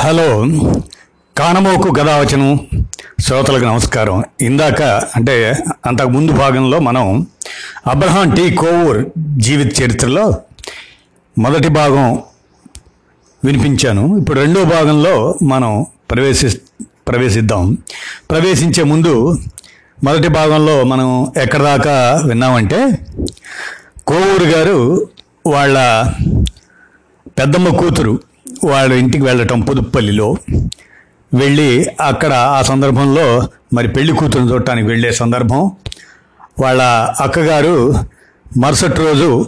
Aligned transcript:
Hello 0.00 0.44
కానమోకు 1.38 1.88
గదావచనం 1.98 2.60
శ్రోతలకు 3.20 3.64
నమస్కారం. 3.64 4.24
ఇందాక 4.40 4.82
అంటే 4.82 5.56
అంతకు 5.86 6.08
ముందు 6.08 6.32
భాగంలో 6.32 6.78
మనం 6.78 7.26
అబ్రహాం 7.86 8.30
టీ. 8.30 8.50
కోవూర్ 8.54 9.06
జీవిత 9.36 9.82
చరిత్రలో 9.82 10.34
మొదటి 11.38 11.68
భాగం 11.68 12.22
వినిపించాను. 13.44 14.16
ఇప్పుడు 14.16 14.40
రెండో 14.40 14.64
భాగంలో 14.64 15.38
మనం 15.42 15.86
ప్రవేశి 16.10 16.60
ప్రవేశిద్దాం. 17.08 17.78
ప్రవేశించే 18.30 18.82
ముందు 18.82 19.38
మొదటి 20.04 20.28
భాగంలో 20.28 20.84
మనం 20.84 21.32
ఎక్కడ 21.36 21.62
దాకా 21.62 22.22
విన్నామంటే 22.26 22.98
కోవూరు 24.06 24.44
గారు 24.44 25.08
వాళ్ళ 25.46 26.04
పెద్దమ్మ 27.38 27.68
కూతురు 27.68 28.27
వాళ్ళ 28.64 28.92
ఇంటికి 28.92 29.24
వెళ్ళటం 29.24 29.60
పుదుప్పల్లిలో 29.60 30.36
వెళ్ళి 31.34 31.86
అక్కడ 32.00 32.32
ఆ 32.32 32.62
సందర్భంలో 32.62 33.48
మరి 33.72 33.88
పెళ్ళి 33.88 34.12
కూతురు 34.12 34.42
చూడటానికి 34.42 34.88
వెళ్ళే 34.88 35.12
సందర్భం. 35.12 35.72
వాళ్ళ 36.60 36.82
అక్కగారు 37.20 37.94
మరుసటి 38.58 39.00
రోజు 39.00 39.46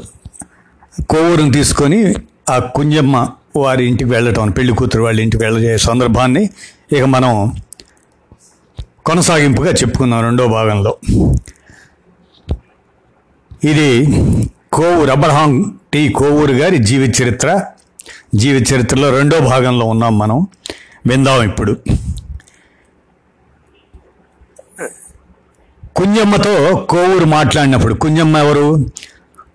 కోవూరుని 1.11 1.53
తీసుకొని 1.53 2.15
ఆ 2.51 2.59
కుంజమ్మ 2.59 3.29
వారి 3.57 3.87
ఇంటికి 3.87 4.11
వెళ్ళటం 4.11 4.51
పెళ్ళి 4.51 4.73
కూతురు 4.73 5.03
వాళ్ళ 5.03 5.21
ఇంటికి 5.21 5.45
వెళ్ళే 5.45 5.79
సందర్భాన్ని 5.79 6.51
ఇక 6.93 7.03
మనం 7.03 7.53
కొనసాగింపుగా 9.07 9.71
చెప్పుకుందాం 9.71 10.23
రెండో 10.23 10.49
భాగంలో. 10.49 10.97
ఇది 13.65 14.07
కోవూరు 14.73 15.11
అబ్రహాం 15.11 15.79
టి 15.93 16.09
కోవూరు 16.09 16.53
గారి 16.53 16.79
జీవిత 16.79 17.23
చరిత్ర. 17.23 17.65
జీవిత 18.35 18.73
చరిత్రలో 18.73 19.11
రెండో 19.11 19.41
భాగంలో 19.41 19.87
ఉన్నాం 19.87 20.19
మనం. 20.19 20.47
విందాం 21.07 21.43
ఇప్పుడు. 21.43 21.77
కుంజమ్మతో 25.97 26.87
కోవూరు 26.91 27.25
మాట్లాడినప్పుడు 27.25 27.95
కుంజమ్మ 27.95 28.37
ఎవరు? 28.37 28.87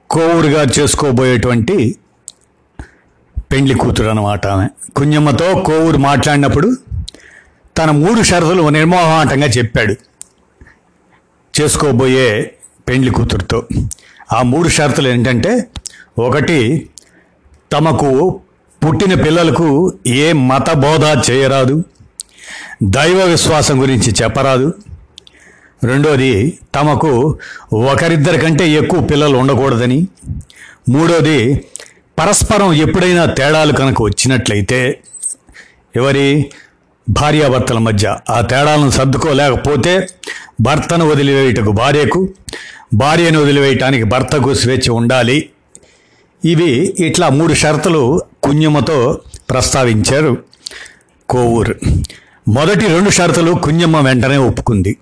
కోవూరు 0.10 0.48
గారు 0.48 0.80
చేసుకోబోయేటువంటి 0.80 1.96
పెండ్లి 3.52 3.76
కూతురు 3.76 4.10
అనమాట 4.10 4.48
ఆమె. 4.48 4.68
కుంజమ్మతో 4.96 5.64
కోవూరు 5.66 5.98
మాట్లాడినప్పుడు 5.98 6.76
తన 7.78 7.92
మూడు 7.92 8.22
షరతులు 8.22 8.70
నిర్మోహాటంగా 8.70 9.48
చెప్పాడు. 9.48 9.96
చేసుకోబోయే 11.62 12.56
పెండ్లి 12.88 13.12
కూతురుతో. 13.12 13.64
ఆ 14.34 14.42
మూడు 14.42 14.70
షరతులు 14.70 15.08
ఏంటంటే 15.08 15.68
ఒకటి 16.20 16.90
తమకు 17.74 18.42
పుట్టిన 18.84 19.14
పిల్లలకు 19.24 19.94
ఏ 20.08 20.34
మత 20.34 20.72
బోధ 20.74 21.32
చేయరాదు 21.32 21.84
దైవ 22.84 23.24
విశ్వాసం 23.24 23.82
గురించి 23.82 24.14
చెప్పరాదు. 24.24 24.74
రెండోది 25.84 26.60
తమకు 26.76 27.38
ఒకరిద్దరి 27.74 28.38
కంటే 28.38 28.70
ఎక్కువ 28.70 29.00
పిల్లలు 29.02 29.38
ఉండకూడదని. 29.38 30.08
మూడోది 30.90 31.66
పరస్పరం 32.20 32.74
ఎప్పుడైనా 32.74 33.26
తేడాలు 33.26 33.74
కనుక 33.74 34.02
వచ్చినట్లయితే 34.02 35.00
ఎవరి 35.96 36.52
భార్యాభర్తల 37.10 37.78
మధ్య 37.78 38.18
ఆ 38.30 38.42
తేడాలను 38.42 38.90
సర్దుకోలేకపోతే 38.90 40.08
భర్తను 40.62 41.10
వదిలివేయుటకు 41.10 41.72
భార్యకు 41.72 42.30
భార్యను 42.94 43.42
వదిలివేయటానికి 43.42 44.04
భర్తకు 44.04 44.54
స్వేచ్ఛ 44.54 44.92
ఉండాలి. 44.92 45.50
ఇవి 46.46 46.96
ఇట్లా 47.00 47.30
మూడు 47.30 47.54
షరతులు 47.54 48.22
కుంజమ్మతో 48.46 49.22
ప్రస్తావించారు 49.50 50.38
కోవూరు. 51.30 51.76
మొదటి 52.48 52.88
రెండు 52.88 53.10
షరతులు 53.10 53.52
కుంజమ్మ 53.52 53.98
వెంటనే 53.98 54.38
ఒప్పుకుంది. 54.38 54.98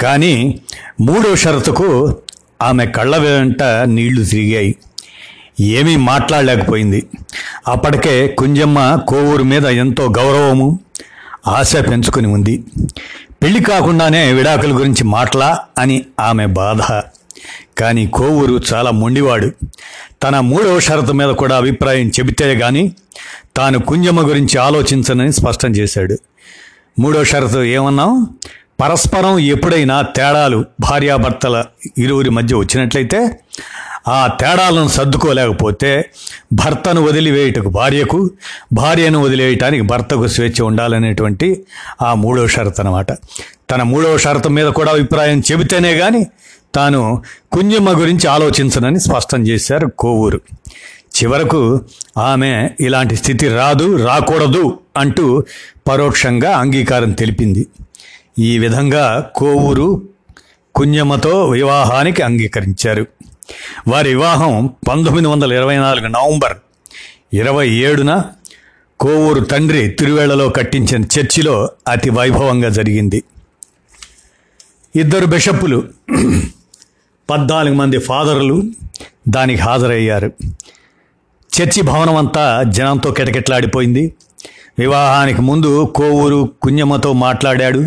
కానీ 0.00 0.60
మూడో 1.00 1.36
షరతుకు 1.36 2.16
ఆమె 2.62 2.86
కళ్ళ 2.86 3.16
వెంట 3.16 3.62
నీళ్ళు 3.84 4.24
తిరిగాయి. 4.24 4.74
ఏమీ 5.60 5.96
మాట్లాడలేకపోయింది. 5.96 7.06
అప్పటికే 7.68 8.28
కుంజమ్మ 8.28 8.98
కోవూరు 9.08 9.42
మీద 9.42 9.66
ఎంతో 9.66 10.04
గౌరవము 10.18 10.80
ఆశ 11.46 11.76
పెంచుకుని 11.76 12.28
ఉంది. 12.28 12.64
పెళ్ళి 13.42 13.62
కాకుండానే 13.62 14.32
విడాకుల 14.32 14.78
గురించి 14.78 15.04
మాట్లా 15.04 15.58
అని 15.78 16.04
ఆమె 16.20 16.46
బాధ. 16.46 16.82
కానీ 17.78 18.06
కోవూరు 18.06 18.60
చాలా 18.72 18.90
మొండివాడు. 18.90 19.48
తన 20.22 20.40
మూడవ 20.40 20.80
షరతు 20.80 21.12
మీద 21.12 21.28
కూడా 21.28 21.56
అభిప్రాయం 21.56 22.08
చెబితే 22.08 22.48
గాని 22.54 22.84
తాను 23.56 23.78
కుంజమ్మ 23.78 24.20
గురించి 24.28 24.58
ఆలోచించనని 24.58 25.32
స్పష్టం 25.32 25.70
చేశాడు. 25.70 26.16
మూడో 26.98 27.24
షరతు 27.24 27.58
ఏమన్నాం 27.58 28.12
పరస్పరం 28.80 29.38
ఎప్పుడైనా 29.38 30.02
తేడాలు 30.02 30.64
భార్యాభర్తల 30.80 31.64
ఇరువురి 31.98 32.30
మధ్య 32.30 32.56
వచ్చినట్లయితే 32.56 33.20
ఆ 34.08 34.26
తేడాలను 34.40 34.88
సర్దుకోలేకపోతే 34.88 35.90
భర్తను 36.52 37.00
వదిలివేయుటకు 37.02 37.68
భార్యకు 37.68 38.30
భార్యను 38.72 39.18
వదిలేయటానికి 39.20 39.82
భర్తకు 39.82 40.26
స్వేచ్ఛ 40.26 40.64
ఉండాలనేటువంటి 40.64 41.48
ఆ 42.02 42.14
మూడో 42.14 42.48
షరతు 42.48 42.80
అనమాట 42.80 43.12
తన 43.70 43.82
మూడవ 43.82 44.16
షరతు 44.16 44.48
మీద 44.48 44.66
కూడా 44.66 44.92
అభిప్రాయం 44.92 45.42
చెబితేనే 45.52 45.92
కానీ 45.98 46.22
తాను 46.74 47.22
కుంజమ్మ 47.52 48.00
గురించి 48.00 48.26
ఆలోచించనని 48.28 49.00
స్పష్టం 49.00 49.46
చేశారు 49.46 49.86
కోవూరు. 49.86 50.40
చివరకు 51.16 51.80
ఆమె 52.18 52.70
ఇలాంటి 52.80 53.16
స్థితి 53.16 53.48
రాదు 53.48 53.96
రాకూడదు 53.96 54.78
అంటూ 54.96 55.44
పరోక్షంగా 55.88 56.56
అంగీకారం 56.56 57.12
తెలిపింది. 57.12 57.66
ఈ 58.38 58.58
విధంగా 58.58 59.30
కోవూరు 59.34 60.02
కుంజమ్మతో 60.74 61.48
వివాహానికి 61.48 62.22
అంగీకరించారు. 62.22 63.06
వారి 63.88 64.08
వివాహం 64.08 64.66
పంతొమ్మిది 64.88 65.28
వందల 65.28 65.52
ఇరవై 65.52 65.76
నాలుగు 65.76 66.06
నవంబర్ 66.06 66.56
ఇరవై 67.34 67.68
ఏడున 67.68 68.24
కోవూరు 69.00 69.44
తండ్రి 69.44 69.88
తిరువేళ్ళలో 69.88 70.48
కట్టించిన 70.48 71.02
చర్చిలో 71.02 71.70
అతి 71.88 72.10
వైభవంగా 72.10 72.68
జరిగింది. 72.68 73.22
ఇద్దరు 74.96 75.26
బిషప్పులు 75.26 75.84
పద్నాలుగు 77.32 77.74
మంది 77.74 77.98
ఫాదర్లు 77.98 78.62
దానికి 79.28 79.62
హాజరయ్యారు. 79.62 80.32
చర్చి 81.52 81.82
భవనం 81.82 82.16
అంతా 82.16 82.62
జనంతో 82.68 83.10
కిటకిట్లాడిపోయింది. 83.10 84.14
వివాహానికి 84.78 85.42
ముందు 85.42 85.92
కోవూరు 85.94 86.52
కుഞ്ഞమ్మతో 86.62 87.12
మాట్లాడాడు 87.12 87.78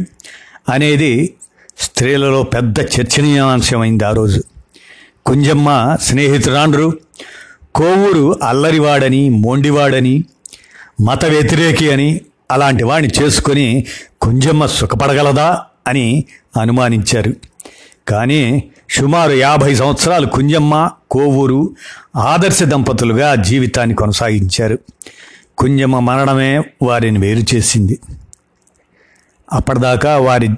అనేది 0.70 1.34
స్త్రీలలో 1.78 2.44
పెద్ద 2.44 2.80
చర్చనీయాంశమైంది 2.80 4.04
ఆ 4.04 4.12
రోజు. 4.12 4.44
కుంజమ్మ 5.26 5.98
స్నేహితురాండ్రు 6.02 7.00
కోవూరు 7.76 8.40
అల్లరివాడని 8.44 9.30
మొండివాడని 9.30 10.24
మత 11.02 11.26
వ్యతిరేకి 11.26 11.92
అని 11.92 12.22
అలాంటి 12.52 12.84
వాడిని 12.84 13.24
చేసుకొని 13.24 13.86
కుంజమ్మ 14.22 14.66
సుఖపడగలదా 14.66 15.64
అని 15.88 16.26
అనుమానించారు. 16.62 17.34
కానీ 18.08 18.64
సుమారు 18.90 19.32
యాభై 19.32 19.76
సంవత్సరాలు 19.76 20.26
కుంజమ్మ 20.26 20.90
కోవూరు 21.12 21.76
ఆదర్శ 22.16 22.64
దంపతులుగా 22.64 23.36
జీవితాన్ని 23.36 23.96
కొనసాగించారు. 23.96 24.80
కుంజమ్మ 25.58 26.00
మరణమే 26.00 26.62
వారిని 26.84 27.20
వేరు 27.20 27.56
చేసింది. 27.56 28.00
అప్పటిదాకా 29.54 30.18
వారి 30.18 30.50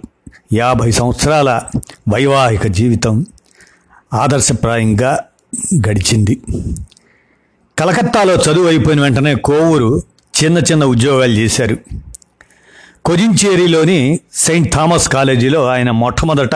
యాభై 0.54 0.92
సంవత్సరాల 0.92 1.62
వైవాహిక 2.10 2.68
జీవితం 2.68 3.26
ఆదర్శప్రాయంగా 4.14 5.24
గడిచింది. 5.76 6.42
కలకత్తాలో 7.80 8.34
చదువు 8.36 8.68
అయిపోయిన 8.68 9.02
వెంటనే 9.02 9.36
కోవూరు 9.36 10.02
చిన్న 10.44 10.58
చిన్న 10.58 10.86
ఉద్యోగాలు 10.86 11.32
చేశారు. 11.32 11.78
కొజించేరిలోని 13.06 14.20
సెయింట్ 14.34 14.74
థామస్ 14.74 15.10
కాలేజీలో 15.10 15.68
ఆయన 15.68 15.92
మొట్టమొదట 15.92 16.56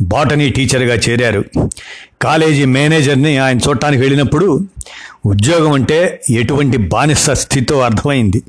బాటనీ 0.00 0.48
టీచర్గా 0.48 0.94
చేరారు. 0.94 1.44
కాలేజీ 2.22 2.64
మేనేజర్ని 2.64 3.38
ఆయన 3.38 3.58
చూడటానికి 3.58 4.02
వెళ్ళినప్పుడు 4.02 4.60
ఉద్యోగం 5.26 5.72
అంటే 5.72 6.20
ఎటువంటి 6.30 6.76
బానిస 6.76 7.30
స్థితితో 7.30 7.80
అర్థమైంది. 7.80 8.42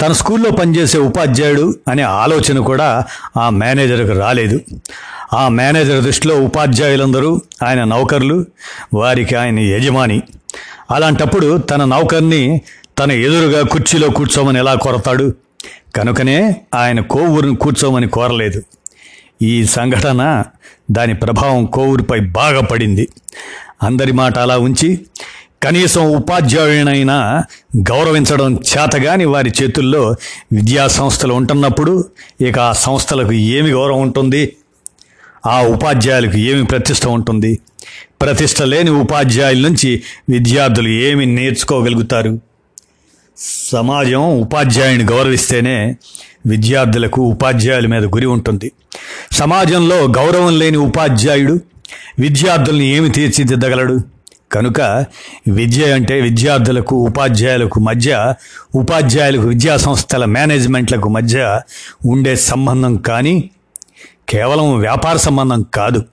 తన 0.00 0.12
స్కూల్లో 0.12 0.50
పనిచేసే 0.50 0.98
ఉపాధ్యాయుడు 0.98 1.74
అనే 1.88 2.02
ఆలోచన 2.02 2.58
కూడా 2.58 3.04
ఆ 3.36 3.50
మేనేజర్కు 3.50 4.18
రాలేదు. 4.18 4.60
ఆ 5.34 5.48
మేనేజర్ 5.48 6.04
దృష్టిలో 6.04 6.34
ఉపాధ్యాయులందరూ 6.36 7.40
ఆయన 7.62 7.84
నౌకర్లు 7.84 8.46
వారికి 8.94 9.34
ఆయన 9.34 9.58
యజమాని. 9.58 10.22
అలాంటప్పుడు 10.90 11.56
తన 11.58 11.84
నౌకర్ని 11.84 12.60
తన 12.98 13.12
ఎదురుగా 13.12 13.62
కుర్చీలో 13.62 14.10
కూర్చోమని 14.10 14.58
ఎలా 14.58 14.74
కొరతాడు? 14.74 15.34
కనుకనే 15.96 16.56
ఆయన 16.74 17.00
కోవూరుని 17.00 17.56
కూర్చోమని 17.56 18.08
కోరలేదు. 18.08 18.62
ఈ 19.42 19.66
సంఘటన 19.66 20.44
దాని 20.90 21.14
ప్రభావం 21.14 21.66
కోవూరుపై 21.66 22.20
బాగా 22.20 22.60
పడింది. 22.60 23.08
అందరి 23.82 24.12
మాట 24.12 24.38
అలా 24.38 24.58
ఉంచి 24.58 25.00
కనీసం 25.62 26.16
ఉపాధ్యాయునైనా 26.16 27.44
గౌరవించడం 27.76 28.54
చేతగాని 28.54 29.24
వారి 29.24 29.52
చేతుల్లో 29.62 30.14
విద్యా 30.52 30.86
సంస్థలు 30.86 31.34
ఉంటున్నప్పుడు 31.34 32.04
ఇక 32.40 32.58
ఆ 32.58 32.72
సంస్థలకు 32.72 33.32
ఏమి 33.32 33.70
గౌరవం 33.70 34.00
ఉంటుంది? 34.00 34.56
ఆ 35.46 35.62
ఉపాధ్యాయులకు 35.62 36.36
ఏమి 36.36 36.64
ప్రతిష్ట 36.64 37.06
ఉంటుంది? 37.06 37.58
ప్రతిష్ట 38.22 38.62
లేని 38.62 38.90
ఉపాధ్యాయుల 38.90 39.58
నుంచి 39.58 40.02
విద్యార్థులు 40.28 40.88
ఏమి 40.88 41.26
నేర్చుకోగలుగుతారు? 41.26 42.40
సమాజం 43.72 44.40
ఉపాధ్యాయుని 44.40 45.04
గౌరవిస్తేనే 45.04 45.96
విద్యార్థులకు 46.46 47.22
ఉపాధ్యాయుల 47.22 47.86
మీద 47.86 48.04
గురి 48.04 48.26
ఉంటుంది. 48.26 48.72
సమాజంలో 49.32 49.96
గౌరవం 49.96 50.58
లేని 50.58 50.76
ఉపాధ్యాయుడు 50.76 51.60
విద్యార్థుల్ని 52.18 52.86
ఏమి 52.86 53.10
తీర్చిదిద్దగలడు? 53.10 54.00
కనుక 54.52 54.80
విద్య 55.48 55.92
అంటే 55.92 56.20
విద్యార్థులకు 56.20 56.96
ఉపాధ్యాయులకు 56.96 57.80
మధ్య 57.80 58.34
ఉపాధ్యాయులకు 58.74 59.42
విద్యా 59.42 59.76
సంస్థల 59.76 60.24
మేనేజ్మెంట్లకు 60.24 61.08
మధ్య 61.08 61.60
ఉండే 62.06 62.36
సంబంధం 62.36 62.96
కానీ 62.96 63.50
కేవలం 64.28 64.78
వ్యాపార 64.78 65.16
సంబంధం 65.16 65.62
కాదు. 65.62 66.04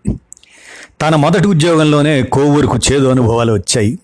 తన 1.02 1.16
మొదటి 1.16 1.48
ఉద్యోగంలోనే 1.48 2.24
కోవూరుకు 2.24 2.78
చేదు 2.78 3.08
అనుభవాలు 3.08 3.54
వచ్చాయి. 3.54 4.00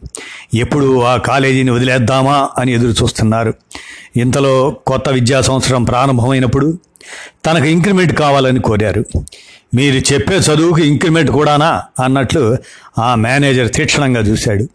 ఎప్పుడు 0.54 1.01
ఆ 1.04 1.18
కాలేజీని 1.18 1.72
వదిలేద్దామా 1.72 2.50
అని 2.57 2.74
ఎదురు 2.74 3.04
చూస్తున్నారు. 3.04 3.54
ఇంతలో 4.18 4.78
కొత్త 4.88 5.10
విద్యా 5.10 5.42
సంవత్సరం 5.42 5.84
ప్రారంభమైనప్పుడు 5.84 6.78
తనకు 7.45 7.66
ఇంక్రిమెంట్ 7.66 8.13
కావాలని 8.13 8.60
కోరారు. 8.60 9.06
మీరు 9.74 10.13
చెప్పే 10.13 10.36
చదువుకి 10.36 10.88
ఇంక్రిమెంట్ 10.88 11.31
కూడానా 11.31 11.84
అన్నట్లు 12.04 12.57
ఆ 13.00 13.16
మేనేజర్ 13.16 13.72
తీక్షణంగా 13.72 14.19
చూశాడు. 14.19 14.68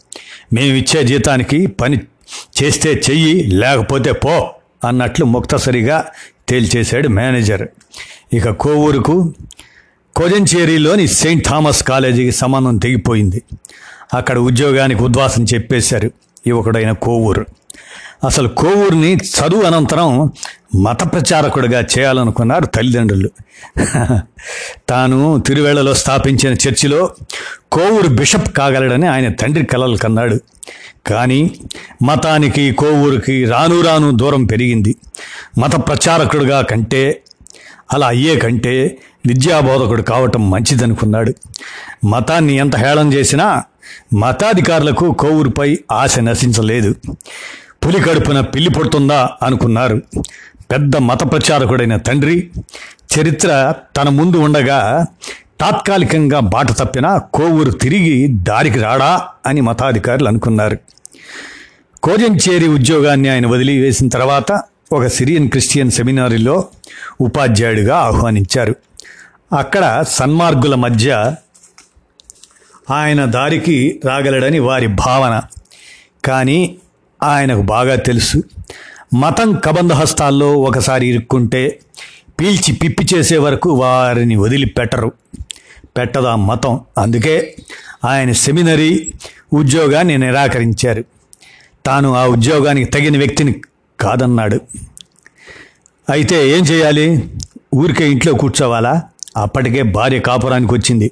మేమిచ్చే 0.53 1.05
జీతానికి 1.05 1.67
పని 1.67 2.00
చేస్తే 2.62 3.03
చెయ్యి 3.11 3.43
లేకపోతే 3.43 4.12
పో 4.12 4.50
అన్నట్లు 4.88 5.25
ముక్తసరిగా 5.25 6.06
తేల్చేశాడు 6.49 7.09
మేనేజర్. 7.09 7.69
ఇక 8.32 8.50
కోవూరుకు 8.50 9.35
కోజంచేరిలోని 10.19 11.09
సెయింట్ 11.09 11.49
థామస్ 11.49 11.82
కాలేజీకి 11.82 12.32
సంబంధం 12.32 12.76
తెగిపోయింది. 12.76 13.43
అక్కడ 14.15 14.38
ఉద్యోగానికి 14.38 15.03
ఉద్వాసం 15.03 15.44
చెప్పేశారు 15.44 16.11
యువకుడైన 16.47 16.93
కోవూరు. 16.93 17.47
అసలు 18.26 18.49
కోవూరుని 18.49 19.15
చదువు 19.15 19.62
అనంతరం 19.62 20.32
మత 20.75 21.12
ప్రచారకుడిగా 21.12 21.81
చేయాలనుకున్నారు 21.81 22.67
తల్లిదండ్రులు. 22.67 23.31
తాను 24.88 25.43
తిరువేళలో 25.47 25.94
స్థాపించిన 25.94 26.53
చర్చిలో 26.53 27.11
కోవూరు 27.73 28.09
బిషప్ 28.09 28.49
కాగలడని 28.59 29.06
ఆయన 29.06 29.32
తండ్రి 29.32 29.65
కలలు 29.67 29.97
కన్నాడు. 29.97 30.41
కానీ 31.06 31.50
మతానికి 32.03 32.73
కోవూరుకి 32.73 33.44
రాను 33.44 33.81
రాను 33.81 34.11
దూరం 34.17 34.44
పెరిగింది. 34.44 34.97
మత 35.59 35.76
ప్రచారకుడిగా 35.88 36.61
కంటే 36.61 37.23
అలా 37.93 38.06
అయ్యే 38.06 38.37
కంటే 38.38 38.99
విద్యాబోధకుడు 39.29 40.03
కావటం 40.03 40.51
మంచిదనుకున్నాడు. 40.51 41.35
మతాన్ని 42.07 42.57
ఎంత 42.57 42.77
హేళం 42.77 43.13
చేసినా 43.13 43.63
మతాధికారులకు 44.15 45.13
కోవూరుపై 45.13 45.79
ఆశ 45.93 46.19
నశించలేదు. 46.19 46.95
పులి 47.87 48.01
కడుపున 48.01 48.41
పిల్లి 48.41 48.71
పుడుతుందా 48.71 49.31
అనుకున్నారు. 49.43 50.03
పెద్ద 50.71 50.97
మత 50.97 51.33
ప్రచారకుడైన 51.33 51.97
తండ్రి 51.97 52.51
చరిత్ర 53.19 53.75
తన 53.97 54.09
ముందు 54.09 54.37
ఉండగా 54.37 55.07
తాత్కాలికంగా 55.61 56.41
బాట 56.41 56.73
తప్పిన 56.73 57.21
కోవూరు 57.35 57.71
తిరిగి 57.71 58.27
దారికి 58.33 58.79
రాడా 58.79 59.29
అని 59.47 59.61
మతాధికారులు 59.61 60.29
అనుకున్నారు. 60.29 60.79
కోజంచేరి 62.03 62.69
ఉద్యోగాన్ని 62.69 63.29
ఆయన 63.29 63.47
వదిలివేసిన 63.47 64.09
తర్వాత 64.09 64.63
ఒక 64.93 65.07
సిరియన్ 65.07 65.49
క్రిస్టియన్ 65.49 65.91
సెమినారీలో 65.91 66.65
ఉపాధ్యాయుడిగా 67.21 67.97
ఆహ్వానించారు. 67.97 68.77
అక్కడ 69.53 70.05
సన్మార్గుల 70.09 70.75
మధ్య 70.75 71.35
ఆయన 72.91 73.25
దారికి 73.25 74.00
రాగలడని 74.05 74.59
వారి 74.59 74.87
భావన. 74.87 75.43
కానీ 76.25 76.79
ఆయనకు 77.23 77.62
బాగా 77.62 77.97
తెలుసు. 77.97 78.43
మతం 79.15 79.61
కబంధహస్తాల్లో 79.65 80.53
ఒకసారి 80.53 81.06
ఇరుక్కుంటే 81.06 81.81
పీల్చి 82.41 82.73
పిప్పి 82.75 83.06
చేసే 83.15 83.39
వరకు 83.39 83.71
వారిని 83.71 84.37
వదిలిపెట్టరు. 84.37 85.12
పెట్టదా 85.97 86.37
మతం. 86.37 86.81
అందుకే 86.99 87.56
ఆయన 88.05 88.33
సెమినరీ 88.33 89.12
ఉద్యోగాన్ని 89.53 90.19
నిరాకరించారు. 90.19 91.05
తాను 91.87 92.15
ఆ 92.15 92.27
ఉద్యోగానికి 92.27 92.91
తగిన 92.91 93.19
వ్యక్తిని 93.19 93.55
కాదన్నాడు. 94.01 94.61
అయితే 96.11 96.51
ఏం 96.51 96.65
చేయాలి? 96.65 97.31
ఊరికే 97.75 98.11
ఇంట్లో 98.11 98.35
కూర్చోవాలా? 98.35 99.03
అప్పటికే 99.38 99.82
భార్య 99.82 100.19
కాపురానికి 100.19 100.73
వచ్చింది. 100.75 101.11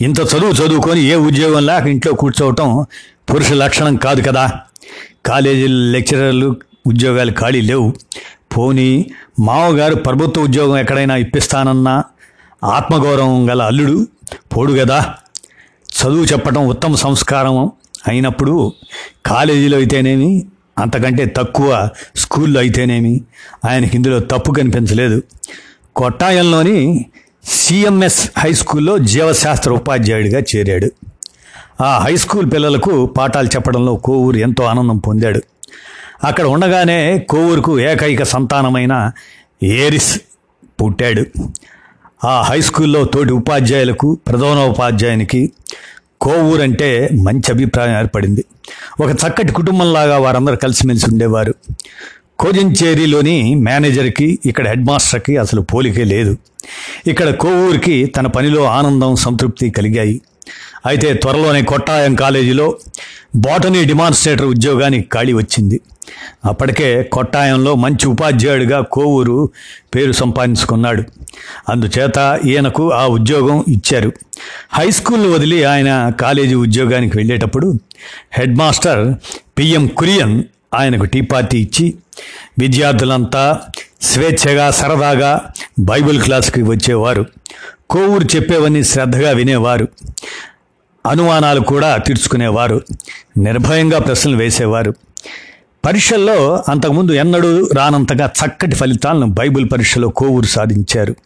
ఇంత 0.00 0.20
చదువు 0.20 0.52
చదువుకొని 0.52 1.02
ఏ 1.02 1.14
ఉద్యోగం 1.14 1.66
లేక 1.66 1.86
ఇంట్లో 1.86 2.12
కూర్చోవటం 2.12 2.86
పురుష 3.30 3.52
లక్షణం 3.52 3.96
కాదు 3.96 4.22
కదా. 4.22 4.52
కాలేజీ 5.26 5.66
లెక్చరర్లు 5.66 6.56
ఉద్యోగాలు 6.86 7.32
ఖాళీ 7.32 7.60
లేవు. 7.60 7.94
పోనీ 8.56 9.06
మామగారు 9.40 9.94
ప్రభుత్వ 9.94 10.42
ఉద్యోగం 10.42 10.76
ఎక్కడైనా 10.76 11.16
ఇప్పిస్తానన్నా 11.16 12.04
ఆత్మగౌరవం 12.64 13.50
గల 13.50 13.62
అల్లుడు 13.62 14.06
పోడు 14.56 14.72
కదా. 14.72 15.14
చదువు 15.98 16.24
చెప్పటం 16.24 16.66
ఉత్తమ 16.66 16.94
సంస్కారం 16.94 17.70
అయినప్పుడు 18.08 18.72
కాలేజీలో 19.26 19.76
అయితేనేమి 19.76 20.46
అంతకంటే 20.78 21.24
తక్కువ 21.36 21.88
స్కూల్లో 22.16 22.60
అయితేనేమి 22.60 23.20
ఆయనకి 23.64 23.96
ఇందులో 23.96 24.18
తప్పు 24.18 24.52
కనిపించలేదు. 24.52 25.22
కొట్టాయంలోని 25.96 27.06
సిఎంఎస్ 27.46 28.30
హై 28.38 28.52
స్కూల్లో 28.52 28.98
జీవశాస్త్ర 28.98 29.72
ఉపాధ్యాయుడిగా 29.72 30.42
చేరాడు. 30.56 30.90
ఆ 31.82 31.98
హై 31.98 32.16
స్కూల్ 32.16 32.52
పిల్లలకు 32.52 33.06
పాఠాలు 33.06 33.46
చెప్పడంలో 33.46 33.96
కోవూరు 33.96 34.36
ఎంతో 34.36 34.64
ఆనందం 34.64 34.98
పొందాడు. 34.98 35.42
అక్కడ 36.24 36.44
ఉండగానే 36.44 37.18
కోవూరుకు 37.18 37.80
ఏకైక 37.80 38.22
సంతానమైన 38.22 39.12
ఏరిస్ 39.62 40.20
పుట్టాడు. 40.82 41.24
ఆ 42.26 42.42
హై 42.42 42.60
స్కూల్లో 42.60 43.04
తోటి 43.04 43.32
ఉపాధ్యాయులకు 43.32 44.18
ప్రధానోపాధ్యాయునికి 44.26 45.52
కోవూరు 46.20 46.62
అంటే 46.62 47.08
మంచి 47.22 47.52
అభిప్రాయం 47.52 47.98
ఏర్పడింది. 47.98 48.44
ఒక 49.00 49.10
చక్కటి 49.10 49.52
కుటుంబంలాగా 49.52 50.18
వారందరూ 50.18 50.56
కలిసిమెలిసి 50.56 51.06
ఉండేవారు. 51.10 51.54
కోజంచేరిలోని 52.38 53.54
మేనేజర్కి 53.54 54.38
ఇక్కడ 54.46 54.68
హెడ్ 54.68 54.86
మాస్టర్కి 54.86 55.36
అసలు 55.36 55.60
పోలికే 55.60 56.04
లేదు. 56.04 56.36
ఇక్కడ 57.06 57.34
కోవూరికి 57.34 58.06
తన 58.06 58.26
పనిలో 58.26 58.64
ఆనందం 58.64 59.16
సంతృప్తి 59.16 59.70
కలిగాయి. 59.70 60.20
అయితే 60.86 61.14
త్వరలోనే 61.14 61.62
కొట్టాయం 61.62 62.14
కాలేజీలో 62.14 62.76
బాటనీ 63.36 63.84
డిమాన్స్ట్రేటర్ 63.84 64.46
ఉద్యోగానికి 64.46 65.08
ఖాళీ 65.12 65.32
వచ్చింది. 65.32 65.80
అప్పటికే 66.44 67.02
కొట్టాయంలో 67.02 67.74
మంచి 67.74 68.06
ఉపాధ్యాయుడిగా 68.08 68.80
కోవూరు 68.80 69.50
పేరు 69.94 70.12
సంపాదించుకున్నాడు. 70.12 71.02
అందుచేత 71.68 72.40
ఈయనకు 72.44 72.92
ఆ 72.92 73.06
ఉద్యోగం 73.06 73.64
ఇచ్చారు. 73.68 74.12
హై 74.72 74.90
స్కూల్ 74.90 75.26
వదిలి 75.26 75.64
ఆయన 75.64 76.12
కాలేజీ 76.20 76.54
ఉద్యోగానికి 76.54 77.16
వెళ్ళేటప్పుడు 77.18 77.78
హెడ్ 78.32 78.56
మాస్టర్ 78.58 79.14
పిఎం 79.58 79.86
కురియన్ 79.86 80.42
ఆయనకు 80.76 81.04
టీ 81.04 81.20
పార్టీ 81.20 81.58
ఇచ్చి 81.58 81.94
విద్యార్థులంతా 82.58 83.60
స్వేచ్ఛగా 84.02 84.70
సరదాగా 84.70 85.50
బైబిల్ 85.80 86.22
క్లాస్కి 86.22 86.62
వచ్చేవారు. 86.62 87.26
కోవూరు 87.90 88.36
చెప్పేవన్నీ 88.36 88.84
శ్రద్ధగా 88.84 89.30
వినేవారు. 89.30 89.88
అనుమానాలు 91.06 91.60
కూడా 91.60 91.96
తీర్చుకునేవారు. 91.96 92.80
నిర్భయంగా 93.36 93.98
ప్రశ్నలు 93.98 94.36
వేసేవారు. 94.36 94.94
పరీక్షల్లో 95.86 96.64
అంతకుముందు 96.68 97.12
ఎన్నడూ 97.12 97.68
రానంతగా 97.76 98.26
చక్కటి 98.26 98.76
ఫలితాలను 98.76 99.26
బైబిల్ 99.26 99.68
పరీక్షలో 99.72 100.08
కోవూరు 100.08 100.46
సాధించారు. 100.46 101.16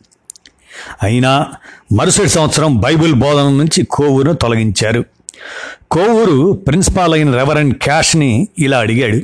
అయినా 1.02 1.46
మరుసటి 1.92 2.28
సంవత్సరం 2.28 2.80
బైబిల్ 2.80 3.14
బోధన 3.14 3.48
నుంచి 3.48 3.86
కోవూరును 3.90 4.32
తొలగించారు. 4.32 5.04
కోవూరు 5.90 6.52
ప్రిన్సిపాల్ 6.52 7.14
అయిన 7.14 7.36
రెవరెండ్ 7.36 7.74
క్యాష్ని 7.74 8.48
ఇలా 8.58 8.78
అడిగాడు. 8.78 9.20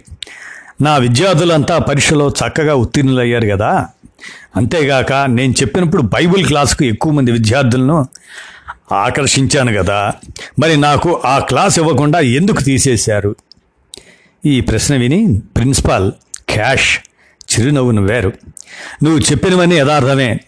నా 0.82 0.96
విద్యార్థులంతా 0.96 1.78
పరీక్షలో 1.78 2.28
చక్కగా 2.28 2.74
ఉత్తీర్ణులయ్యారు 2.74 3.48
కదా. 3.48 3.86
అంతేగాక 4.56 5.12
నేను 5.12 5.52
చెప్పినప్పుడు 5.52 6.02
బైబిల్ 6.02 6.46
క్లాసుకు 6.46 6.84
ఎక్కువ 6.84 7.12
మంది 7.12 7.32
విద్యార్థులను 7.32 8.08
ఆకర్షించాను 8.92 9.82
కదా. 9.82 10.12
మరి 10.58 10.76
నాకు 10.76 11.22
ఆ 11.24 11.38
క్లాస్ 11.38 11.78
ఇవ్వకుండా 11.78 12.20
ఎందుకు 12.20 12.62
తీసేశారు? 12.62 13.36
ఈ 14.46 14.60
ప్రశ్న 14.60 14.96
విని 14.96 15.42
ప్రిన్సిపాల్ 15.56 16.12
క్యాష్ 16.48 16.98
చిరునవ్వును 17.54 18.02
వేరు. 18.02 18.32
నువ్వు 19.02 19.20
చెప్పినవన్నీ 19.20 19.76
యథార్థమే. 19.76 20.40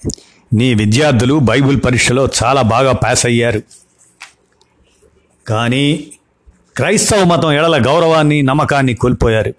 నీ 0.54 0.74
విద్యార్థులు 0.74 1.38
బైబిల్ 1.38 1.80
పరీక్షలో 1.84 2.28
చాలా 2.44 2.62
బాగా 2.62 2.92
పాస్ 2.92 3.26
అయ్యారు. 3.26 3.62
కానీ 5.48 6.06
క్రైస్తవ 6.76 7.24
మతం 7.24 7.52
ఎడల 7.52 7.86
గౌరవాన్ని 7.86 8.42
నమ్మకాన్ని 8.42 8.94
కోల్పోయారు. 8.94 9.54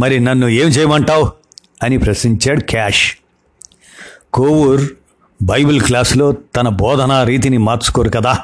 మరి 0.00 0.20
నన్ను 0.20 0.48
ఏం 0.48 0.68
చేయమంటావు? 0.68 1.32
అని 1.82 1.98
ప్రశ్నించాడు 1.98 2.60
క్యాష్. 2.60 3.16
కోవూర్ 4.34 4.80
బైబిల్ 5.42 5.80
క్లాసులో 5.80 6.32
తన 6.32 6.68
బోధనా 6.68 7.22
రీతిని 7.22 7.58
మార్చుకోరు 7.58 8.08
కదా. 8.08 8.38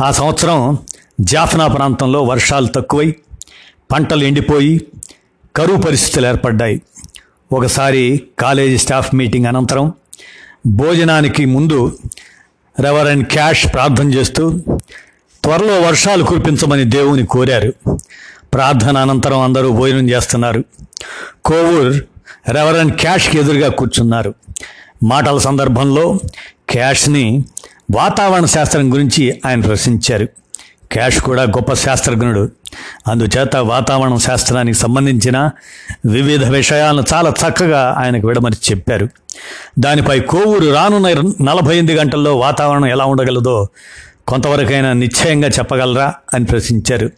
ఆ 0.00 0.10
సంవత్సరం 0.10 0.78
జాఫ్నా 1.20 1.66
ప్రాంతంలో 1.66 2.22
వర్షాలు 2.22 2.66
తక్కువై 2.66 3.14
పంటలు 3.92 4.24
ఎండిపోయి 4.24 4.86
కరువు 5.56 5.82
పరిస్థితులు 5.82 6.26
ఏర్పడ్డాయి. 6.26 6.82
ఒకసారి 7.52 8.22
కాలేజీ 8.38 8.78
స్టాఫ్ 8.78 9.14
మీటింగ్ 9.14 9.46
అనంతరం 9.46 9.92
భోజనానికి 10.66 11.44
ముందు 11.44 11.98
రెవరెండ్ 12.80 13.26
క్యాష్ 13.26 13.72
ప్రార్థన 13.72 14.14
చేస్తూ 14.14 14.62
త్వరలో 15.48 15.80
వర్షాలు 15.80 16.24
కురిపించమని 16.24 16.84
దేవుని 16.84 17.26
కోరారు. 17.26 17.72
ప్రార్థన 18.54 18.98
అనంతరం 18.98 19.40
అందరూ 19.40 19.70
భోజనం 19.70 20.10
చేస్తున్నారు. 20.10 20.64
కోవూర్ 21.44 22.00
రెవరెండ్ 22.50 22.92
క్యాష్కి 22.92 23.38
ఎదురుగా 23.38 23.68
కూర్చున్నారు. 23.68 24.34
మాటల 25.02 25.38
సందర్భంలో 25.38 26.18
క్యాష్ని 26.68 27.44
వాతావరణ 27.96 28.44
శాస్త్రం 28.44 28.92
గురించి 28.92 29.40
ఆయన 29.46 29.60
ప్రశ్నించారు. 29.60 30.26
క్యాష్ 30.92 31.20
కూడా 31.20 31.42
గొప్ప 31.42 31.72
శాస్త్రజ్ఞుడు. 31.72 32.48
అందుచేత 33.08 33.56
వాతావరణ 33.56 34.16
శాస్త్రానికి 34.16 34.78
సంబంధించిన 34.78 35.50
వివిధ 36.06 36.44
విషయాలను 36.44 37.04
చాలా 37.14 37.30
చక్కగా 37.30 37.94
ఆయనకు 37.98 38.26
విడమని 38.26 38.56
చెప్పారు. 38.70 39.08
దానిపై 39.78 40.20
కోవూరు 40.20 40.74
రానున్న 40.74 41.08
నలభై 41.44 41.78
ఎనిమిది 41.78 41.94
గంటల్లో 41.94 42.36
వాతావరణం 42.36 42.86
ఎలా 42.86 43.04
ఉండగలదో 43.04 43.68
కొంతవరకైనా 44.28 44.92
నిశ్చయంగా 44.92 45.48
చెప్పగలరా 45.48 46.14
అని 46.34 46.44
ప్రశ్నించారు. 46.44 47.10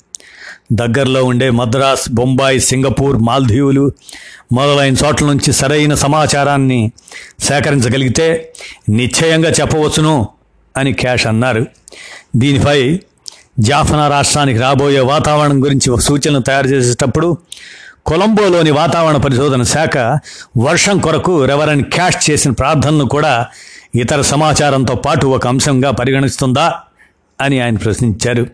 దగ్గరలో 0.72 1.24
ఉండే 1.24 1.50
మద్రాస్ 1.50 2.10
బొంబాయి 2.12 2.60
సింగపూర్ 2.60 3.16
మాల్దీవులు 3.16 3.92
మొదలైన 4.52 4.94
చోట్ల 4.94 5.26
నుంచి 5.26 5.52
సరైన 5.52 5.94
సమాచారాన్ని 5.94 6.92
సేకరించగలిగితే 7.40 8.52
నిశ్చయంగా 8.88 9.50
చెప్పవచ్చును 9.50 10.28
అని 10.76 10.92
క్యాష్ 10.92 11.26
అన్నారు. 11.26 11.66
దీనిపై 12.36 13.00
జాఫనా 13.58 14.08
రాష్ట్రానికి 14.08 14.58
రాబోయే 14.58 15.00
వాతావరణం 15.00 15.64
గురించి 15.64 15.90
ఒక 15.90 15.98
సూచనలు 15.98 16.38
తయారు 16.38 16.66
చేసేటప్పుడు 16.66 17.38
కొలంబోలోని 18.06 18.70
వాతావరణ 18.70 19.16
పరిశోధన 19.16 19.62
శాఖ 19.62 19.96
వర్షం 20.58 20.98
కొరకు 20.98 21.44
రెవరెండ్ 21.44 21.86
క్యాష్ 21.86 22.30
చేసిన 22.30 22.50
ప్రార్థనను 22.50 23.04
కూడా 23.04 23.46
ఇతర 23.94 24.20
సమాచారంతో 24.20 24.94
పాటు 24.94 25.26
ఒక 25.26 25.46
అంశంగా 25.46 25.90
పరిగణిస్తుందా? 25.90 26.66
అని 27.40 27.60
ఆయన 27.60 27.76
ప్రశ్నించారు 27.76 28.46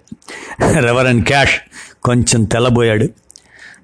రెవరెన్ 0.81 1.25
క్యాష్ 1.25 1.55
కొంచెం 2.03 2.45
తెల్లబోయాడు. 2.45 3.09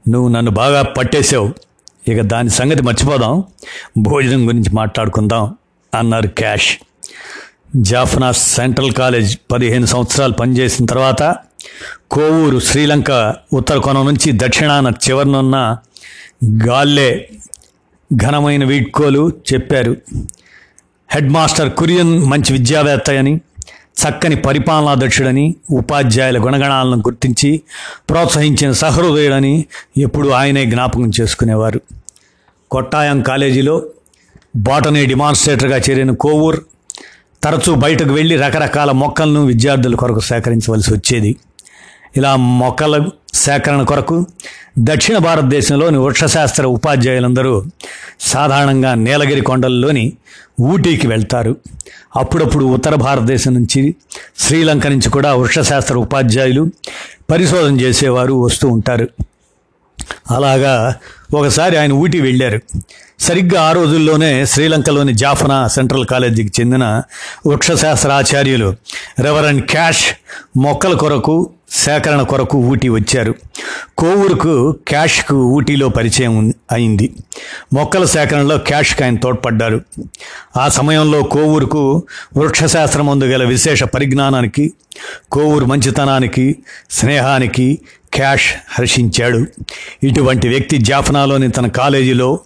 నువ్వు 0.09 0.28
నన్ను 0.28 0.50
బాగా 0.50 0.82
పట్టేశావు. 0.82 1.54
ఇక 2.09 2.21
దాని 2.21 2.50
సంగతి 2.50 2.82
మర్చిపోదాం. 2.82 3.44
భోజనం 3.99 4.47
గురించి 4.47 4.71
మాట్లాడుకుందాం 4.73 5.56
అన్నారు 5.94 6.28
క్యాష్. 6.28 6.76
జాఫ్నా 7.76 8.32
సెంట్రల్ 8.32 8.92
కాలేజ్ 8.92 9.38
పదిహేను 9.52 9.87
సంవత్సరాలు 9.87 10.32
పనిచేసిన 10.32 10.87
తర్వాత 10.87 11.37
కోవూరు 12.11 12.59
శ్రీలంక 12.59 13.35
ఉత్తర 13.52 13.76
కొన 13.78 14.02
నుంచి 14.02 14.32
దక్షిణాన 14.35 14.92
చివరనున్న 15.09 15.78
గాల్లే 16.66 17.30
ఘనమైన 18.16 18.64
వీడ్కోలు 18.64 19.32
చెప్పారు. 19.52 19.97
హెడ్ 21.11 21.28
మాస్టర్ 21.28 21.73
కురియన్ 21.73 22.25
మంచి 22.25 22.52
విద్యావేత్త 22.52 23.11
అని 23.11 23.40
చక్కని 23.96 24.37
పరిపాలనాధ్యక్షుడని 24.37 25.54
ఉపాధ్యాయుల 25.70 26.44
గుణగణాలను 26.44 26.96
గుర్తించి 26.96 27.62
ప్రోత్సహించిన 28.11 28.72
సహృదయుడని 28.72 29.64
ఎప్పుడు 29.99 30.28
ఆయనే 30.28 30.66
జ్ఞాపకం 30.66 31.11
చేసుకునేవారు. 31.20 31.80
కొట్టాయం 32.70 33.22
కాలేజీలో 33.22 33.82
బాటనీ 34.56 35.06
డిమాన్స్ట్రేటర్గా 35.06 35.76
చేరిన 35.76 36.11
కోవూర్ 36.11 36.61
తరచూ 37.44 37.75
బయటకు 37.75 38.12
వెళ్ళి 38.12 38.37
రకరకాల 38.37 38.90
మొక్కలను 38.90 39.44
విద్యార్థుల 39.46 39.94
కొరకు 39.94 40.20
సేకరించవలసి 40.20 40.92
వచ్చేది. 40.94 41.37
ఇలా 42.16 42.37
మొక్కల 42.37 43.08
సేకరణ 43.34 43.82
కొరకు 43.82 44.26
దక్షిణ 44.78 45.18
భారతదేశంలోని 45.18 45.98
వృక్షశాస్త్ర 45.98 46.66
ఉపాధ్యాయులందరూ 46.66 47.64
సాధారణంగా 48.20 48.94
నీలగిరి 48.94 49.40
కొండల్లోని 49.40 50.12
ఊటీకి 50.60 51.06
వెళ్తారు. 51.06 51.56
అప్పుడప్పుడు 52.16 52.64
ఉత్తర 52.64 52.94
భారతదేశం 52.94 53.54
నుంచి 53.54 53.94
శ్రీలంక 54.38 54.86
నుంచి 54.86 55.10
కూడా 55.10 55.34
వృక్షశాస్త్ర 55.34 55.96
ఉపాధ్యాయులు 55.96 56.70
పరిశోధన 57.30 57.80
చేసేవారు 57.80 58.34
వస్తూ 58.34 58.68
ఉంటారు. 58.68 59.08
అలాగా 60.30 60.94
ఒకసారి 61.34 61.76
ఆయన 61.76 61.92
ఊటీ 61.92 62.20
వెళ్ళారు. 62.20 62.60
సరిగ్గా 63.22 63.62
ఆ 63.62 63.72
రోజుల్లోనే 63.72 64.46
శ్రీలంకలోని 64.46 65.12
జాఫనా 65.12 65.68
సెంట్రల్ 65.68 66.06
కాలేజీకి 66.06 66.52
చెందిన 66.60 67.02
వృక్షశాస్త్ర 67.46 68.10
ఆచార్యులు 68.10 68.76
రెవరెండ్ 69.20 69.62
క్యాష్ 69.62 70.04
మొక్కల 70.56 70.94
కొరకు 70.94 71.50
సేకరణ 71.70 72.22
కొరకు 72.22 72.58
ఊటీ 72.58 72.88
వచ్చారు. 72.88 73.34
కోవూరుకు 73.98 74.76
క్యాష్కు 74.88 75.34
ఊటీలో 75.34 75.88
పరిచయం 75.88 76.54
అయింది. 76.72 77.14
మొక్కల 77.72 78.04
సేకరణలో 78.04 78.58
క్యాష్కి 78.58 79.04
ఆయన 79.04 79.16
తోడ్పడ్డారు. 79.16 79.80
ఆ 80.56 80.68
సమయంలో 80.68 81.22
కోవూరుకు 81.22 82.02
వృక్షశాస్త్రం 82.36 83.06
ముందు 83.06 83.24
గల 83.24 83.44
విశేష 83.44 83.82
పరిజ్ఞానానికి 83.82 84.72
కోవూరు 85.32 85.64
మంచితనానికి 85.64 86.56
స్నేహానికి 86.90 87.78
క్యాష్ 88.14 88.52
హర్షించాడు. 88.78 89.46
ఇటువంటి 90.02 90.48
వ్యక్తి 90.48 90.78
జాఫనాలోని 90.78 91.50
తన 91.50 91.66
కాలేజీలో 91.66 92.38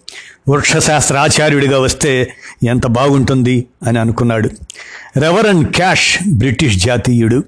వృక్షశాస్త్ర 0.49 1.17
ఆచార్యుడిగా 1.17 1.79
వస్తే 1.79 2.33
ఎంత 2.67 2.87
బాగుంటుంది 2.87 3.67
అని 3.87 3.99
అనుకున్నాడు. 3.99 4.50
Reverend 5.17 5.65
Cash 5.65 6.19
British 6.29 6.76
జాతీయుడు. 6.76 7.45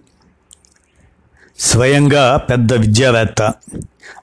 స్వయంగా 1.58 2.36
పెద్ద 2.36 2.74
విద్యావేత్త. 2.74 3.52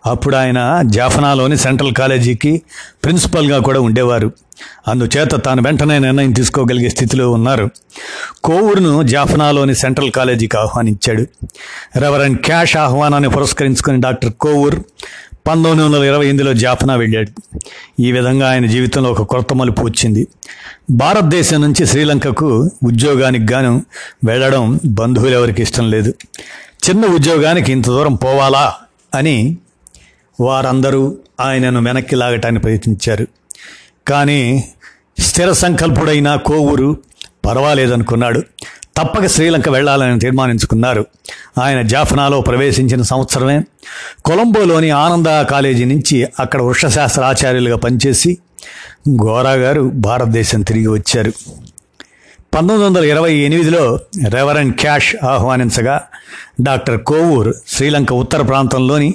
అప్పుడు 0.06 0.36
ఆయన 0.36 0.82
జాఫనాలోని 0.86 1.58
సెంట్రల్ 1.58 1.94
కాలేజీకి 1.94 2.62
ప్రిన్సిపల్గా 3.04 3.60
కూడా 3.60 3.80
ఉండేవారు. 3.80 4.32
అందుచేత 4.88 5.46
తాను 5.46 5.62
వెంటనే 5.62 6.00
నిర్ణయం 6.00 6.32
తీసుకోగలిగే 6.32 6.90
స్థితిలో 6.90 7.32
ఉన్నారు. 7.32 7.70
కోవూరును 8.44 9.04
జాఫనాలోని 9.04 9.76
సెంట్రల్ 9.76 10.12
కాలేజీకి 10.12 10.58
ఆహ్వానించాడు. 10.58 11.26
రెవరెండ్ 12.00 12.40
క్యాష్ 12.40 12.78
ఆహ్వానాన్ని 12.78 13.30
పురస్కరించుకుని 13.30 14.02
డాక్టర్ 14.02 14.32
కోవూర్ 14.32 14.76
పంతొమ్మిది 15.48 15.84
వందల 15.84 16.04
ఇరవై 16.04 16.24
ఎనిమిదిలో 16.24 16.54
జాఫనా 16.54 16.96
వెళ్ళాడు. 16.96 17.60
ఈ 18.00 18.12
విధంగా 18.12 18.52
ఆయన 18.52 18.66
జీవితంలో 18.66 19.12
ఒక 19.12 19.22
కొత్త 19.22 19.54
మలుపు 19.54 19.82
వచ్చింది. 19.82 20.28
భారతదేశం 20.90 21.62
నుంచి 21.62 21.86
శ్రీలంకకు 21.86 22.72
ఉద్యోగానికి 22.84 23.54
గాను 23.54 23.86
వెళ్ళడం 24.26 24.80
బంధువులు 24.86 25.34
ఎవరికి 25.34 25.62
ఇష్టం 25.62 25.92
లేదు. 25.92 26.14
చిన్న 26.90 27.06
ఉద్యోగానికి 27.06 27.72
ఇంత 27.72 27.86
దూరం 27.86 28.16
పోవాలా 28.16 28.74
అని 29.16 29.58
వారందరూ 30.42 31.18
ఆయనను 31.40 31.82
వెనక్కి 31.82 32.16
లాగటానికి 32.16 32.62
ప్రయత్నించారు. 32.62 33.28
కానీ 34.08 34.64
స్థిర 35.20 35.52
సంకల్పుడైన 35.52 36.36
కోవూరు 36.36 36.98
పర్వాలేదనుకున్నాడు. 37.46 38.44
తప్పక 38.98 39.28
శ్రీలంక 39.28 39.70
వెళ్ళాలని 39.70 40.20
తీర్మానించుకున్నారు. 40.20 41.06
ఆయన 41.62 41.82
జాఫనాలో 41.82 42.42
ప్రవేశించిన 42.42 43.02
సంవత్సరమే 43.02 43.62
కొలంబోలోని 44.26 44.90
ఆనంద 44.90 45.42
కాలేజీ 45.42 45.86
నుంచి 45.86 46.28
అక్కడ 46.40 46.62
వృక్షశాస్త్ర 46.62 47.22
ఆచార్యులుగా 47.22 47.78
పనిచేసి 47.78 48.38
గోరా 49.10 49.52
గారు 49.52 49.82
భారతదేశం 49.82 50.62
తిరిగి 50.62 50.88
వచ్చారు. 50.88 51.32
పంతొమ్మిది 52.40 52.84
వందల 52.84 53.06
ఇరవై 53.06 53.34
ఎనిమిదిలో 53.34 54.00
రెవరెండ్ 54.30 54.76
క్యాష్ 54.76 55.16
ఆహ్వానించగా 55.26 56.02
డాక్టర్ 56.62 57.02
కోవూర్ 57.02 57.54
శ్రీలంక 57.68 58.14
ఉత్తర 58.14 58.42
ప్రాంతంలోని 58.42 59.14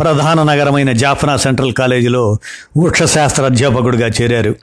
ప్రధాన 0.00 0.42
నగరమైన 0.42 0.92
జాఫనా 0.92 1.36
సెంట్రల్ 1.36 1.72
కాలేజీలో 1.72 2.38
వృక్షశాస్త్ర 2.78 3.42
అధ్యాపకుడిగా 3.42 4.10
చేరారు. 4.22 4.56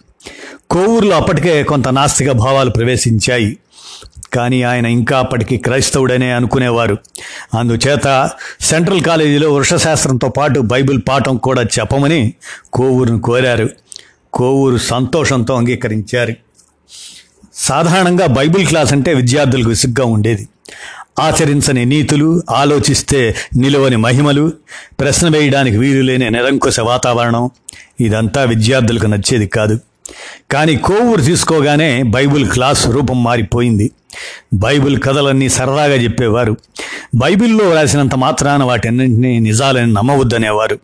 కోవూరులో 0.72 1.16
అప్పటికే 1.16 1.64
కొంత 1.64 1.88
నాస్తిక 1.88 2.32
భావాలు 2.32 2.70
ప్రవేశించాయి. 2.70 3.58
కానీ 4.34 4.62
ఆయన 4.62 4.86
ఇంకా 4.86 5.20
అప్పటికి 5.20 5.58
క్రైస్తవుడనే 5.58 6.32
అనుకునేవారు. 6.32 6.98
అందుచేత 7.58 8.30
సెంట్రల్ 8.62 9.02
కాలేజీలో 9.02 9.54
వృషశాస్త్రంతో 9.54 10.30
పాటు 10.30 10.60
బైబిల్ 10.60 11.02
పాఠం 11.10 11.38
కూడా 11.38 11.62
చెప్పమని 11.62 12.34
కోవూరును 12.74 13.22
కోరారు. 13.22 13.70
కోవూరు 14.34 14.78
సంతోషంతో 14.78 15.54
అంగీకరించారు. 15.54 16.34
సాధారణంగా 17.54 18.26
బైబిల్ 18.26 18.68
క్లాస్ 18.68 18.94
అంటే 18.94 19.14
విద్యార్థులకు 19.14 19.70
విసుగ్గా 19.70 20.06
ఉండేది. 20.06 20.48
ఆచరించని 21.20 21.86
నీతులు 21.86 22.44
ఆలోచిస్తే 22.50 23.36
నిలువని 23.58 23.96
మహిమలు 23.96 24.54
ప్రశ్న 25.00 25.28
వేయడానికి 25.28 25.78
వీలు 25.78 26.02
లేని 26.02 26.30
నిరంకుశ 26.30 26.80
వాతావరణం 26.80 27.50
ఇదంతా 28.00 28.44
విద్యార్థులకు 28.44 29.06
నచ్చేది 29.06 29.48
కాదు. 29.48 29.80
కానీ 30.52 30.76
కోవూరు 30.76 31.22
తీసుకోగానే 31.22 32.04
బైబిల్ 32.04 32.50
క్లాస్ 32.50 32.88
రూపం 32.88 33.24
మారిపోయింది. 33.24 33.92
బైబిల్ 34.54 35.04
కథలన్నీ 35.04 35.50
సరదాగా 35.50 35.96
చెప్పేవారు. 35.96 36.58
బైబిల్లో 37.16 37.76
రాసినంత 37.76 38.16
మాత్రాన 38.16 38.64
వాటన్నింటినీ 38.64 39.40
నిజాలని 39.40 39.94
నమ్మవద్దనేవారు. 39.94 40.80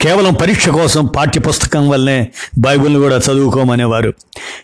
కేవలం 0.00 0.34
పరీక్ష 0.34 0.68
కోసం 0.68 1.06
పాఠ్యపుస్తకం 1.06 1.88
వల్లనే 1.88 2.28
బైబిల్ని 2.58 3.00
కూడా 3.00 3.16
చదువుకోమనేవారు. 3.16 4.14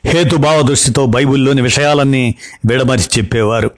హేతుభావ 0.04 0.62
దృష్టితో 0.62 1.06
బైబిల్లోని 1.06 1.62
విషయాలన్నీ 1.62 2.34
విడమరిచి 2.66 3.04
చెప్పేవారు. 3.18 3.70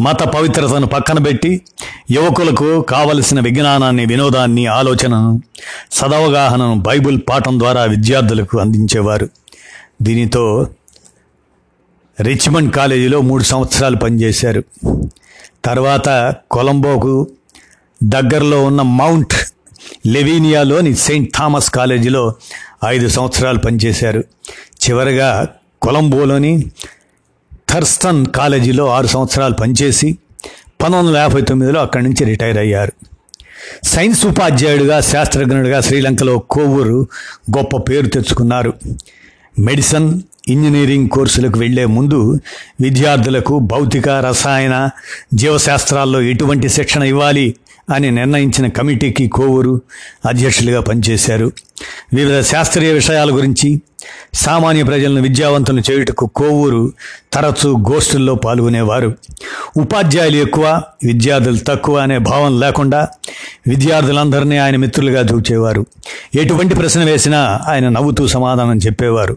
మత 0.00 0.22
పవిత్రతను 0.22 0.86
పక్కన 0.86 1.18
పెట్టి 1.18 1.62
యువకులకు 2.10 2.80
కావలసిన 2.80 3.40
విజ్ఞానాన్ని 3.40 4.06
వినోదాన్ని 4.06 4.66
ఆలోచనను 4.66 5.42
సదవగాహనను 5.92 6.74
బైబిల్ 6.74 7.18
పాఠం 7.28 7.58
ద్వారా 7.58 7.84
విద్యార్థులకు 7.84 8.58
అందించేవారు. 8.58 9.28
దీనితో 10.02 10.68
రిచ్మండ్ 12.20 12.72
కాలేజీలో 12.72 13.20
మూడు 13.20 13.42
సంవత్సరాలు 13.42 13.96
పనిచేశారు. 13.96 14.64
తర్వాత 15.64 16.34
కొలంబోకు 16.50 17.28
దగ్గరలో 18.04 18.64
ఉన్న 18.64 18.82
మౌంట్ 18.82 19.34
లెవీనియాలోని 20.06 20.94
సెయింట్ 20.94 21.36
థామస్ 21.36 21.70
కాలేజీలో 21.70 22.34
ఐదు 22.86 23.08
సంవత్సరాలు 23.08 23.58
పనిచేశారు. 23.58 24.24
చివరగా 24.54 25.48
కొలంబోలోని 25.82 26.64
థర్స్టన్ 27.70 28.26
కాలేజీలో 28.26 28.88
ఆరు 28.88 29.06
సంవత్సరాలు 29.06 29.54
పనిచేసి 29.54 30.18
పంతొమ్మిది 30.82 31.06
వందల 31.06 31.16
యాభై 31.16 31.40
తొమ్మిదిలో 31.40 31.80
అక్కడి 31.80 32.04
నుంచి 32.04 32.24
రిటైర్ 32.24 32.58
అయ్యారు. 32.58 32.92
సైన్స్ 33.84 34.26
ఉపాధ్యాయుడిగా 34.26 35.00
శాస్త్రజ్ఞుడిగా 35.00 35.80
శ్రీలంకలో 35.80 36.38
కోవూరు 36.38 37.08
గొప్ప 37.58 37.76
పేరు 37.76 38.06
తెచ్చుకున్నారు. 38.06 38.74
మెడిసిన్ 39.58 40.22
ఇంజనీరింగ్ 40.48 41.08
కోర్సులకు 41.08 41.58
వెళ్ళే 41.58 41.84
ముందు 41.86 42.40
విద్యార్థులకు 42.80 43.58
భౌతిక 43.58 44.08
రసాయన 44.08 44.90
జీవశాస్త్రాల్లో 45.34 46.20
ఎటువంటి 46.20 46.68
శిక్షణ 46.68 47.02
ఇవ్వాలి? 47.02 47.56
అని 47.90 48.10
నిర్ణయించిన 48.10 48.66
కమిటీకి 48.66 49.28
కోవూరు 49.28 49.82
అధ్యక్షులుగా 50.28 50.80
పనిచేశారు. 50.80 51.52
వివిధ 52.14 52.44
శాస్త్రీయ 52.44 52.92
విషయాల 52.92 53.34
గురించి 53.34 53.80
సామాన్య 54.34 54.82
ప్రజలను 54.82 55.22
విద్యావంతులను 55.22 55.82
చేయుటకు 55.90 56.26
కోవూరు 56.26 56.92
తరచూ 57.32 57.78
గోష్ఠుల్లో 57.78 58.34
పాల్గొనేవారు. 58.34 59.14
ఉపాధ్యాయులు 59.76 60.36
ఎక్కువ 60.36 60.82
విద్యార్థులు 61.04 61.58
తక్కువ 61.68 61.98
అనే 61.98 62.18
భావం 62.18 62.60
లేకుండా 62.60 63.08
విద్యార్థులందరినీ 63.68 64.56
ఆయన 64.56 64.76
మిత్రులుగా 64.76 65.20
చూచేవారు. 65.20 65.86
ఎటువంటి 66.34 66.74
ప్రశ్న 66.74 67.04
వేసినా 67.04 67.60
ఆయన 67.68 67.88
నవ్వుతూ 67.88 68.26
సమాధానం 68.26 68.76
చెప్పేవారు. 68.76 69.36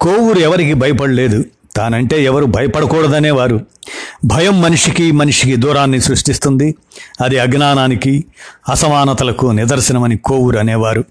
కోవూరు 0.00 0.38
ఎవరికి 0.38 0.74
భయపడలేదు. 0.74 1.44
తానంటే 1.76 2.24
ఎవరు 2.24 2.44
భయపడకూడదనేవారు. 2.44 3.60
భయం 4.24 4.62
మనిషికి 4.62 5.12
మనిషికి 5.12 5.56
దూరాన్ని 5.56 6.00
సృష్టిస్తుంది. 6.00 6.74
అది 7.20 7.38
అజ్ఞానానికి 7.38 8.24
అసమానతలకు 8.68 9.46
నిదర్శనమని 9.46 10.16
కోవూరు 10.16 10.58
అనేవారు 10.58 11.04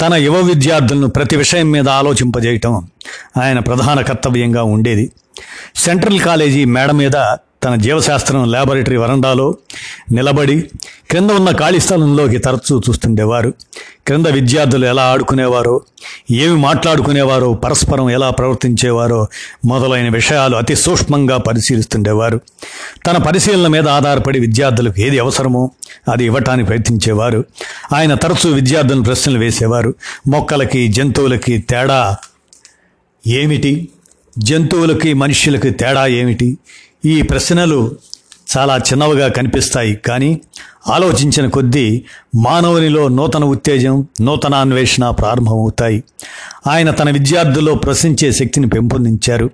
తన 0.00 0.14
యువ 0.14 0.36
విద్యార్థులను 0.36 1.06
ప్రతి 1.06 1.36
విషయం 1.36 1.70
మీద 1.70 1.88
ఆలోచింపజేయటం 1.88 2.88
ఆయన 3.42 3.58
ప్రధాన 3.58 4.00
కర్తవ్యంగా 4.00 4.62
ఉండేది. 4.62 5.12
సెంట్రల్ 5.76 6.20
కాలేజీ 6.20 6.64
మేడ 6.64 6.90
మీద 6.90 7.16
తన 7.64 7.74
జీవశాస్త్రం 7.74 8.50
ల్యాబొరేటరీ 8.50 8.96
వరండాలో 8.96 9.54
నిలబడి 10.12 10.60
క్రింద 11.10 11.30
ఉన్న 11.30 11.50
ఖాళీ 11.50 11.80
స్థలంలోకి 11.80 12.38
తరచూ 12.38 12.80
చూస్తుండేవారు. 12.88 13.54
క్రింద 14.06 14.26
విద్యార్థులు 14.26 14.86
ఎలా 14.86 15.02
ఆడుకునేవారో 15.02 15.80
ఏమి 16.30 16.56
మాట్లాడుకునేవారో 16.56 17.52
పరస్పరం 17.52 18.10
ఎలా 18.10 18.30
ప్రవర్తించేవారో 18.30 19.26
మొదలైన 19.64 20.12
విషయాలు 20.12 20.56
అతి 20.56 20.76
సూక్ష్మంగా 20.76 21.36
పరిశీలిస్తుండేవారు. 21.36 22.40
తన 23.06 23.16
పరిశీలన 23.16 23.66
మీద 23.66 23.88
ఆధారపడి 23.88 24.40
విద్యార్థులకు 24.40 25.00
ఏది 25.00 25.18
అవసరమో 25.18 25.70
అది 26.12 26.24
ఇవ్వటానికి 26.24 26.66
ప్రయత్నించేవారు. 26.66 27.44
ఆయన 27.94 28.14
తరచూ 28.14 28.50
విద్యార్థులను 28.50 29.02
ప్రశ్నలు 29.02 29.38
వేసేవారు. 29.38 29.94
మొక్కలకి 30.28 30.88
జంతువులకి 30.88 31.58
తేడా 31.58 32.16
ఏమిటి? 33.26 33.88
జంతువులకి 34.38 35.12
మనుష్యులకి 35.12 35.70
తేడా 35.70 36.06
ఏమిటి? 36.06 36.58
ఈ 37.04 37.22
ప్రశ్నలు 37.22 37.96
చాలా 38.58 38.76
చిన్నవిగా 38.76 39.28
కనిపిస్తాయి 39.28 39.94
కానీ 39.96 40.40
ఆలోచించిన 40.88 41.48
కొద్దీ 41.48 42.04
మానవునిలో 42.36 43.08
నూతన 43.08 43.44
ఉత్తేజం 43.44 44.06
నూతన 44.20 44.54
అన్వేషణ 44.54 45.10
ప్రారంభమవుతాయి. 45.10 46.04
ఆయన 46.66 46.90
తన 46.90 47.10
విద్యార్థుల్లో 47.10 47.74
ప్రశ్నించే 47.74 48.32
శక్తిని 48.32 48.68
పెంపొందించారు. 48.68 49.50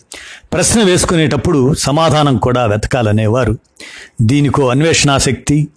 ప్రశ్న 0.52 0.82
వేసుకునేటప్పుడు 0.82 1.74
సమాధానం 1.74 2.36
కూడా 2.36 2.66
వెతకాలనేవారు. 2.66 3.58
దీనికో 4.22 4.68
అన్వేషణాశక్తి 4.68 5.68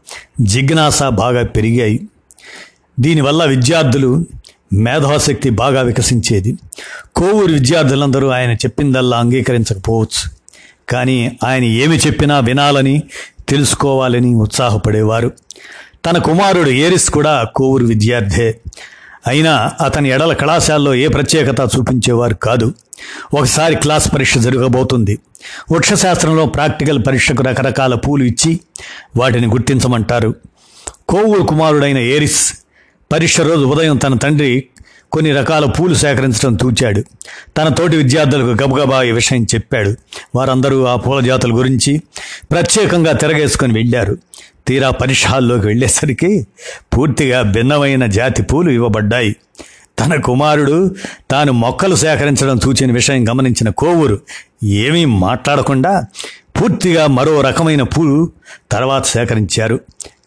జిజ్ఞాస 0.41 1.03
బాగా 1.03 1.43
పెరిగాయి. 1.43 2.07
దీనివల్ల 2.99 3.45
విద్యార్థులు 3.45 4.25
మేధాశక్తి 4.73 5.49
బాగా 5.49 5.81
వికసించేది. 5.81 6.57
కోవూరు 7.15 7.53
విద్యార్థులందరూ 7.53 8.27
ఆయన 8.27 8.51
చెప్పిందల్లా 8.51 9.17
అంగీకరించకపోవచ్చు. 9.17 10.38
కానీ 10.89 11.37
ఆయన 11.43 11.63
ఏమి 11.63 11.97
చెప్పినా 11.97 12.39
వినాలని 12.39 13.03
తెలుసుకోవాలని 13.49 14.35
ఉత్సాహపడేవారు. 14.35 15.31
తన 16.05 16.17
కుమారుడు 16.17 16.69
ఏరిస్ 16.69 17.09
కూడా 17.09 17.47
కోవూరు 17.55 17.85
విద్యార్థే. 17.85 18.59
అయినా 19.27 19.71
అతని 19.85 20.09
ఎడల 20.09 20.33
కళాశాలలో 20.33 20.95
ఏ 20.95 21.07
ప్రత్యేకత 21.07 21.69
చూపించేవారు 21.77 22.33
కాదు. 22.33 22.73
ఒకసారి 23.33 23.75
క్లాస్ 23.75 24.13
పరీక్ష 24.13 24.37
జరగబోతుంది. 24.37 25.19
వృక్షశాస్త్రంలో 25.71 26.45
ప్రాక్టికల్ 26.45 27.03
పరీక్షకు 27.07 27.43
రకరకాల 27.43 27.95
పూలు 27.95 28.23
ఇచ్చి 28.23 28.59
వాటిని 29.17 29.47
గుర్తించమంటారు. 29.47 30.35
కోవూరు 31.09 31.43
కుమారుడైన 31.43 31.97
ఏరిస్ 31.97 32.53
పరీక్ష 33.11 33.41
రోజు 33.41 33.65
ఉదయం 33.65 33.97
తన 33.97 34.17
తండ్రి 34.17 34.65
కొన్ని 35.11 35.31
రకాల 35.31 35.65
పూలు 35.65 35.93
సేకరించడం 35.93 36.55
తూచాడు. 36.55 37.03
తన 37.57 37.67
తోటి 37.73 37.97
విద్యార్థులకు 37.97 38.63
గబగబా 38.63 39.03
ఈ 39.03 39.11
విషయం 39.11 39.43
చెప్పాడు. 39.43 39.95
వారందరూ 40.35 40.83
ఆ 40.83 40.95
పూల 40.95 41.25
జాతుల 41.25 41.53
గురించి 41.53 42.01
ప్రత్యేకంగా 42.51 43.11
తిరగేసుకొని 43.11 43.73
వెళ్ళారు. 43.73 44.17
తీరా 44.67 44.89
పరిషాల్లోకి 44.89 45.67
వెళ్ళేసరికి 45.67 46.47
పూర్తిగా 46.97 47.41
భిన్నమైన 47.41 48.05
జాతి 48.05 48.43
పూలు 48.43 48.71
ఇవ్వబడ్డాయి. 48.71 49.35
తన 49.99 50.15
కుమారుడు 50.15 50.95
తాను 51.31 51.51
మొక్కలు 51.51 51.95
సేకరించడం 51.95 52.59
చూచిన 52.67 52.91
విషయం 52.91 53.29
గమనించిన 53.29 53.69
కోవూరు 53.69 54.19
ఏమీ 54.63 55.05
మాట్లాడకుండా 55.05 56.05
పూర్తిగా 56.61 57.07
మరో 57.07 57.41
రకమైన 57.41 57.83
పూలు 57.83 58.31
తర్వాత 58.71 59.05
సేకరించారు. 59.05 59.79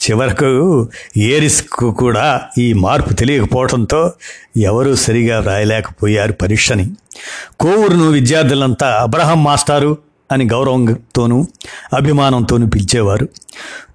చివరకు 0.02 0.88
ఏరిస్కు 1.16 1.92
కూడా 1.92 2.40
ఈ 2.58 2.72
మార్పు 2.72 3.12
తెలియకపోవడంతో 3.12 4.12
ఎవరూ 4.56 4.94
సరిగా 4.94 5.40
రాయలేకపోయారు 5.40 6.32
పరీక్షని. 6.32 6.90
కోవూరును 7.60 8.10
విద్యార్థులంతా 8.10 8.86
అబ్రహం 9.00 9.44
మాస్టారు 9.44 9.98
అని 10.32 10.48
గౌరవంతోనూ 10.48 11.46
అభిమానంతోనూ 11.92 12.66
పిలిచేవారు. 12.66 13.28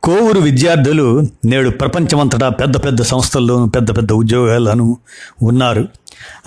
కోవూరు 0.04 0.40
విద్యార్థులు 0.40 1.28
నేడు 1.46 1.70
ప్రపంచమంతటా 1.70 2.50
పెద్ద 2.50 2.78
పెద్ద 2.78 3.02
సంస్థల్లోనూ 3.02 3.66
పెద్ద 3.66 3.98
పెద్ద 3.98 4.12
ఉద్యోగాలను 4.12 4.98
ఉన్నారు. 5.44 5.88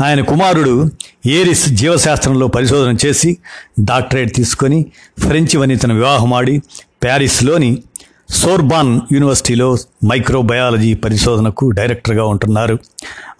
ఆయన 0.04 0.20
కుమారుడు 0.20 0.90
ఏరిస్ 1.26 1.68
జీవశాస్త్రంలో 1.68 2.46
పరిశోధన 2.46 2.96
చేసి 3.06 3.36
డాక్టరేట్ 3.80 4.34
తీసుకొని 4.34 4.86
ఫ్రెంచి 5.18 5.56
వనితను 5.56 5.94
వివాహమాడి 5.94 6.62
ప్యారిస్లోని 7.02 7.82
సోర్బాన్ 8.30 9.00
యూనివర్సిటీలో 9.12 9.76
మైక్రోబయాలజీ 10.06 10.94
పరిశోధనకు 10.94 11.70
డైరెక్టర్గా 11.70 12.24
ఉంటున్నారు. 12.24 12.78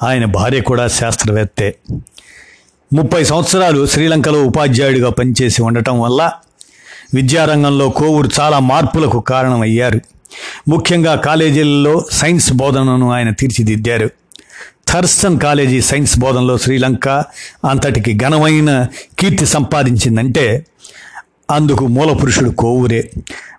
ఆయన 0.03 0.25
భార్య 0.25 0.61
కూడా 0.61 0.89
శాస్త్రవేత్తే. 0.89 1.75
ముప్పై 2.93 3.25
సంవత్సరాలు 3.25 3.87
శ్రీలంకలో 3.87 4.45
ఉపాధ్యాయుడిగా 4.45 5.11
పనిచేసి 5.11 5.63
ఉండటం 5.63 6.01
వల్ల 6.01 6.31
విద్యారంగంలో 7.15 7.89
కోవూరు 7.89 8.29
చాలా 8.41 8.59
మార్పులకు 8.59 9.21
కారణమయ్యారు. 9.21 10.01
ముఖ్యంగా 10.69 11.15
కాలేజీలలో 11.15 12.05
సైన్స్ 12.13 12.53
బోధనను 12.53 13.13
ఆయన 13.13 13.31
తీర్చిదిద్దారు. 13.31 14.11
థర్స్టన్ 14.89 15.41
కాలేజీ 15.41 15.81
సైన్స్ 15.81 16.19
బోధనలో 16.19 16.59
శ్రీలంక 16.59 17.09
అంతటికి 17.69 18.17
ఘనమైన 18.17 18.87
కీర్తి 19.19 19.47
సంపాదించిందంటే 19.47 20.67
అందుకు 21.51 21.87
మూలపురుషుడు 21.87 22.51
కోవూరే 22.51 23.11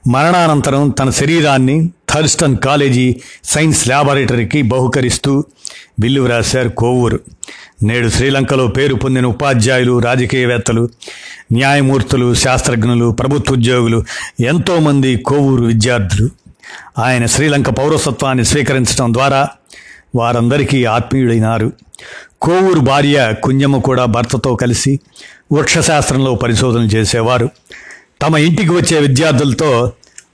మరణానంతరం 0.07 0.89
తన 0.89 1.09
శరీరాన్ని 1.09 1.89
థర్స్టన్ 2.09 2.57
కాలేజీ 2.57 3.15
సైన్స్ 3.43 3.87
ల్యాబొరేటరీకి 3.87 4.61
బహుకరిస్తూ 4.61 5.43
బిల్లు 5.99 6.21
వ్రాశారు 6.21 6.69
కోవూరు 6.69 7.19
నేడు 7.83 8.09
శ్రీలంకలో 8.09 8.67
పేరు 8.67 8.95
పొందిన 8.95 9.25
ఉపాధ్యాయులు 9.25 9.99
రాజకీయవేత్తలు 9.99 10.89
న్యాయమూర్తులు 11.53 12.33
శాస్త్రజ్ఞులు 12.33 13.11
ప్రభుత్వ 13.11 13.53
ఉద్యోగులు 13.53 14.03
ఎంతోమంది 14.39 15.15
కోవూరు 15.17 15.63
విద్యార్థులు. 15.63 16.29
ఆయన 16.99 17.25
శ్రీలంక 17.25 17.69
పౌరసత్వాన్ని 17.69 18.45
స్వీకరించడం 18.45 19.13
ద్వారా 19.13 19.47
వారందరికీ 20.15 20.85
ఆత్మీయుడైనారు. 20.85 21.73
కోవూరు 22.41 22.79
భార్య 22.79 23.33
కుంజమ్మ 23.43 23.77
కూడా 23.77 24.05
భర్తతో 24.05 24.55
కలిసి 24.55 24.99
వృక్షశాస్త్రంలో 25.53 26.35
పరిశోధన 26.35 26.81
చేసేవారు. 26.81 27.49
తమ 28.21 28.37
ఇంటికి 28.37 28.69
వచ్చే 28.69 28.99
విద్యార్థులతో 28.99 29.91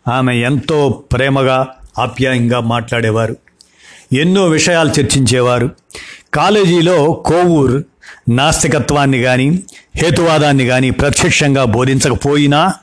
ఆమె 0.07 0.35
ఎంతో 0.35 1.03
ప్రేమగా 1.11 1.67
ఆప్యాయంగా 1.99 2.59
మాట్లాడేవారు. 2.59 3.37
ఎన్నో 4.13 4.45
విషయాలు 4.45 4.89
చర్చించేవారు. 4.89 5.71
కాలేజీలో 6.33 7.23
కోవూర్ 7.25 7.83
నాస్తికత్వాన్ని 8.29 9.21
కానీ 9.21 9.63
హేతువాదాన్ని 9.95 10.65
కానీ 10.65 10.89
ప్రత్యక్షంగా 10.89 11.63
బోధించకపోయినా 11.63 12.73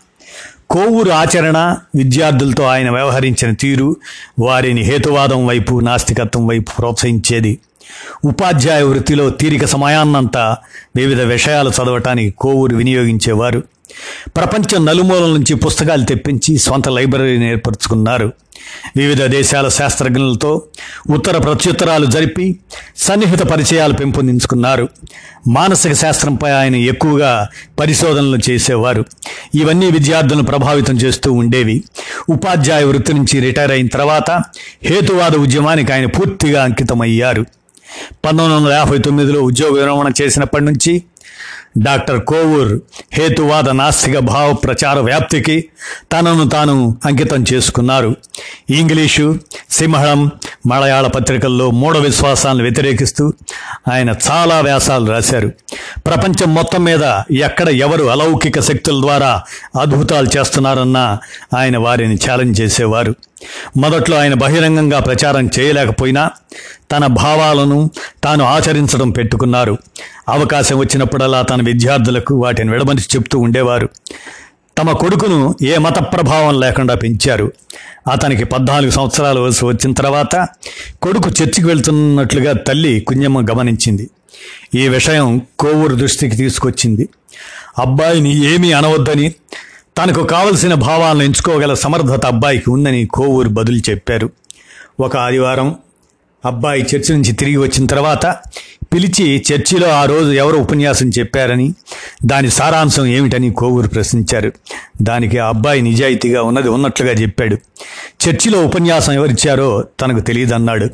కోవూరు 0.71 1.11
ఆచరణ 1.11 1.77
విద్యార్థులతో 1.97 2.65
ఆయన 2.65 2.91
వ్యవహరించిన 2.91 3.55
తీరు 3.55 3.97
వారిని 4.39 4.81
హేతువాదం 4.81 5.47
వైపు 5.47 5.81
నాస్తికత్వం 5.81 6.47
వైపు 6.47 6.71
ప్రోత్సహించేది. 6.79 7.59
ఉపాధ్యాయ 8.25 8.83
వృత్తిలో 8.83 9.31
తీరిక 9.31 9.65
సమయాన్నంతా 9.65 10.57
వివిధ 10.97 11.21
విషయాలు 11.21 11.71
చదవటానికి 11.71 12.31
కోవూరు 12.31 12.77
వినియోగించేవారు. 12.77 13.63
ప్రపంచం 14.37 14.85
నలుమూలల 14.85 15.27
నుంచి 15.27 15.55
పుస్తకాలు 15.55 16.05
తెప్పించి 16.05 16.59
సొంత 16.59 16.89
లైబ్రరీని 16.89 17.51
ఏర్పరచుకున్నారు. 17.51 18.33
వివిధ 18.97 19.23
దేశాల 19.23 19.69
శాస్త్రజ్ఞులతో 19.69 20.63
ఉత్తర 21.11 21.39
ప్రత్యుత్తరాలు 21.39 22.07
జరిపి 22.07 22.59
సన్నిహిత 22.97 23.43
పరిచయాలు 23.43 23.93
పెంపొందించుకున్నారు. 23.93 24.89
మానసిక 25.49 25.93
శాస్త్రంపై 25.93 26.51
ఆయన 26.51 26.77
ఎక్కువగా 26.77 27.49
పరిశోధనలు 27.81 28.39
చేసేవారు. 28.51 29.05
ఇవన్నీ 29.55 29.91
విద్యార్థులను 29.91 30.43
ప్రభావితం 30.43 30.95
చేస్తూ 30.95 31.33
ఉండేవి. 31.33 31.85
ఉపాధ్యాయ 32.31 32.85
వృత్తి 32.85 33.13
నుంచి 33.13 33.41
రిటైర్ 33.41 33.71
అయిన 33.71 33.87
తర్వాత 33.87 34.31
హేతువాద 34.83 35.37
ఉద్యమానికి 35.37 35.93
ఆయన 35.93 36.07
పూర్తిగా 36.07 36.65
అంకితమయ్యారు. 36.65 37.43
పంతొమ్మిది 38.25 38.55
వందల 38.55 38.73
యాభై 38.73 38.99
తొమ్మిదిలో 38.99 39.41
ఉద్యోగ 39.43 39.81
విరమణ 39.81 40.13
చేసినప్పటి 40.23 40.65
నుంచి 40.65 41.03
డాక్టర్ 41.79 42.25
కోవూర్ 42.25 42.81
హేతువాద 43.13 43.69
నాస్తిక 43.69 44.19
భావ 44.19 44.53
ప్రచార 44.53 44.99
వ్యాప్తికి 44.99 45.65
తనను 46.13 46.49
తాను 46.49 46.99
అంకితం 47.05 47.45
చేసుకున్నారు. 47.53 48.17
ఇంగ్లీషు 48.71 49.39
సింహళం 49.71 50.31
మలయాళ 50.67 51.07
పత్రికల్లో 51.07 51.71
మూఢ 51.71 51.97
విశ్వాసాలను 51.97 52.63
వ్యతిరేకిస్తూ 52.63 53.33
ఆయన 53.93 54.15
చాలా 54.31 54.61
వ్యాసాలు 54.61 55.11
రాశారు. 55.11 55.53
ప్రపంచం 56.07 56.55
మొత్తం 56.55 56.85
మీద 56.85 57.03
ఎక్కడ 57.31 57.69
ఎవరు 57.69 58.05
అలౌకిక 58.05 58.61
శక్తుల 58.61 59.01
ద్వారా 59.01 59.43
అద్భుతాలు 59.81 60.39
చేస్తున్నారన్నా 60.39 61.19
ఆయన 61.57 61.79
వారిని 61.79 62.19
ఛాలెంజ్ 62.31 62.61
చేసేవారు. 62.61 63.15
మొదట్లో 63.77 64.19
ఆయన 64.19 64.35
బహిరంగంగా 64.35 64.99
ప్రచారం 65.01 65.51
చేయలేకపోయినా 65.59 66.31
తన 66.97 67.07
భావాలను 67.07 67.91
తాను 68.25 68.45
ఆచరించడం 68.45 69.11
పెట్టుకున్నారు. 69.11 69.79
అవకాశం 70.29 70.79
వచ్చినప్పుడల్లా 70.79 71.43
తన 71.43 71.63
విద్యార్థులకు 71.63 72.35
వాటిని 72.35 72.71
విడమని 72.71 73.01
చెప్తూ 73.01 73.39
ఉండేవారు. 73.39 73.89
తమ 74.79 74.93
కొడుకును 74.93 75.55
ఏ 75.63 75.79
మత 75.79 75.99
ప్రభావం 75.99 76.61
లేకుండా 76.61 76.95
పెంచారు. 76.95 77.53
అతనికి 78.11 78.45
పద్నాలుగు 78.45 78.91
సంవత్సరాల 78.91 79.39
వయసు 79.39 79.67
వచ్చిన 79.67 79.93
తర్వాత 79.93 80.47
కొడుకు 81.03 81.29
చర్చికి 81.29 81.65
వెళ్తున్నట్లుగా 81.65 82.53
తల్లి 82.53 83.01
కుഞ്ഞమ్మ 83.01 83.41
గమనించింది. 83.41 84.11
ఈ 84.75 84.89
విషయం 84.89 85.43
కోవూరు 85.59 85.95
దృష్టికి 85.95 86.37
తీసుకొచ్చింది. 86.37 87.09
అబ్బాయిని 87.79 88.55
ఏమీ 88.55 88.73
అనవద్దని 88.73 89.35
తనకు 89.99 90.23
కావలసిన 90.23 90.75
భావాలను 90.75 91.23
ఎంచుకోగల 91.23 91.75
సమర్థత 91.75 92.27
అబ్బాయికి 92.27 92.71
ఉందని 92.71 93.07
కోవూరు 93.07 93.49
బదులు 93.49 93.77
చెప్పారు. 93.77 94.31
ఒక 95.01 95.17
ఆదివారం 95.17 95.77
అబ్బాయి 96.45 96.83
చర్చి 96.83 97.15
నుంచి 97.15 97.33
తిరిగి 97.33 97.57
వచ్చిన 97.57 97.87
తర్వాత 97.87 98.27
పిలిచి 98.95 99.45
చర్చిలో 99.53 99.89
ఆ 99.89 100.05
రోజు 100.05 100.31
ఎవరు 100.31 100.57
ఉపన్యాసం 100.57 101.09
చెప్పారని 101.09 101.75
దాని 102.25 102.51
సారాంశం 102.51 103.07
ఏమిటని 103.07 103.51
కోవూరు 103.51 103.89
ప్రశ్నించారు. 103.89 104.53
దానికి 105.03 105.39
ఆ 105.39 105.49
అబ్బాయి 105.49 105.83
నిజాయితీగా 105.83 106.43
ఉన్నది 106.43 106.69
ఉన్నట్లుగా 106.69 107.13
చెప్పాడు. 107.13 107.57
చర్చిలో 108.29 108.65
ఉపన్యాసం 108.65 109.13
ఎవరిచ్చారో 109.13 109.85
తనకు 110.01 110.21
తెలియదన్నాడు. 110.21 110.91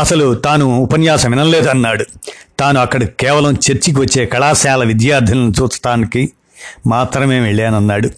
అసలు 0.00 0.34
తాను 0.34 0.80
ఉపన్యాసం 0.80 1.30
వినలేదన్నాడు. 1.30 2.04
తాను 2.58 2.80
అక్కడ 2.80 3.04
కేవలం 3.04 3.52
చర్చికి 3.52 4.00
వచ్చే 4.00 4.26
కళాశాల 4.26 4.84
విద్యార్థులను 4.84 5.52
చూడటానికి 5.60 6.32
మాత్రమే 6.86 7.40
వెళ్ళానన్నాడు. 7.40 8.10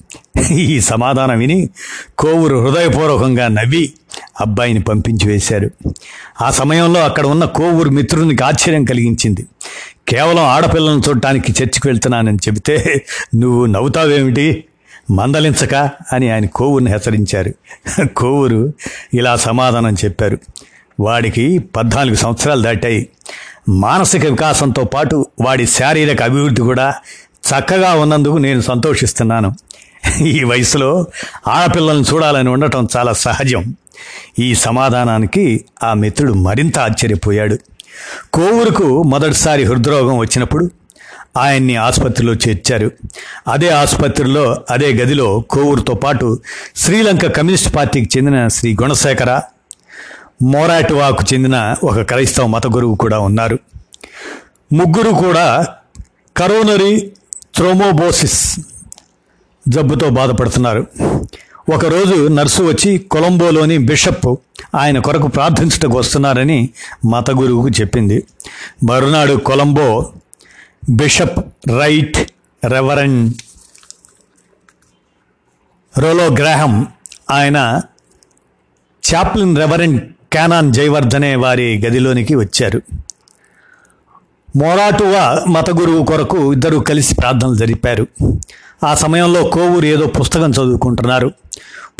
ఈ 0.53 0.81
సమాధానం 0.81 1.39
విని 1.39 1.69
కోవూరు 2.19 2.57
హృదయపూర్వకంగా 2.57 3.49
నవ్వి 3.49 3.93
అబ్బాయిని 4.41 4.81
పంపించి 4.81 5.29
వేశారు. 5.29 5.71
ఆ 6.43 6.51
సమయంలో 6.51 7.05
అక్కడ 7.05 7.27
ఉన్న 7.27 7.45
కోవూరు 7.45 7.91
మిత్రునికి 7.91 8.45
ఆశ్చర్యం 8.45 8.85
కలిగించింది. 8.85 9.47
కేవలం 10.09 10.45
ఆడపిల్లను 10.45 11.03
చూడటానికి 11.09 11.53
చర్చికి 11.53 11.89
వెళ్తున్నానని 11.89 12.37
చెబితే 12.37 13.07
నువ్వు 13.35 13.67
నవ్వుతావేమిటి? 13.67 14.65
మందలించక 15.11 15.75
అని 16.13 16.31
ఆయన 16.31 16.47
కోవూరుని 16.47 16.91
హెచ్చరించారు. 16.91 17.55
కోవూరు 18.07 18.73
ఇలా 19.15 19.37
సమాధానం 19.37 19.95
చెప్పారు. 20.05 20.39
వాడికి 21.01 21.59
పద్నాలుగు 21.59 22.15
సంవత్సరాలు 22.15 22.63
దాటాయి. 22.63 23.09
మానసిక 23.69 24.27
వికాసంతో 24.27 24.85
పాటు 24.85 25.27
వాడి 25.41 25.67
శారీరక 25.67 26.23
అభివృద్ధి 26.23 26.63
కూడా 26.63 26.95
చక్కగా 27.51 27.95
ఉన్నందుకు 27.95 28.37
నేను 28.37 28.61
సంతోషిస్తున్నాను. 28.61 29.57
ఈ 30.23 30.45
వయసులో 30.45 31.07
ఆడపిల్లలను 31.49 32.05
చూడాలని 32.15 32.49
ఉండటం 32.49 32.89
చాలా 32.97 33.13
సహజం. 33.13 33.75
ఈ 34.39 34.55
సమాధానానికి 34.55 35.65
ఆ 35.83 35.95
మిత్రుడు 35.95 36.33
మరింత 36.33 36.79
ఆశ్చర్యపోయాడు. 36.79 37.59
కోవూరుకు 38.35 39.03
మొదటిసారి 39.03 39.65
హృద్రోగం 39.65 40.17
వచ్చినప్పుడు 40.17 40.71
ఆయన్ని 41.37 41.77
ఆసుపత్రిలో 41.77 42.33
చేర్చారు. 42.33 42.91
అదే 43.49 43.69
ఆసుపత్రిలో 43.69 44.59
అదే 44.71 44.93
గదిలో 44.93 45.41
కోవూరుతో 45.51 45.95
పాటు 45.95 46.39
శ్రీలంక 46.77 47.37
కమ్యూనిస్ట్ 47.37 47.77
పార్టీకి 47.77 48.19
చెందిన 48.19 48.49
శ్రీ 48.49 48.77
గుణశేఖర 48.83 49.41
మోరాటువాకు 50.43 51.35
చెందిన 51.35 51.77
ఒక 51.85 52.01
క్రైస్తవ 52.01 52.47
మత 52.47 52.67
గురువు 52.67 52.95
కూడా 52.95 53.19
ఉన్నారు. 53.19 53.59
ముగ్గురు 54.73 55.11
కూడా 55.11 55.67
కరోనరీ 56.37 57.13
థ్రోమోబోసిస్ 57.57 58.61
జబ్బుతో 59.69 60.11
బాధపడుతున్నారు. 60.11 60.87
ఒకరోజు 61.73 62.29
నర్సు 62.29 62.63
వచ్చి 62.63 62.99
కొలంబోలోని 62.99 63.79
బిషప్ 63.79 64.27
ఆయన 64.75 64.99
కొరకు 64.99 65.27
ప్రార్థించటకు 65.27 65.99
వస్తున్నారని 65.99 66.69
మత 67.11 67.31
గురువుకు 67.31 67.69
చెప్పింది. 67.81 68.27
మరునాడు 68.91 69.35
Colombo 69.35 70.13
bishop 70.91 71.39
right 71.79 72.19
reverend 72.65 73.35
Rollo 75.99 76.27
Graham 76.27 76.87
ఆయన 77.31 77.81
చాప్లిన్ 79.05 79.57
రెవరెండ్ 79.57 80.01
క్యానాన్ 80.33 80.73
జయవర్ధనే 80.73 81.35
వారి 81.35 81.67
గదిలోనికి 81.87 82.35
వచ్చారు. 82.35 82.83
మొరాటువా 84.57 85.45
మత 85.49 85.71
గురువు 85.71 86.05
కొరకు 86.05 86.53
ఇద్దరు 86.53 86.77
కలిసి 86.77 87.15
ప్రార్థనలు 87.15 87.55
జరిపారు. 87.55 88.07
ఆ 88.85 88.95
సమయంలో 88.95 89.43
కోవూరు 89.43 89.87
ఏదో 89.87 90.07
పుస్తకం 90.07 90.51
చదువుకుంటున్నారు. 90.51 91.33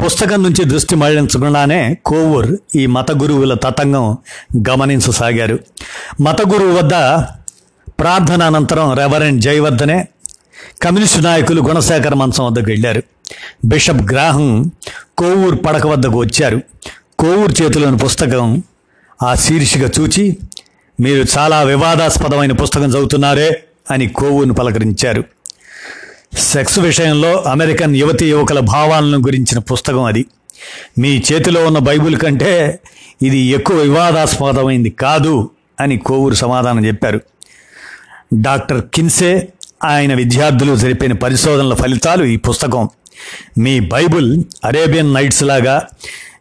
పుస్తకం 0.05 0.43
నుంచి 0.43 0.65
దృష్టి 0.65 0.97
మళ్ళించకుండానే 0.97 1.99
కోవూర్ 2.07 2.57
ఈ 2.75 2.87
మత 2.87 3.13
గురువుల 3.13 3.55
తతంగం 3.55 4.17
గమనించసాగారు. 4.69 5.59
మత 6.21 6.43
గురువు 6.43 6.73
వద్ద 6.79 6.93
ప్రార్థన 7.89 8.43
అనంతరం 8.43 8.93
రెవరెండ్ 8.93 9.41
జయవర్ధనే 9.41 10.09
కమ్యూనిస్టు 10.83 11.19
నాయకులు 11.19 11.63
గుణశేఖర 11.63 12.15
మంచం 12.15 12.47
వద్దకు 12.47 12.71
వెళ్ళారు. 12.71 13.03
బిషప్ 13.65 14.13
గ్రాహం 14.13 14.71
కోవూరు 15.19 15.57
పడక 15.57 15.87
వద్దకు 15.87 16.19
వచ్చారు. 16.19 16.61
కోవూరు 17.19 17.63
చేతిలోని 17.63 17.97
పుస్తకం 17.97 18.63
ఆ 19.23 19.35
శీర్షిక 19.35 19.99
చూచి 20.01 20.37
మీరు 21.01 21.39
చాలా 21.39 21.63
వివాదాస్పదమైన 21.63 22.53
పుస్తకం 22.53 22.85
చదువుతున్నారే 22.85 23.65
అని 23.91 24.09
కోవును 24.09 24.55
పలకరించారు. 24.55 25.25
సెక్స్ 26.39 26.79
విషయంలో 26.79 27.43
అమెరికన్ 27.43 27.97
యువతి 27.97 28.31
యువకుల 28.31 28.61
భావాలను 28.61 29.19
గురించిన 29.19 29.59
పుస్తకం 29.59 30.03
అది. 30.03 30.25
మీ 30.99 31.23
చేతిలో 31.33 31.67
ఉన్న 31.67 31.79
బైబిల్ 31.79 32.17
కంటే 32.17 32.81
ఇది 33.23 33.39
ఎక్కువ 33.39 33.77
వివాదాస్పదమైంది 33.77 34.91
కాదు 34.91 35.51
అని 35.81 35.97
కోవూరు 35.97 36.35
సమాధానం 36.35 36.87
చెప్పారు. 36.87 37.21
డాక్టర్ 38.35 38.83
కిన్సే 38.95 39.49
ఆయన 39.85 40.15
విద్యార్థులు 40.15 40.77
జరిపిన 40.77 41.13
పరిశోధనల 41.13 41.75
ఫలితాలు 41.75 42.25
ఈ 42.25 42.37
పుస్తకం. 42.37 42.89
మీ 43.59 43.81
బైబుల్ 43.81 44.45
అరేబియన్ 44.65 45.15
నైట్స్ 45.15 45.43
లాగా 45.43 45.87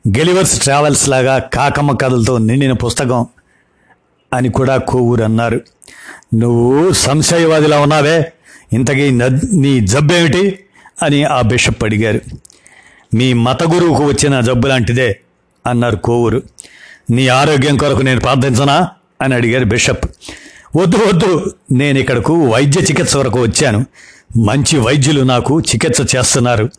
గెలివర్స్ 0.08 0.62
ట్రావెల్స్ 0.62 1.10
లాగా 1.10 1.38
కాకమ్మ 1.40 1.92
కథలతో 1.92 2.38
నిండిన 2.38 2.72
పుస్తకం. 2.72 3.28
అని 4.34 4.50
కూడా 4.50 4.78
కోవూరు 4.78 5.24
అన్నారు. 5.24 5.62
నువ్వు 6.36 6.94
సంశయవాదిలా 6.94 7.80
ఉన్నావే. 7.80 8.32
ఇంతకీ 8.74 9.12
నీ 9.54 9.80
జబ్బేమిటి? 9.80 10.60
అని 11.04 11.24
ఆ 11.24 11.42
బిషప్ 11.42 11.84
అడిగారు. 11.84 12.22
మీ 13.14 13.34
మత 13.34 13.64
గురువుకు 13.64 14.04
వచ్చిన 14.04 14.42
జబ్బు 14.42 14.68
లాంటిదే 14.68 15.20
అన్నారు 15.68 15.96
కోవూరు 15.96 16.44
నీ 17.12 17.28
ఆరోగ్యం 17.28 17.78
కొరకు 17.78 18.02
నేను 18.02 18.20
ప్రార్థించనా? 18.20 18.90
అని 19.22 19.36
అడిగారు 19.36 19.66
బిషప్. 19.66 20.06
వద్దు 20.78 20.98
వద్దు. 20.98 21.56
నేను 21.72 22.00
ఇక్కడకు 22.00 22.48
వైద్య 22.48 22.82
చికిత్స 22.82 23.18
వరకు 23.18 23.42
వచ్చాను. 23.42 23.86
మంచి 24.38 24.80
వైద్యులు 24.80 25.22
నాకు 25.22 25.62
చికిత్స 25.62 26.16
చేస్తున్నారు. 26.16 26.70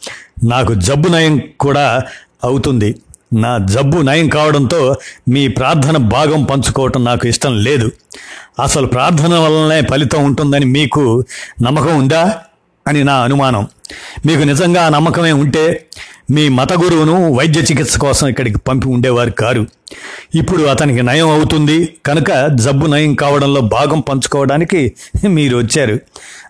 నాకు 0.44 0.74
జబ్బు 0.74 1.08
నయం 1.08 1.40
కూడా 1.60 2.02
అవుతుంది. 2.44 2.94
నా 3.34 3.58
జబ్బు 3.58 3.98
నయం 3.98 4.28
కావడంతో 4.28 4.96
మీ 5.28 5.48
ప్రార్థన 5.48 5.96
భాగం 5.96 6.44
పంచుకోవటం 6.44 7.04
నాకు 7.04 7.28
ఇష్టం 7.28 7.58
లేదు. 7.58 7.92
అసలు 8.62 8.86
ప్రార్థన 8.86 9.38
వల్లనే 9.38 9.82
ఫలితం 9.90 10.24
ఉంటుందని 10.24 10.66
మీకు 10.66 11.24
నమ్మకం 11.62 11.98
ఉందా? 11.98 12.38
అని 12.88 13.04
నా 13.04 13.14
అనుమానం. 13.14 13.68
మీకు 14.26 14.42
నిజంగా 14.42 14.86
ఆ 14.86 14.88
నమ్మకమే 14.88 15.32
ఉంటే 15.32 15.86
మీ 16.30 16.48
మత 16.48 16.72
గురువును 16.72 17.34
వైద్య 17.34 17.60
చికిత్స 17.60 17.98
కోసం 17.98 18.28
ఇక్కడికి 18.28 18.58
పంపి 18.58 18.88
ఉండేవారు 18.88 19.30
కారు. 19.30 19.66
ఇప్పుడు 20.34 20.62
అతనికి 20.62 21.02
నయం 21.02 21.30
అవుతుంది. 21.30 21.96
కనుక 22.06 22.46
జబ్బు 22.54 22.86
నయం 22.86 23.14
కావడంలో 23.14 23.60
భాగం 23.60 24.00
పంచుకోవడానికి 24.00 24.92
మీరు 25.28 25.56
వచ్చారు. 25.56 25.98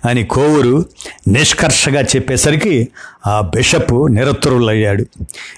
అని 0.05 0.25
కోవూరు 0.25 0.87
నిష్కర్షగా 1.29 2.01
చెప్పేసరికి 2.01 2.89
ఆ 3.27 3.41
బిషప్ 3.41 4.15
నిరత్తురులయ్యాడు 4.15 5.05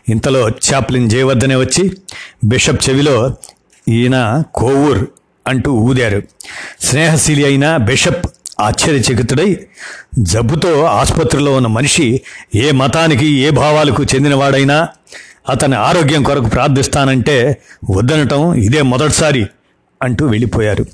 ఇంతలో 0.08 0.48
చాప్లిన్ 0.48 1.10
జయవర్ధనే 1.10 1.56
వచ్చి 1.56 1.92
బిషప్ 2.44 2.90
చెవిలో 2.90 3.34
ఈయన 3.88 4.42
కోవూర్ 4.54 5.06
అంటూ 5.46 5.72
ఊదారు. 5.72 6.22
స్నేహశీలి 6.80 7.44
అయిన 7.44 7.76
బిషప్ 7.76 8.26
ఆశ్చర్యచకితుడై 8.60 9.58
జబ్బుతో 10.18 10.82
ఆసుపత్రిలో 10.84 11.52
ఉన్న 11.52 11.66
మనిషి 11.66 12.20
ఏ 12.54 12.70
మతానికి 12.70 13.26
ఏ 13.26 13.50
భావాలకు 13.50 14.04
చెందినవాడైనా 14.04 14.88
అతని 15.48 15.74
ఆరోగ్యం 15.74 16.22
కొరకు 16.22 16.46
ప్రార్థిస్తానంటే 16.46 17.62
వద్దనటం 17.90 18.54
ఇదే 18.54 18.82
మొదటిసారి. 18.82 19.46
అంటూ 20.02 20.26
వెళ్ళిపోయారు. 20.26 20.86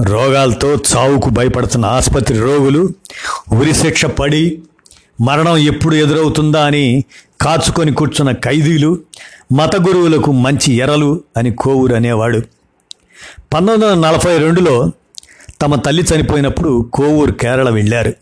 రోగాలతో 0.00 0.74
చావుకు 0.74 1.30
భయపడుతున్న 1.30 1.84
ఆసుపత్రి 1.86 2.38
రోగులు 2.38 2.94
ఉరిశిక్ష 3.52 4.04
పడి 4.04 4.62
మరణం 5.20 5.56
ఎప్పుడు 5.56 5.94
ఎదురవుతుందా 5.94 6.64
అని 6.64 7.04
కాచుకొని 7.40 7.94
కూర్చున్న 7.94 8.32
ఖైదీలు 8.32 8.98
మత 9.52 9.76
గురువులకు 9.76 10.32
మంచి 10.32 10.72
ఎరలు 10.72 11.20
అని 11.36 11.50
కోవూరు 11.52 11.94
అనేవాడు 11.94 12.42
పంతొమ్మిది 13.52 13.92
వందల 13.92 14.08
నలభై 14.08 14.38
రెండులో 14.38 14.92
తమ 15.60 15.74
తల్లి 15.74 16.02
చనిపోయినప్పుడు 16.02 16.90
కోవూరు 16.92 17.32
కేరళ 17.32 17.68
వెళ్ళారు. 17.70 18.12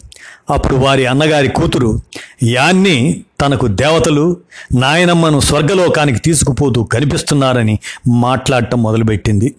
అప్పుడు 0.50 0.76
వారి 0.76 1.06
అన్నగారి 1.06 1.48
కూతురు 1.48 2.00
యాన్ని 2.42 3.24
తనకు 3.40 3.66
దేవతలు 3.66 4.36
నాయనమ్మను 4.74 5.40
స్వర్గలోకానికి 5.40 6.18
తీసుకుపోతూ 6.18 6.84
కనిపిస్తున్నారని 6.84 7.78
మాట్లాడటం 8.08 8.82
మొదలుపెట్టింది. 8.82 9.54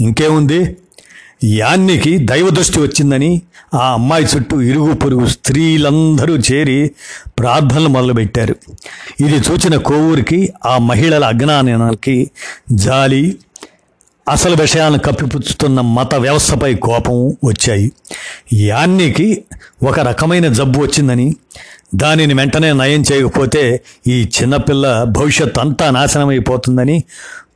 ఇంకేముంది? 0.00 0.76
యాన్నికి 1.44 2.18
దైవదృష్టి 2.18 2.80
వచ్చిందని 2.80 3.42
ఆ 3.74 3.92
అమ్మాయి 3.92 4.24
చుట్టూ 4.24 4.60
ఇరుగు 4.60 4.92
పొరుగు 4.92 5.26
స్త్రీలందరూ 5.26 6.36
చేరి 6.36 6.90
ప్రార్థనలు 7.38 7.88
మొదలుపెట్టారు. 7.88 8.56
ఇది 9.20 9.36
చూచిన 9.36 9.76
కోవూరికి 9.76 10.52
ఆ 10.66 10.78
మహిళల 10.78 11.24
అజ్ఞానానికి 11.24 12.30
జాలి 12.72 13.36
అసలు 14.28 14.56
విషయాలను 14.56 14.98
కప్పిపుచ్చుతున్న 14.98 15.80
మత 15.80 16.14
వ్యవస్థపై 16.14 16.74
కోపం 16.74 17.36
వచ్చాయి. 17.44 17.92
యాన్నికి 18.52 19.44
ఒక 19.82 20.00
రకమైన 20.00 20.52
జబ్బు 20.52 20.80
వచ్చిందని 20.80 21.36
దానిని 21.94 22.34
వెంటనే 22.34 22.72
నయం 22.72 23.04
చేయకపోతే 23.12 23.80
ఈ 24.06 24.30
చిన్నపిల్ల 24.40 25.02
భవిష్యత్ 25.02 25.58
అంతా 25.58 25.90
నాశనమైపోతుందని 25.90 27.04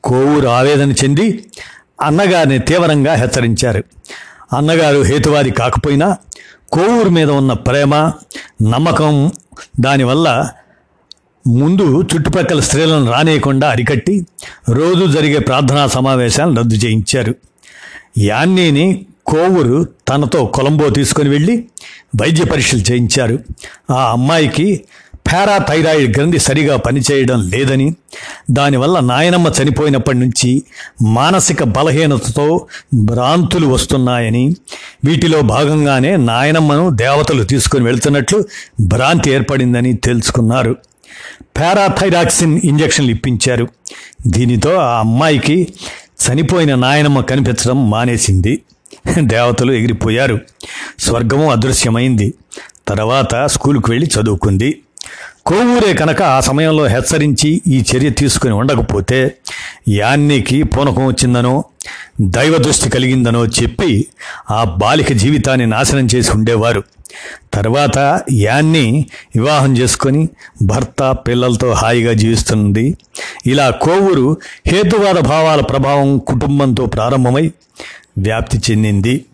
కోవూరు 0.05 0.49
ఆవేదన 0.49 0.93
చెంది 0.93 1.45
అన్నగారిని 2.03 2.59
తీవ్రంగా 2.59 3.15
హెచ్చరించారు. 3.15 3.85
అన్నగారు 4.57 5.03
హేతువాది 5.03 5.51
కాకపోయినా 5.51 6.17
కోవూరు 6.73 7.09
మీద 7.09 7.31
ఉన్న 7.31 7.53
ప్రేమ 7.53 7.95
నమ్మకం 8.63 9.33
దానివల్ల 9.81 10.51
ముందు 11.47 12.03
చుట్టుపక్కల 12.03 12.61
స్త్రీలను 12.61 13.13
రానేయకుండా 13.13 13.71
అరికట్టి 13.71 14.27
రోజు 14.69 15.13
జరిగే 15.13 15.39
ప్రార్థనా 15.39 15.87
సమావేశాలను 15.87 16.57
రద్దు 16.57 16.75
చేయించారు. 16.75 17.35
యాన్నీని 18.19 19.07
కోవూరు 19.27 19.89
తనతో 20.09 20.45
కొలంబో 20.47 20.91
తీసుకొని 20.91 21.29
వెళ్ళి 21.29 21.65
వైద్య 22.17 22.45
పరీక్షలు 22.45 22.93
చేయించారు. 22.93 23.39
ఆ 23.91 24.13
అమ్మాయికి 24.13 24.85
పారాథైరాయిడ్ 25.33 26.19
గ్రంథి 26.19 26.39
సరిగా 26.39 26.77
పనిచేయడం 26.77 27.49
లేదని 27.49 27.95
దానివల్ల 28.51 29.01
నాయనమ్మ 29.01 29.53
చనిపోయినప్పటి 29.63 30.19
నుంచి 30.19 30.63
మానసిక 31.03 31.63
బలహీనతతో 31.63 32.67
భ్రాంతులు 32.95 33.67
వస్తున్నాయని 33.67 34.57
వీటిలో 35.05 35.41
భాగంగానే 35.41 36.17
నాయనమ్మను 36.17 36.91
దేవతలు 36.91 37.45
తీసుకొని 37.45 37.85
వెళ్తున్నట్లు 37.85 38.45
భ్రాంతి 38.81 39.31
ఏర్పడిందని 39.31 39.93
తెలుసుకున్నారు. 39.93 40.77
పారాథైరాక్సిన్ 41.59 42.61
ఇంజక్షన్లు 42.65 43.11
ఇప్పించారు. 43.11 43.69
దీనితో 44.27 44.75
ఆ 44.75 44.99
అమ్మాయికి 44.99 45.69
చనిపోయిన 46.27 46.75
నాయనమ్మ 46.75 47.21
కనిపించడం 47.21 47.91
మానేసింది. 47.91 48.63
దేవతలు 49.19 49.73
ఎగిరిపోయారు. 49.73 50.41
స్వర్గము 50.99 51.51
అదృశ్యమైంది. 51.51 52.35
తర్వాత 52.89 53.47
స్కూల్కి 53.47 53.91
వెళ్ళి 53.91 54.07
చదువుకుంది. 54.07 54.81
కోవూరే 55.47 55.93
కనుక 55.93 56.23
ఆ 56.23 56.41
సమయంలో 56.41 56.87
హెచ్చరించి 56.87 57.63
ఈ 57.67 57.85
చర్య 57.97 58.11
తీసుకుని 58.11 58.53
ఉండకపోతే 58.53 59.35
యాన్నికి 59.89 60.63
పూనకం 60.63 61.07
వచ్చిందనో 61.07 61.65
దైవ 62.21 62.57
దృష్టి 62.57 62.91
కలిగిందనో 62.91 63.47
చెప్పి 63.47 64.07
ఆ 64.51 64.65
బాలిక 64.65 65.13
జీవితాన్ని 65.13 65.67
నాశనం 65.67 66.09
చేసి 66.15 66.31
ఉండేవారు. 66.31 66.83
తర్వాత 67.55 68.23
యాన్ని 68.33 69.07
వివాహం 69.37 69.79
చేసుకొని 69.79 70.29
భర్త 70.63 71.17
పిల్లలతో 71.29 71.73
హాయిగా 71.73 72.13
జీవిస్తుంది. 72.13 72.97
ఇలా 73.47 73.71
కోవూరు 73.71 74.37
హేతువాద 74.67 75.15
భావాల 75.15 75.61
ప్రభావం 75.61 76.19
కుటుంబంతో 76.19 76.87
ప్రారంభమై 76.87 77.51
వ్యాప్తి 78.19 78.61
చెందింది. 78.71 79.25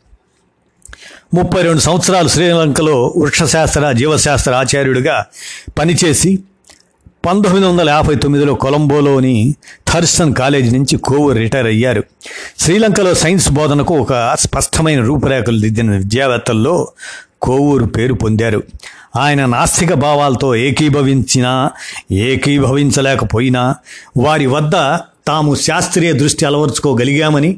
ముప్పై 1.34 1.62
రెండు 1.62 1.80
సంవత్సరాలు 1.80 2.28
శ్రీలంకలో 2.28 3.14
వృక్షశాస్త్ర 3.16 3.92
జీవశాస్త్ర 3.92 4.52
ఆచార్యుడిగా 4.52 5.24
పనిచేసి 5.78 6.38
పంతొమ్మిది 7.26 7.66
వందల 7.66 7.88
యాభై 7.88 8.14
తొమ్మిదిలో 8.14 8.54
కొలంబోలోని 8.54 9.54
థర్స్టన్ 9.88 10.34
కాలేజీ 10.34 10.70
నుంచి 10.76 10.96
కోవూరు 10.96 11.38
రిటైర్ 11.38 11.66
అయ్యారు. 11.66 12.04
శ్రీలంకలో 12.58 13.14
సైన్స్ 13.14 13.50
బోధనకు 13.52 13.98
ఒక 13.98 14.36
స్పష్టమైన 14.40 15.00
రూపురేఖలు 15.00 15.58
దిద్దిన 15.58 15.90
విద్యావేత్తల్లో 15.90 16.88
కోవూరు 17.42 17.84
పేరు 17.84 18.14
పొందారు. 18.14 18.62
ఆయన 19.16 19.44
నాస్తిక 19.44 19.94
భావాలతో 19.94 20.54
ఏకీభవించినా 20.54 21.70
ఏకీభవించలేకపోయినా 22.12 23.74
వారి 24.18 24.46
వద్ద 24.46 24.72
తాము 25.26 25.54
శాస్త్రీయ 25.54 26.12
దృష్టి 26.12 26.46
అలవర్చుకోగలిగామని 26.46 27.56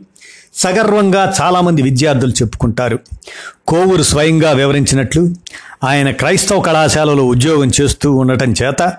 సగర్వంగా 0.54 1.34
చాలామంది 1.40 1.82
విద్యార్థులు 1.82 2.30
చెప్పుకుంటారు. 2.30 2.98
కోవూరు 3.68 4.02
స్వయంగా 4.02 4.52
వివరించినట్లు 4.52 5.34
ఆయన 5.84 6.10
క్రైస్తవ 6.10 6.60
కళాశాలలో 6.60 7.26
ఉద్యోగం 7.26 7.70
చేస్తూ 7.80 8.12
ఉండటం 8.12 8.54
చేత 8.62 8.92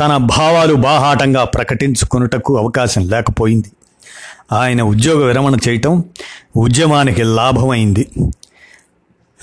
తన 0.00 0.16
భావాలు 0.16 0.74
బాహాటంగా 0.74 1.44
ప్రకటించుకొనుటకు 1.44 2.58
అవకాశం 2.58 3.08
లేకపోయింది. 3.08 3.72
ఆయన 4.52 4.82
ఉద్యోగ 4.82 5.24
విరమణ 5.24 5.56
చేయటం 5.68 6.04
ఉద్యమానికి 6.56 7.22
లాభమైంది. 7.22 8.08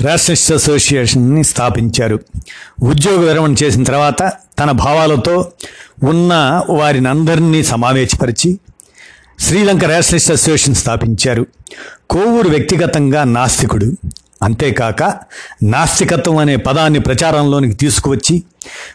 రేషనిస్ట్ 0.02 0.54
అసోసియేషన్ని 0.54 1.44
స్థాపించారు. 1.44 2.20
ఉద్యోగ 2.84 3.30
విరమణ 3.30 3.56
చేసిన 3.64 3.84
తర్వాత 3.84 4.32
తన 4.60 4.72
భావాలతో 4.72 5.52
ఉన్న 6.04 6.62
వారిని 6.70 7.10
అందరినీ 7.10 7.64
సమావేశపరిచి 7.64 8.60
శ్రీలంక 9.40 9.86
రేషనిస్ట్ 9.86 10.32
అసోసియేషన్ 10.32 10.76
స్థాపించారు. 10.76 11.46
కోవూరు 12.10 12.50
వ్యక్తిగతంగా 12.50 13.24
నాస్తికుడు. 13.24 13.94
అంతేకాక 14.44 15.04
నాస్తికత్వం 15.64 16.38
అనే 16.38 16.56
పదాన్ని 16.56 17.00
ప్రచారంలోనికి 17.00 17.74
తీసుకువచ్చి 17.74 18.44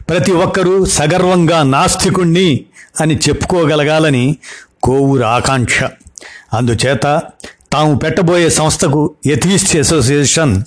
ప్రతి 0.08 0.32
ఒక్కరూ 0.32 0.84
సగర్వంగా 0.84 1.62
నాస్తికుణ్ణి 1.62 2.64
అని 3.00 3.16
చెప్పుకోగలగాలని 3.16 4.36
కోవూరు 4.82 5.24
ఆకాంక్ష. 5.24 5.84
అందుచేత 6.52 7.20
తాము 7.74 7.94
పెట్టబోయే 7.94 8.50
సంస్థకు 8.50 9.14
ఎథీస్ట్ 9.26 9.76
అసోసియేషన్ 9.76 10.62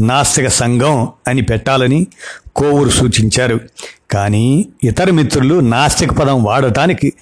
నాస్తిక 0.00 0.48
సంఘం 0.48 1.08
అని 1.28 1.42
పెట్టాలని 1.42 2.06
కోవూరు 2.56 2.90
సూచించారు. 2.90 3.60
కానీ 4.10 4.68
ఇతర 4.84 5.10
మిత్రులు 5.10 5.60
నాస్తిక 5.60 6.12
పదం 6.12 6.44
వాడటానికి 6.44 7.12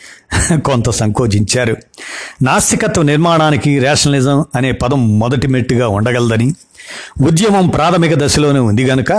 కొంత 0.65 0.91
సంకోచించారు. 0.91 1.77
నాస్తికత్వ 2.43 3.03
నిర్మాణానికి 3.03 3.79
రేషనలిజం 3.79 4.45
అనే 4.55 4.73
పదం 4.73 5.19
మొదటి 5.19 5.47
మెట్టుగా 5.47 5.89
ఉండగలదని 5.89 6.55
ఉద్యమం 7.23 7.69
ప్రాథమిక 7.69 8.15
దశలోనే 8.15 8.59
ఉంది 8.59 8.85
గనుక 8.85 9.13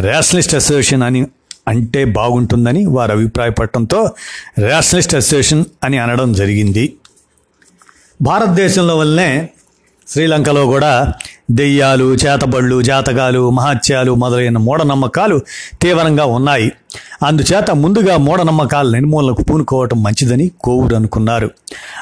రేషనలిస్ట్ 0.00 0.54
అసోసియేషన్ 0.54 1.02
అని 1.02 1.26
అంటే 1.68 2.04
బాగుంటుందని 2.04 2.86
వారు 2.86 3.12
అభిప్రాయపడటంతో 3.12 4.10
రేషనలిస్ట్ 4.58 5.14
అసోసియేషన్ 5.14 5.64
అని 5.84 5.98
అనడం 5.98 6.32
జరిగింది. 6.32 6.92
భారతదేశంలో 8.22 8.96
వల్లనే 8.96 9.48
శ్రీలంకలో 10.08 10.66
కూడా 10.66 11.12
దెయ్యాలు 11.50 12.14
చేతబళ్ళు 12.14 12.82
జాతకాలు 12.82 13.50
మహత్యాలు 13.50 14.14
మొదలైన 14.14 14.58
మూఢనమ్మకాలు 14.58 15.40
తీవ్రంగా 15.82 16.24
ఉన్నాయి. 16.24 16.72
అందుచేత 17.22 17.70
ముందుగా 17.70 18.16
మూఢనమ్మకాల 18.16 18.90
నిర్మూలనకు 18.90 19.42
పూనుకోవటం 19.42 20.02
మంచిదని 20.02 20.50
కోవుడు 20.60 20.94
అనుకున్నారు. 20.94 21.50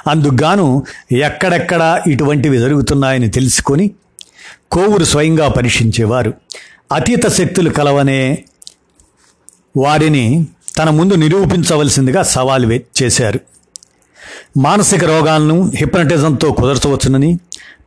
అందుకుగాను 0.07 0.83
ఎక్కడెక్కడ 1.13 2.03
ఇటువంటివి 2.07 2.59
జరుగుతున్నాయని 2.59 3.31
తెలుసుకొని 3.31 3.91
కోవురు 4.71 5.05
స్వయంగా 5.05 5.49
పరీక్షించేవారు. 5.49 6.35
అతీత 6.93 7.29
శక్తులు 7.29 7.71
కలవనే 7.71 8.45
వారిని 9.77 10.47
తన 10.79 10.91
ముందు 10.91 11.15
నిరూపించవలసిందిగా 11.15 12.23
సవాలు 12.23 12.81
చేశారు. 13.03 13.41
మానసిక 14.57 15.05
రోగాలను 15.05 15.73
హిప్నటిజంతో 15.75 16.53
కుదర్చవచ్చునని 16.53 17.39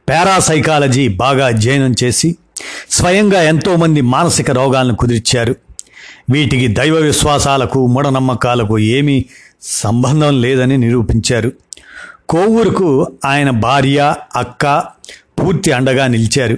పారాసైకాలజీ 0.10 1.08
బాగా 1.08 1.46
అధ్యయనం 1.46 1.96
చేసి 2.04 2.36
స్వయంగా 2.92 3.42
ఎంతోమంది 3.42 4.02
మానసిక 4.02 4.52
రోగాలను 4.52 4.96
కుదిర్చారు. 4.96 5.56
వీటికి 6.30 6.68
దైవ 6.68 6.96
విశ్వాసాలకు 6.96 7.88
మూఢనమ్మకాలకు 7.88 8.80
ఏమీ 8.80 9.26
సంబంధం 9.62 10.42
లేదని 10.42 10.78
నిరూపించారు. 10.78 11.52
కోవూరుకు 12.30 13.08
ఆయన 13.26 13.50
భార్య 13.50 14.16
అక్క 14.36 14.84
పూర్తి 15.40 15.72
అండగా 15.72 16.08
నిలిచారు. 16.08 16.58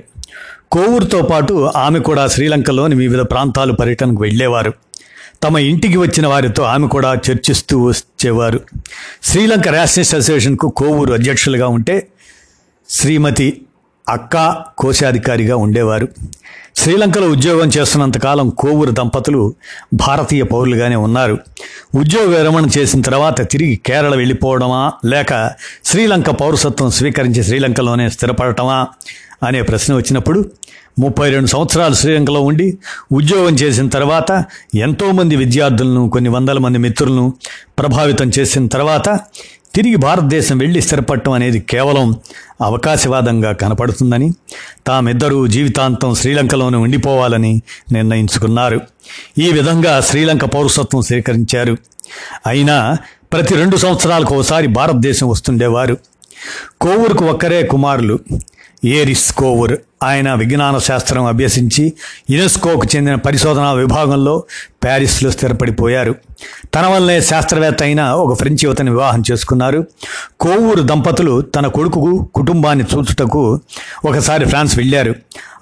కోవూరుతో 0.71 1.21
పాటు 1.21 1.69
ఆమె 1.75 1.99
కూడా 1.99 2.27
శ్రీలంకలోని 2.27 2.95
వివిధ 2.95 3.19
ప్రాంతాలు 3.19 3.73
పర్యటనకు 3.73 4.21
వెళ్ళేవారు. 4.21 4.73
తమ 5.43 5.57
ఇంటికి 5.57 5.97
వచ్చిన 5.97 6.27
వారితో 6.27 6.63
ఆమె 6.63 6.87
కూడా 6.87 7.13
చర్చిస్తూ 7.13 7.83
వచ్చేవారు. 7.83 8.59
శ్రీలంక 9.23 9.67
ర్యాషనలిస్ట్ 9.67 10.15
అసోసియేషన్కు 10.15 10.69
కోవూరు 10.69 11.13
అధ్యక్షులుగా 11.13 11.67
ఉంటే 11.67 12.07
శ్రీమతి 12.89 13.61
అక్క 14.09 14.63
కోశాధికారిగా 14.77 15.55
ఉండేవారు. 15.55 16.07
శ్రీలంకలో 16.77 17.27
ఉద్యోగం 17.27 17.69
చేస్తున్నంతకాలం 17.77 18.49
కోవూరు 18.49 18.91
దంపతులు 18.91 19.53
భారతీయ 19.93 20.43
పౌరులుగానే 20.43 20.95
ఉన్నారు. 20.95 21.37
ఉద్యోగ 21.95 22.37
విరమణ 22.37 22.67
చేసిన 22.77 23.01
తర్వాత 23.01 23.51
తిరిగి 23.51 23.75
కేరళ 23.75 24.15
వెళ్ళిపోవడమా 24.15 24.93
లేక 25.05 25.51
శ్రీలంక 25.85 26.29
పౌరసత్వం 26.29 26.91
స్వీకరించి 26.91 27.43
శ్రీలంకలోనే 27.43 28.09
స్థిరపడటమా 28.09 28.87
అనే 29.47 29.61
ప్రశ్న 29.61 29.95
వచ్చినప్పుడు 29.95 30.45
ముప్పై 30.99 31.29
రెండు 31.29 31.47
సంవత్సరాలు 31.47 31.93
శ్రీలంకలో 31.93 32.41
ఉండి 32.41 32.77
ఉద్యోగం 33.11 33.53
చేసిన 33.53 33.89
తర్వాత 33.89 34.45
ఎంతోమంది 34.75 35.35
విద్యార్థులను 35.35 36.09
కొన్ని 36.09 36.29
వందల 36.29 36.57
మంది 36.57 36.77
మిత్రులను 36.77 37.33
ప్రభావితం 37.79 38.31
చేసిన 38.39 38.67
తర్వాత 38.67 39.19
తిరిగి 39.75 39.95
భారతదేశం 39.95 40.57
వెళ్ళి 40.57 40.81
స్థిరపడటం 40.81 41.31
అనేది 41.31 41.59
కేవలం 41.59 42.15
అవకాశవాదంగా 42.61 43.51
కనపడుతుందని 43.51 44.33
తామిద్దరూ 44.87 45.47
జీవితాంతం 45.47 46.15
శ్రీలంకలోనే 46.15 46.77
ఉండిపోవాలని 46.77 47.61
నిర్ణయించుకున్నారు. 47.91 48.81
ఈ 49.37 49.51
విధంగా 49.51 50.01
శ్రీలంక 50.01 50.45
పౌరసత్వం 50.45 51.01
స్వీకరించారు. 51.01 51.77
అయినా 52.47 52.97
ప్రతి 53.33 53.55
రెండు 53.55 53.77
సంవత్సరాలకు 53.77 54.35
ఒకసారి 54.35 54.67
భారతదేశం 54.67 55.27
వస్తుండేవారు. 55.27 55.97
కోవూరుకు 56.81 57.25
ఒక్కరే 57.25 57.63
కుమారులు. 57.63 58.19
ఏరిస్ 58.85 59.33
కోవూర్. 59.33 59.77
ఆయన 60.03 60.33
విజ్ఞాన 60.33 60.77
శాస్త్రం 60.77 61.25
అభ్యసించి 61.25 61.93
యునెస్కోకు 62.29 62.85
చెందిన 62.95 63.15
పరిశోధనా 63.15 63.71
విభాగంలో 63.73 64.43
ప్యారిస్లో 64.83 65.31
స్థిరపడిపోయారు. 65.31 66.15
తన 66.75 66.87
వల్లే 66.87 67.21
శాస్త్రవేత్త 67.21 67.83
అయిన 67.83 68.01
ఒక 68.01 68.37
ఫ్రెంచ్ 68.37 68.65
యువతని 68.65 68.89
వివాహం 68.89 69.23
చేసుకున్నారు. 69.31 69.87
కోవూరు 70.39 70.81
దంపతులు 70.81 71.41
తన 71.41 71.67
కొడుకు 71.67 72.29
కుటుంబాన్ని 72.35 72.85
చూచుటకు 72.95 73.61
ఒకసారి 74.05 74.45
ఫ్రాన్స్ 74.45 74.77
వెళ్ళారు. 74.77 75.15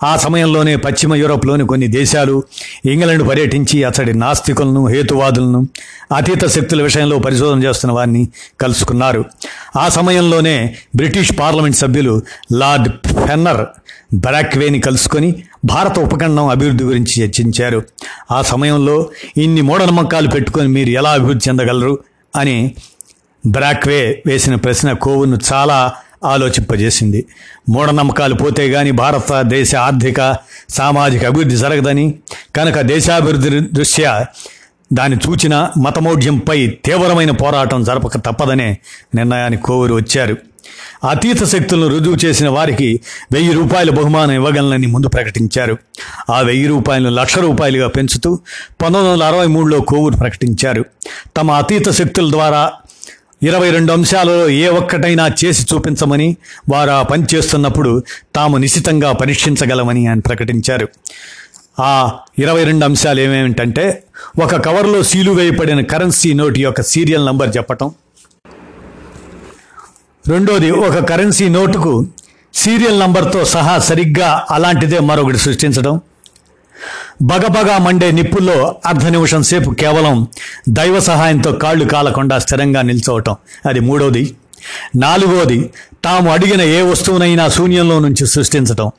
ఆ 0.04 0.16
సమయంలోనే 0.16 0.76
పశ్చిమ 0.76 1.16
యూరోప్లోని 1.16 1.68
కొన్ని 1.68 1.88
దేశాలు 1.88 2.44
ఇంగ్లాండ్ 2.86 3.30
పర్యటించి 3.30 3.84
అతడి 3.84 4.14
నాస్తికులను 4.14 4.88
హేతువాదులను 4.88 5.68
అతీత 6.16 6.46
శక్తుల 6.46 6.82
విషయంలో 6.82 7.20
పరిశోధన 7.20 7.64
చేస్తున్న 7.64 7.94
వారిని 7.94 8.28
కలుసుకున్నారు. 8.62 9.26
ఆ 9.78 9.90
సమయంలోనే 9.90 10.76
బ్రిటిష్ 10.96 11.32
పార్లమెంట్ 11.40 11.78
సభ్యులు 11.78 12.22
లార్డ్ 12.54 12.90
ఫెన్నర్ 13.28 13.66
బ్రాక్వేని 14.16 14.80
కలుసుకొని 14.80 15.44
భారత 15.68 16.00
ఉపఖండం 16.00 16.48
అభివృద్ధి 16.48 16.84
గురించి 16.84 17.24
చర్చించారు. 17.24 17.84
ఆ 18.32 18.42
సమయంలో 18.42 19.10
ఇన్ని 19.38 19.62
మూఢనమ్మకాలు 19.62 20.28
పెట్టుకొని 20.28 20.68
మీరు 20.68 20.90
ఎలా 20.90 21.12
అభివృద్ధి 21.12 21.50
చెందగలరు 21.50 22.00
అని 22.36 22.76
బ్రాక్వే 23.48 24.24
వేసిన 24.26 24.56
ప్రశ్న 24.56 24.92
కోవును 24.92 25.38
చాలా 25.54 25.94
ఆలోచింపజేసింది. 26.26 27.26
మూఢనమ్మకాలు 27.70 28.34
పోతే 28.34 28.68
గాని 28.68 28.92
భారతదేశ 28.92 29.76
ఆర్థిక 29.76 30.38
సామాజిక 30.70 31.26
అభివృద్ధి 31.26 31.58
జరగదని 31.58 32.14
కనుక 32.56 32.82
దేశాభివృద్ధి 32.82 33.50
దృష్ట్యా 33.50 34.26
దాని 34.94 35.16
చూచిన 35.16 35.70
మతమౌఢ్యంపై 35.84 36.60
తీవ్రమైన 36.86 37.32
పోరాటం 37.32 37.84
జరపక 37.84 38.18
తప్పదనే 38.18 38.78
నిర్ణయానికి 39.16 39.64
కోవూరు 39.64 39.96
వచ్చారు. 39.96 40.38
అతీత 41.10 41.44
శక్తులను 41.44 41.88
రుజువు 41.88 42.18
చేసిన 42.26 42.50
వారికి 42.50 43.00
వెయ్యి 43.34 43.54
రూపాయల 43.54 43.90
బహుమానం 43.90 44.32
ఇవ్వగలనని 44.32 44.88
ముందు 44.88 45.08
ప్రకటించారు. 45.08 45.78
ఆ 46.30 46.40
వెయ్యి 46.42 46.68
రూపాయలను 46.68 47.10
లక్ష 47.10 47.40
రూపాయలుగా 47.40 47.88
పెంచుతూ 47.88 48.40
పంతొమ్మిది 48.82 49.08
వందల 49.08 49.24
అరవై 49.24 49.48
మూడులో 49.48 49.82
కోవూరు 49.82 50.16
ప్రకటించారు. 50.16 50.86
తమ 51.38 51.52
అతీత 51.52 51.90
శక్తుల 51.90 52.32
ద్వారా 52.32 52.72
ఇరవై 53.44 53.70
రెండు 53.70 53.92
అంశాలలో 53.92 54.50
ఏ 54.50 54.68
ఒక్కటైనా 54.68 55.32
చేసి 55.46 55.68
చూపించమని 55.74 56.38
వారు 56.70 56.92
ఆ 56.92 57.02
పని 57.02 57.26
చేస్తున్నప్పుడు 57.36 58.04
తాము 58.36 58.58
నిశితంగా 58.58 59.12
పరీక్షించగలమని 59.12 60.08
ఆయన 60.08 60.20
ప్రకటించారు. 60.20 60.88
ఆ 61.80 62.12
ఇరవై 62.40 62.64
రెండు 62.64 62.86
అంశాలు 62.86 63.20
ఏమేమిటంటే 63.20 64.04
ఒక 64.44 64.56
కవర్లో 64.56 65.04
సీలు 65.04 65.32
వేయబడిన 65.32 65.82
కరెన్సీ 65.82 66.34
నోటు 66.34 66.60
యొక్క 66.60 66.82
సీరియల్ 66.82 67.26
నంబర్ 67.26 67.58
చెప్పటం 67.58 67.92
రెండోది 70.28 70.72
ఒక 70.72 70.98
కరెన్సీ 71.06 71.50
నోటుకు 71.50 72.08
సీరియల్ 72.54 73.00
నంబర్తో 73.00 73.46
సహా 73.46 73.78
సరిగ్గా 73.78 74.46
అలాంటిదే 74.52 75.00
మరొకటి 75.00 75.38
సృష్టించడం. 75.38 76.02
బగబగా 77.22 77.78
మండే 77.78 78.12
నిప్పుల్లో 78.12 78.76
అర్ధ 78.86 79.06
నిమిషం 79.06 79.44
సేపు 79.44 79.72
కేవలం 79.72 80.28
దైవ 80.70 81.00
సహాయంతో 81.00 81.52
కాళ్ళు 81.52 81.86
కాలకుండా 81.86 82.40
స్థిరంగా 82.40 82.82
నిల్చోవటం. 82.82 83.36
అది 83.66 83.80
మూడోది. 83.80 84.36
నాలుగోది 84.96 85.70
తాము 86.04 86.32
అడిగిన 86.32 86.62
ఏ 86.62 86.82
వస్తువునైనా 86.82 87.50
శూన్యంలో 87.50 88.00
నుంచి 88.00 88.28
సృష్టించటం. 88.28 88.92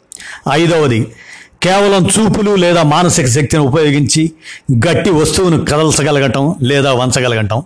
ఐదవది 0.52 1.06
కేవలం 1.62 2.08
చూపులు 2.18 2.54
లేదా 2.54 2.82
మానసిక 2.82 3.26
శక్తిని 3.26 3.62
ఉపయోగించి 3.62 4.32
గట్టి 4.88 5.10
వస్తువును 5.10 5.64
కదల్చగలగటం 5.64 6.54
లేదా 6.62 6.92
వంచగలగటం. 6.92 7.62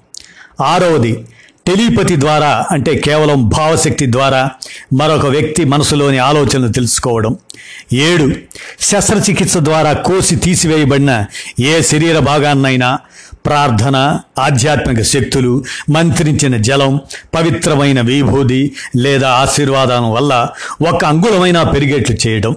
ఆరవది 0.61 1.25
టెలిపతి 1.67 2.21
ద్వారా 2.21 2.67
అంటే 2.71 2.99
కేవలం 2.99 3.49
భావశక్తి 3.49 4.13
ద్వారా 4.13 4.51
మరొక 4.93 5.27
వ్యక్తి 5.27 5.65
మనసులోని 5.65 6.19
ఆలోచనలు 6.19 6.69
తెలుసుకోవడం. 6.69 7.37
ఏడు 7.93 8.33
శస్త్రచికిత్స 8.81 9.57
ద్వారా 9.59 9.93
కోసి 9.93 10.37
తీసివేయబడిన 10.37 11.27
ఏ 11.61 11.83
శరీర 11.83 12.19
భాగాన్నైనా 12.19 12.99
ప్రార్థన 13.47 14.21
ఆధ్యాత్మిక 14.39 15.03
శక్తులు 15.03 15.65
మంత్రించిన 15.91 16.57
జలం 16.57 17.01
పవిత్రమైన 17.35 18.01
విభూది 18.01 18.73
లేదా 18.97 19.31
ఆశీర్వాదం 19.31 20.13
వల్ల 20.13 20.49
ఒక 20.89 21.05
అంగుళమైన 21.05 21.63
పెరిగేట్లు 21.63 22.17
చేయడం. 22.27 22.57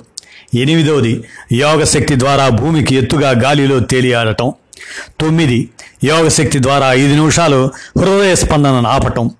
ఎనిమిదవది 0.55 1.23
యోగశక్తి 1.51 2.19
ద్వారా 2.19 2.49
భూమికి 2.49 2.95
ఎత్తుగా 2.95 3.29
గాలిలో 3.29 3.79
తేలియాడటం. 3.79 4.53
తొమ్మిది 5.21 5.69
యోగశక్తి 6.03 6.63
ద్వారా 6.63 6.93
ఐదు 6.93 7.13
నిమిషాలు 7.15 7.71
హృదయ 7.99 8.35
స్పందనను 8.35 8.89
ఆపటం 8.89 9.31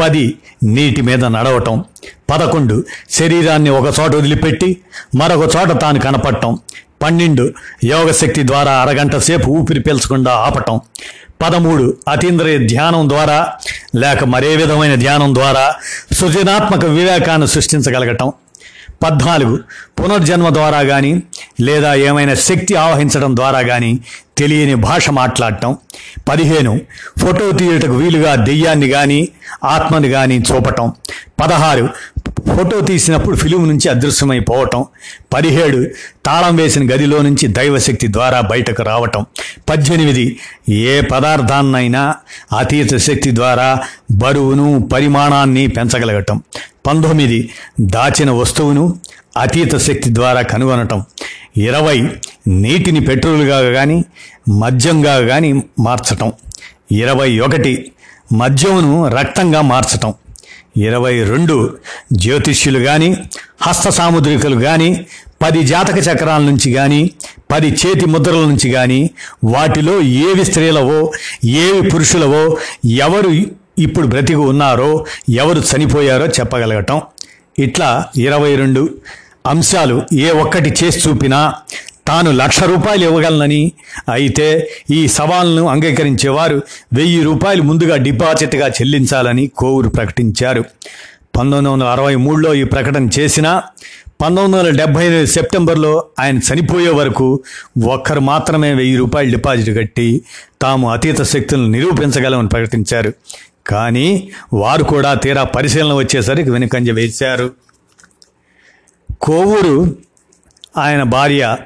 పది 0.00 0.34
నీటి 0.64 1.00
మీద 1.00 1.24
నడవటం 1.24 1.84
పదకొండు 2.30 2.84
శరీరాన్ని 3.10 3.70
ఒక 3.70 4.00
చోట 4.00 4.16
వదిలిపెట్టి 4.16 4.80
మరొక 5.14 5.56
చోట 5.56 5.80
తాను 5.80 6.00
కనపడటం 6.00 6.58
పన్నెండు 7.02 7.54
యోగశక్తి 7.84 8.46
ద్వారా 8.46 8.72
అరగంట 8.72 9.16
సేపు 9.16 9.50
ఊపిరి 9.50 9.80
పీల్చకుండా 9.80 10.32
ఆపటం 10.32 10.80
పదమూడు 11.42 11.96
అతీంద్రియ 12.08 12.58
ధ్యానం 12.66 13.08
ద్వారా 13.08 13.52
లేక 13.96 14.24
మరే 14.24 14.56
విధమైన 14.56 14.94
ధ్యానం 14.94 15.34
ద్వారా 15.34 15.74
సృజనాత్మక 16.12 16.84
వివేకాన్ని 16.84 17.48
సృష్టించగలగటం. 17.48 18.32
పద్నాలుగు. 19.02 19.60
పునర్జన్మ 20.00 20.48
ద్వారా 20.48 20.82
కానీ 20.82 21.22
లేదా 21.60 21.94
ఏమైనా 21.94 22.34
శక్తి 22.34 22.74
ఆవహించడం 22.74 23.36
ద్వారా 23.36 23.62
కానీ 23.62 23.98
తెలియని 24.38 24.74
భాష 24.74 25.10
మాట్లాడటం. 25.10 25.76
పదిహేను. 26.28 26.80
ఫోటో 27.18 27.52
తీయటకు 27.52 27.92
వీలుగా 27.92 28.34
దెయ్యాన్ని 28.34 28.88
కానీ 28.88 29.28
ఆత్మని 29.64 30.08
కానీ 30.08 30.42
చూపటం. 30.52 30.92
పదహారు. 31.40 31.88
ఫోటో 32.40 32.80
తీసినప్పుడు 32.80 33.36
ఫిలిం 33.36 33.68
నుంచి 33.68 33.88
అదృశ్యమైపోవటం 33.88 34.84
పదిహేడు 35.32 35.86
తాళం 36.26 36.56
వేసిన 36.56 36.94
గదిలో 36.94 37.22
నుంచి 37.22 37.46
దైవశక్తి 37.48 38.12
ద్వారా 38.12 38.40
బయటకు 38.40 38.82
రావటం 38.82 39.26
పద్దెనిమిది 39.68 40.38
ఏ 40.70 41.00
పదార్థాన్నైనా 41.00 42.14
అతీత 42.58 42.96
శక్తి 42.96 43.34
ద్వారా 43.34 43.82
బరువును 44.12 44.88
పరిమాణాన్ని 44.92 45.66
పెంచగలగటం 45.66 46.42
పంతొమ్మిది 46.86 47.50
దాచిన 47.80 48.30
వస్తువును 48.30 49.00
అతీత 49.36 49.76
శక్తి 49.76 50.14
ద్వారా 50.14 50.42
కనుగొనటం 50.42 51.04
ఇరవై 51.56 52.10
నీటిని 52.48 53.00
పెట్రోల్గా 53.00 53.60
కానీ 53.70 54.04
మద్యంగా 54.48 55.20
కానీ 55.20 55.62
మార్చటం 55.80 56.32
ఇరవై 56.92 57.38
ఒకటి 57.38 57.92
మద్యమును 58.32 59.08
రక్తంగా 59.08 59.60
మార్చటం. 59.60 60.14
ఇరవై 60.80 61.24
రెండు 61.24 61.76
జ్యోతిష్యులు 62.12 62.78
కానీ 62.78 63.08
హస్త 63.62 63.88
సాముద్రికలు 63.88 64.60
కానీ 64.60 65.06
పది 65.42 65.64
జాతక 65.64 65.98
చక్రాల 65.98 66.42
నుంచి 66.42 66.72
కానీ 66.72 67.12
పది 67.50 67.68
చేతి 67.70 68.06
ముద్రల 68.06 68.44
నుంచి 68.46 68.70
కానీ 68.70 69.10
వాటిలో 69.44 70.00
ఏవి 70.00 70.44
స్త్రీలవో 70.44 71.12
ఏవి 71.44 71.90
పురుషులవో 71.90 72.58
ఎవరు 72.84 73.30
ఇప్పుడు 73.78 74.06
బ్రతికి 74.06 74.36
ఉన్నారో 74.36 75.04
ఎవరు 75.28 75.60
చనిపోయారో 75.60 76.26
చెప్పగలగటం. 76.26 77.02
ఇట్లా 77.58 78.10
ఇరవై 78.16 78.56
రెండు 78.56 78.90
అంశాలు 79.46 80.02
ఏ 80.12 80.30
ఒక్కటి 80.30 80.84
చేసి 80.84 81.08
చూపినా 81.08 81.54
తాను 82.08 82.30
లక్ష 82.30 82.62
రూపాయలు 82.62 83.04
ఇవ్వగలనని. 83.04 83.72
అయితే 84.12 84.70
ఈ 84.90 85.08
సవాల్ను 85.08 85.68
అంగీకరించేవారు 85.68 86.62
వెయ్యి 86.92 87.22
రూపాయలు 87.22 87.62
ముందుగా 87.62 87.96
డిపాజిట్గా 87.96 88.68
చెల్లించాలని 88.68 89.46
కోవూరు 89.46 89.88
ప్రకటించారు. 89.88 90.64
పంతొమ్మిది 91.36 91.68
వందల 91.68 91.84
అరవై 91.84 92.14
మూడులో 92.14 92.54
ఈ 92.54 92.64
ప్రకటన 92.64 93.08
చేసిన 93.18 93.62
పంతొమ్మిది 94.20 94.58
వందల 94.58 94.78
డెబ్బై 94.78 95.06
ఎనిమిది 95.06 95.26
సెప్టెంబర్లో 95.26 96.04
ఆయన 96.20 96.38
చనిపోయే 96.38 96.88
వరకు 96.88 97.40
ఒక్కరు 97.88 98.20
మాత్రమే 98.20 98.74
వెయ్యి 98.74 98.96
రూపాయలు 98.96 99.30
డిపాజిట్ 99.30 99.78
కట్టి 99.78 100.22
తాము 100.62 100.92
అతీత 100.92 101.22
శక్తులను 101.22 101.66
నిరూపించగలమని 101.66 102.48
ప్రకటించారు. 102.48 103.12
కానీ 103.66 104.28
వారు 104.52 104.84
కూడా 104.84 105.14
తీరా 105.14 105.44
పరిశీలన 105.44 105.92
వచ్చేసరికి 105.92 106.50
వెనుకంజ 106.50 106.90
వేశారు. 106.90 107.50
కోవూరు 109.20 109.96
ఆయన 110.78 111.02
భార్య 111.02 111.56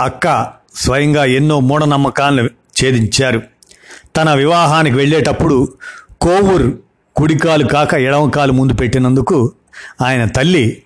అక్క 0.00 0.52
స్వయంగా 0.74 1.24
ఎన్నో 1.24 1.60
మూఢనమ్మకాలను 1.60 2.48
ఛేదించారు. 2.48 3.42
తన 4.16 4.34
వివాహానికి 4.34 4.96
వెళ్ళేటప్పుడు 4.96 5.72
కోవూరు 6.20 6.78
కుడికాలు 7.16 7.64
కాక 7.64 7.94
ఎడమకాలు 7.94 8.52
ముందు 8.52 8.72
పెట్టినందుకు 8.72 9.52
ఆయన 10.02 10.24
తల్లి 10.24 10.82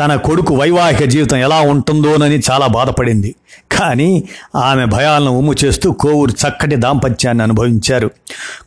తన 0.00 0.16
కొడుకు 0.16 0.54
వైవాహిక 0.54 1.04
జీవితం 1.04 1.36
ఎలా 1.36 1.60
ఉంటుందోనని 1.60 2.40
చాలా 2.50 2.66
బాధపడింది. 2.66 3.34
కానీ 3.72 4.24
ఆమె 4.56 4.84
భయాలను 4.84 5.30
ఉమ్ము 5.30 5.54
చేస్తూ 5.64 5.92
కోవూరు 5.92 6.30
చక్కటి 6.30 6.76
దాంపత్యాన్ని 6.76 7.42
అనుభవించారు. 7.42 8.10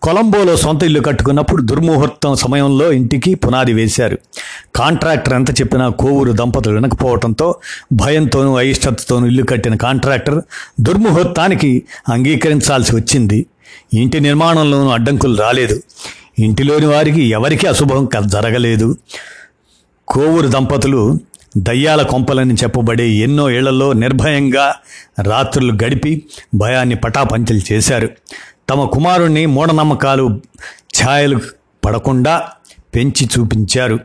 కొలంబోలో 0.01 0.57
సొంత 0.57 0.83
ఇల్లు 0.83 0.99
కట్టుకున్నప్పుడు 0.99 1.61
దుర్ముహూర్తం 1.61 2.35
సమయంలో 2.35 2.91
ఇంటికి 2.91 3.35
పునాది 3.35 3.73
వేశారు. 3.73 4.17
కాంట్రాక్టర్ 4.75 5.33
ఎంత 5.33 5.61
చెప్పినా 5.61 5.89
కోవూరు 5.89 6.31
దంపతులు 6.31 6.75
వినకపోవడంతో 6.75 7.55
భయంతోనూ 7.93 8.57
అయిష్టతతోనూ 8.57 9.27
ఇల్లు 9.27 9.43
కట్టిన 9.43 9.75
కాంట్రాక్టర్ 9.75 10.41
దుర్ముహూర్తానికి 10.81 11.83
అంగీకరించాల్సి 12.09 12.95
వచ్చింది. 12.95 13.45
ఇంటి 13.93 14.19
నిర్మాణంలోనూ 14.19 14.89
అడ్డంకులు 14.89 15.37
రాలేదు. 15.37 15.81
ఇంటిలోని 16.39 16.85
వారికి 16.85 17.21
ఎవరికీ 17.21 17.67
అశుభం 17.67 18.05
క- 18.05 18.19
జరగలేదు. 18.19 18.95
కోవూరు 20.07 20.47
దంపతులు 20.47 21.19
దయ్యాల 21.57 22.01
కొంపలని 22.01 22.53
చెప్పబడే 22.53 23.09
ఎన్నో 23.09 23.49
ఏళ్ళలో 23.49 23.93
నిర్భయంగా 23.93 24.75
రాత్రులు 25.21 25.73
గడిపి 25.83 26.23
భయాన్ని 26.55 26.95
పటాపంచలు 26.95 27.61
చేశారు. 27.71 28.09
తమ 28.69 28.85
కుమారుణ్ణి 28.85 29.45
మూఢనమ్మకాలు 29.45 30.39
ఛాయలు 30.99 31.39
పడకుండా 31.85 32.47
పెంచి 32.95 33.29
చూపించారు. 33.39 33.99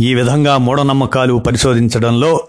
ఈ 0.00 0.14
విధంగా 0.14 0.56
మూఢనమ్మకాలు 0.56 1.34
పరిశోధించడంలో 1.34 2.40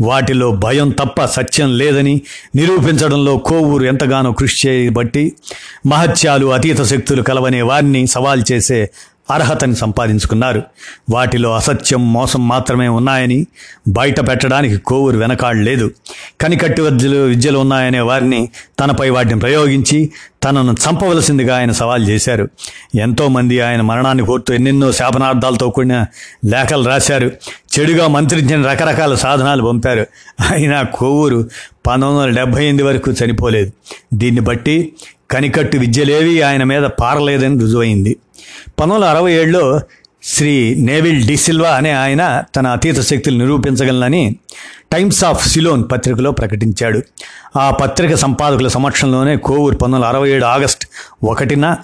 వాటిలో 0.00 0.50
భయం 0.52 0.90
తప్ప 0.90 1.24
సత్యం 1.24 1.78
లేదని 1.78 2.20
నిరూపించడంలో 2.56 3.36
కోవూరు 3.36 3.84
ఎంతగానో 3.84 4.32
కృషి 4.32 4.68
చేయబట్టి 4.68 5.32
మహత్యాలు 5.86 6.46
అతీత 6.46 6.82
శక్తులు 6.82 7.22
కలవనే 7.22 7.62
వారిని 7.62 8.06
సవాల్ 8.06 8.44
చేసే 8.52 8.90
అర్హతని 9.30 9.76
సంపాదించుకున్నారు. 9.76 10.62
వాటిలో 11.10 11.54
అసత్యం 11.56 12.12
మోసం 12.12 12.48
మాత్రమే 12.48 12.88
ఉన్నాయని 12.88 13.46
బయట 13.88 14.28
పెట్టడానికి 14.28 14.76
కోవూరు 14.76 15.18
వెనకాడలేదు 15.18 15.90
కనికట్టి 16.40 16.82
విద్యలు 16.82 17.16
విద్యలు 17.16 17.58
ఉన్నాయనే 17.58 18.00
వారిని 18.00 18.48
తనపై 18.80 19.10
వాటిని 19.10 19.40
ప్రయోగించి 19.40 20.10
తనను 20.44 20.72
చంపవలసిందిగా 20.72 21.56
ఆయన 21.56 21.72
సవాల్ 21.72 22.08
చేశారు. 22.08 22.48
ఎంతోమంది 22.94 23.60
ఆయన 23.60 23.80
మరణాన్ని 23.80 24.26
కోరుతూ 24.26 24.54
ఎన్నెన్నో 24.54 24.92
శాపనార్థాలతో 24.92 25.70
కూడిన 25.70 26.06
లేఖలు 26.44 26.84
రాశారు. 26.84 27.30
చెడుగా 27.78 28.08
మంత్రించిన 28.08 28.68
రకరకాల 28.68 29.14
సాధనాలు 29.14 29.62
పంపారు. 29.62 30.06
అయినా 30.50 30.82
కోవూరు 30.82 31.48
పంతొమ్మిది 31.86 32.26
వందల 32.26 32.36
డెబ్భై 32.36 32.64
ఎనిమిది 32.64 32.84
వరకు 32.84 33.12
చనిపోలేదు. 33.12 33.72
దీన్ని 34.14 34.40
బట్టి 34.40 34.92
కనికట్టు 35.30 35.76
విద్యలేవి 35.76 36.42
ఆయన 36.42 36.62
మీద 36.62 36.82
పారలేదని 36.82 37.60
రుజువైంది. 37.60 38.16
పంతొమ్మిది 38.78 39.04
వందల 39.04 39.16
అరవై 39.16 39.32
ఏడులో 39.32 39.80
శ్రీ 40.22 40.74
నేవిల్ 40.74 41.26
డిసిల్వా 41.26 41.70
అనే 41.70 41.90
ఆయన 41.90 42.42
తన 42.56 42.66
అతీత 42.66 43.00
శక్తులు 43.00 43.38
నిరూపించగలనని 43.38 44.36
టైమ్స్ 44.92 45.24
ఆఫ్ 45.24 45.48
సిలోన్ 45.48 45.84
పత్రికలో 45.92 46.30
ప్రకటించాడు. 46.30 47.02
ఆ 47.58 47.70
పత్రిక 47.70 48.14
సంపాదకుల 48.14 48.68
సమక్షంలోనే 48.68 49.36
కోవూరు 49.36 49.74
పంతొమ్మిది 49.74 50.04
వందల 50.04 50.16
అరవై 50.16 50.30
ఏడు 50.30 50.44
ఆగస్ట్ 50.44 50.86
ఒకటిన 51.24 51.76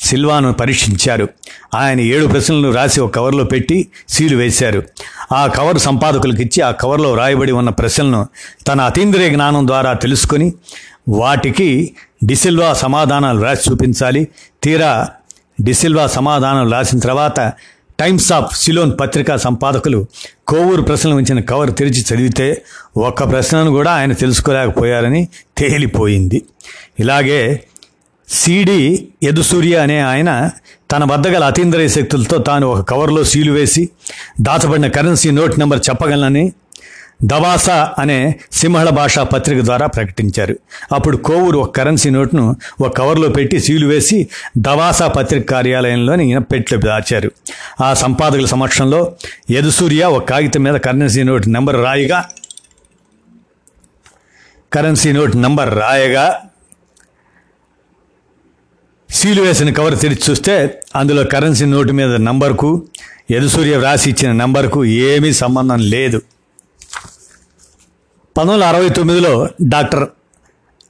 సిల్వాను 0.00 0.52
పరీక్షించారు. 0.52 1.28
ఆయన 1.74 2.00
ఏడు 2.00 2.26
ప్రశ్నలను 2.26 2.72
రాసి 2.72 3.00
ఒక 3.00 3.14
కవర్లో 3.14 3.44
పెట్టి 3.44 3.88
సీలు 4.08 4.36
వేశారు. 4.36 4.82
ఆ 5.32 5.46
కవర్ 5.46 5.78
సంపాదకులకు 5.78 6.42
ఇచ్చి 6.42 6.62
ఆ 6.62 6.70
కవర్లో 6.70 7.14
రాయబడి 7.14 7.52
ఉన్న 7.52 7.70
ప్రశ్నలను 7.70 8.28
తన 8.68 8.80
అతీంద్రియ 8.80 9.30
జ్ఞానం 9.30 9.66
ద్వారా 9.66 9.92
తెలుసుకొని 9.92 10.52
వాటికి 11.08 11.92
డిసిల్వా 12.24 12.72
సమాధానాలు 12.72 13.40
రాసి 13.40 13.70
చూపించాలి. 13.70 14.28
తీరా 14.62 15.08
డిసిల్వా 15.60 16.06
సమాధానం 16.06 16.72
రాసిన 16.72 16.98
తర్వాత 16.98 17.52
టైమ్స్ 18.00 18.32
ఆఫ్ 18.32 18.58
సిలోన్ 18.58 18.92
పత్రికా 19.00 19.36
సంపాదకులు 19.36 20.06
కోవూరు 20.48 20.82
ప్రశ్నలు 20.82 21.14
ఉంచిన 21.14 21.40
కవర్ 21.40 21.74
తెరిచి 21.74 22.04
చదివితే 22.14 22.62
ఒక్క 22.96 23.30
ప్రశ్నను 23.30 23.70
కూడా 23.70 23.92
ఆయన 23.92 24.12
తెలుసుకోలేకపోయారని 24.12 25.28
తేలిపోయింది. 25.58 26.42
ఇలాగే 27.00 27.64
సిడి 28.28 29.08
యదుసూర్య 29.22 29.76
అనే 29.76 30.00
ఆయన 30.00 30.50
తన 30.92 31.12
వద్ద 31.12 31.28
గల 31.28 31.44
అతీంద్రియ 31.44 31.88
శక్తులతో 31.88 32.38
తాను 32.38 32.66
ఒక 32.66 32.90
కవర్లో 32.90 33.24
సీలు 33.24 33.52
వేసి 33.52 33.88
దాచబడిన 34.40 34.86
కరెన్సీ 34.86 35.30
నోట్ 35.30 35.58
నెంబర్ 35.58 35.80
చెప్పగలనని 35.90 36.52
దవాసా 37.24 37.94
అనే 37.98 38.38
సింహళ 38.52 38.88
భాషా 38.88 39.22
పత్రిక 39.22 39.64
ద్వారా 39.64 39.86
ప్రకటించారు. 39.86 40.58
అప్పుడు 40.92 41.16
కోవూరు 41.16 41.58
ఒక 41.58 41.76
కరెన్సీ 41.76 42.10
నోట్ను 42.10 42.56
ఒక 42.80 42.96
కవర్లో 42.96 43.28
పెట్టి 43.28 43.60
సీలు 43.60 43.86
వేసి 43.86 44.28
దవాసా 44.58 45.08
పత్రిక 45.08 45.50
కార్యాలయంలోని 45.50 46.40
పెట్లు 46.40 46.78
దాచారు. 46.78 47.32
ఆ 47.80 47.94
సంపాదకుల 47.94 48.44
సమక్షంలో 48.44 49.12
యదుసూర్య 49.50 50.04
ఒక 50.04 50.28
కాగితం 50.30 50.62
మీద 50.62 50.74
కరెన్సీ 50.74 51.22
నోట్ 51.22 51.48
నెంబర్ 51.48 51.76
రాయిగా 51.76 52.24
కరెన్సీ 54.72 55.12
నోట్ 55.12 55.36
నంబర్ 55.36 55.78
రాయగా 55.78 56.40
సీలు 59.10 59.42
వేసిన 59.42 59.70
కవర్ 59.70 59.98
తెరిచి 59.98 60.30
చూస్తే 60.30 60.80
అందులో 60.96 61.24
కరెన్సీ 61.24 61.64
నోటు 61.64 61.92
మీద 61.92 62.14
నంబర్కు 62.14 62.86
యదుసూర్య 63.30 63.76
వ్రాసి 63.76 64.10
ఇచ్చిన 64.10 64.32
నంబర్కు 64.32 64.84
ఏమీ 64.84 65.32
సంబంధం 65.32 65.78
లేదు. 65.78 66.22
పంతొమ్మిది 68.36 68.64
వందల 68.64 68.76
అరవై 68.76 68.88
తొమ్మిదిలో 68.88 69.48
డాక్టర్ 69.62 70.08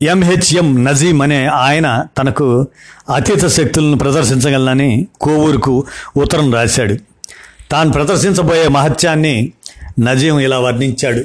ఎంహెచ్ఎం 0.03 0.84
నజీం 0.84 1.22
అనే 1.22 1.47
ఆయన 1.47 2.05
తనకు 2.18 2.66
అతీత 3.14 3.47
శక్తులను 3.47 3.99
ప్రదర్శించగలనని 3.99 5.07
కోవూరుకు 5.20 5.84
ఉత్తరం 6.16 6.55
రాశాడు. 6.55 6.97
తాను 7.70 7.93
ప్రదర్శించబోయే 7.93 8.68
మహత్యాన్ని 8.68 9.53
నజీం 10.01 10.38
ఇలా 10.38 10.61
వర్ణించాడు. 10.61 11.22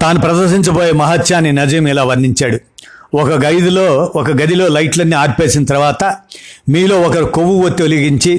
తాను 0.00 0.20
ప్రదర్శించబోయే 0.20 0.92
మహత్యాన్ని 0.92 1.52
నజీం 1.52 1.88
ఇలా 1.88 2.04
వర్ణించాడు. 2.04 2.58
ఒక 3.20 3.32
గదిలో 3.44 4.12
ఒక 4.14 4.30
గదిలో 4.30 4.68
లైట్లన్నీ 4.68 5.16
ఆర్పేసిన 5.16 5.64
తర్వాత 5.64 6.04
మీలో 6.68 6.96
ఒకరు 7.00 7.24
కొవ్వు 7.24 7.54
ఒత్తి 7.66 7.82
వెలిగించి 7.82 8.32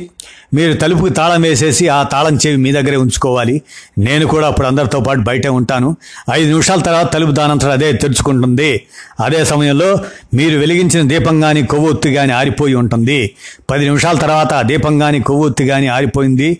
మీరు 0.53 0.73
తలుపుకి 0.73 1.13
తాళం 1.13 1.41
వేసేసి 1.41 1.87
ఆ 1.87 2.03
తాళం 2.03 2.35
చెవి 2.35 2.57
మీ 2.57 2.71
దగ్గరే 2.71 2.97
ఉంచుకోవాలి. 2.97 3.61
నేను 3.97 4.25
కూడా 4.27 4.47
అప్పుడు 4.47 4.67
అందరితో 4.67 4.99
పాటు 4.99 5.19
బయటే 5.19 5.49
ఉంటాను. 5.49 5.89
ఐదు 6.31 6.47
నిమిషాల 6.47 6.79
తర్వాత 6.79 7.13
తలుపు 7.13 7.31
దానంతరం 7.31 7.71
అదే 7.71 7.93
తెరుచుకుంటుంది. 7.93 8.81
అదే 9.19 9.45
సమయంలో 9.45 9.89
మీరు 10.33 10.57
వెలిగించిన 10.57 11.07
దీపం 11.07 11.41
కానీ 11.41 11.63
కొవ్వొత్తి 11.63 12.13
కానీ 12.13 12.33
ఆరిపోయి 12.33 12.75
ఉంటుంది. 12.75 13.19
పది 13.69 13.85
నిమిషాల 13.85 14.15
తర్వాత 14.15 14.53
ఆ 14.53 14.61
దీపం 14.61 14.99
కానీ 14.99 15.19
కొవ్వొత్తి 15.19 15.67
కానీ 15.67 15.87
ఆరిపోయింది. 15.87 16.59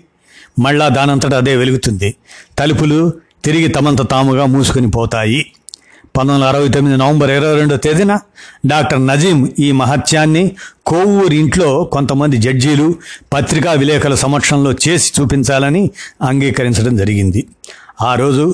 మళ్ళా 0.59 0.87
దానంతట 0.89 1.33
అదే 1.33 1.55
వెలుగుతుంది. 1.55 2.15
తలుపులు 2.59 3.13
తిరిగి 3.43 3.67
తమంత 3.67 4.01
తాముగా 4.11 4.45
మూసుకొని 4.45 4.91
పోతాయి. 4.91 5.45
పంతొమ్మిది 6.17 6.45
వందల 6.45 6.55
అరవై 6.55 6.69
తొమ్మిది 6.69 6.97
నవంబర్ 6.97 7.29
ఇరవై 7.29 7.55
రెండో 7.59 7.77
తేదీన 7.77 8.19
డాక్టర్ 8.65 9.07
నజీం 9.07 9.39
ఈ 9.59 9.71
మహత్యాన్ని 9.71 10.43
కోవూరు 10.85 11.33
ఇంట్లో 11.33 11.83
కొంతమంది 11.83 12.37
జడ్జీలు 12.37 12.95
పత్రికా 13.33 13.71
విలేకరుల 13.71 14.15
సమక్షంలో 14.15 14.71
చేసి 14.87 15.11
చూపించాలని 15.19 15.91
అంగీకరించడం 16.21 16.95
జరిగింది. 16.97 17.47
ఆ 18.01 18.15
రోజు 18.15 18.45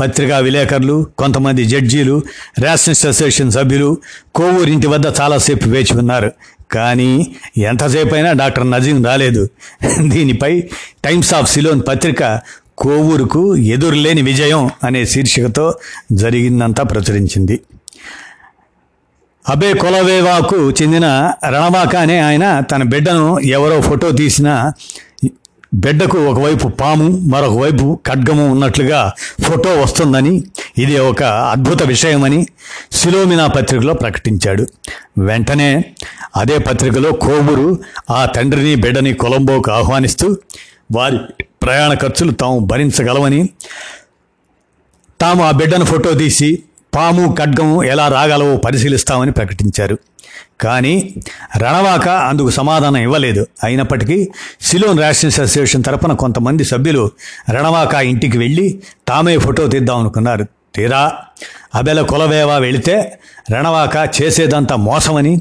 పత్రికా 0.00 0.38
విలేకరులు 0.38 1.06
కొంతమంది 1.18 1.64
జడ్జీలు 1.64 2.22
రేషనిస్ట్ 2.58 3.06
అసోసియేషన్ 3.06 3.50
సభ్యులు 3.50 3.98
కోవూరు 4.34 4.70
ఇంటి 4.70 4.86
వద్ద 4.86 5.06
చాలాసేపు 5.20 5.68
వేచి 5.68 5.96
ఉన్నారు. 5.98 6.30
కానీ 6.70 7.10
ఎంతసేపు 7.56 8.14
అయినా 8.14 8.32
డాక్టర్ 8.32 8.70
నజీం 8.70 9.04
రాలేదు. 9.04 9.48
దీనిపై 10.00 10.52
టైమ్స్ 11.04 11.34
ఆఫ్ 11.34 11.52
సిలోన్ 11.52 11.82
పత్రిక 11.88 12.22
కోవూరుకు 12.78 13.56
ఎదురులేని 13.56 14.22
విజయం 14.22 14.70
అనే 14.84 15.04
శీర్షికతో 15.04 15.74
జరిగిందంతా 16.12 16.82
ప్రచురించింది. 16.82 17.60
అబే 19.48 19.72
కొలవేవాకు 19.72 20.70
చెందిన 20.70 21.32
రణవాక 21.48 21.96
అనే 21.96 22.18
ఆయన 22.18 22.60
తన 22.60 22.82
బిడ్డను 22.82 23.38
ఎవరో 23.38 23.80
ఫోటో 23.80 24.10
తీసిన 24.10 24.72
బిడ్డకు 25.74 26.18
ఒకవైపు 26.18 26.68
పాము 26.68 27.08
మరొక 27.08 27.58
వైపు 27.58 27.98
ఖడ్గము 28.06 28.50
ఉన్నట్లుగా 28.50 29.12
ఫోటో 29.42 29.80
వస్తుందని 29.80 30.44
ఇది 30.78 30.98
ఒక 30.98 31.22
అద్భుత 31.22 31.82
విషయమని 31.82 32.46
సిలోమినా 32.92 33.46
పత్రికలో 33.46 33.94
ప్రకటించాడు. 33.94 34.66
వెంటనే 35.18 35.84
అదే 36.36 36.58
పత్రికలో 36.58 37.12
కోవూరు 37.12 37.78
ఆ 38.10 38.26
తండ్రిని 38.26 38.74
బిడ్డని 38.74 39.14
కొలంబోకు 39.14 39.70
ఆహ్వానిస్తూ 39.70 40.36
వారి 40.92 41.18
ప్రయాణ 41.66 41.94
ఖర్చులు 41.94 42.32
తాము 42.32 42.58
భరించగలమని 42.58 43.48
తాము 45.20 45.44
ఆ 45.44 45.50
బిడ్డను 45.50 45.84
ఫోటో 45.84 46.12
తీసి 46.12 46.62
పాము 46.94 47.36
ఖడ్గము 47.38 47.84
ఎలా 47.84 48.08
రాగలవో 48.08 48.56
పరిశీలిస్తామని 48.56 49.32
ప్రకటించారు. 49.32 49.98
కానీ 50.60 51.14
రణవాక 51.56 52.08
అందుకు 52.08 52.50
సమాధానం 52.50 52.96
ఇవ్వలేదు. 52.96 53.46
అయినప్పటికీ 53.64 54.28
సిలోన్ 54.60 55.00
రాష్ట్రీయ 55.00 55.32
అసోసియేషన్ 55.32 55.84
తరపున 55.84 56.12
కొంతమంది 56.12 56.64
సభ్యులు 56.64 57.10
రణవాక 57.50 57.94
ఇంటికి 57.94 58.38
వెళ్ళి 58.38 58.82
తామే 59.08 59.38
ఫోటో 59.38 59.68
తీద్దాం 59.68 59.98
అనుకున్నారు. 59.98 60.46
తీరా 60.74 61.12
అబెల 61.74 62.00
కులవేవా 62.00 62.58
వెళితే 62.58 63.18
రణవాక 63.52 64.10
చేసేదంతా 64.22 64.76
మోసమని 64.76 65.40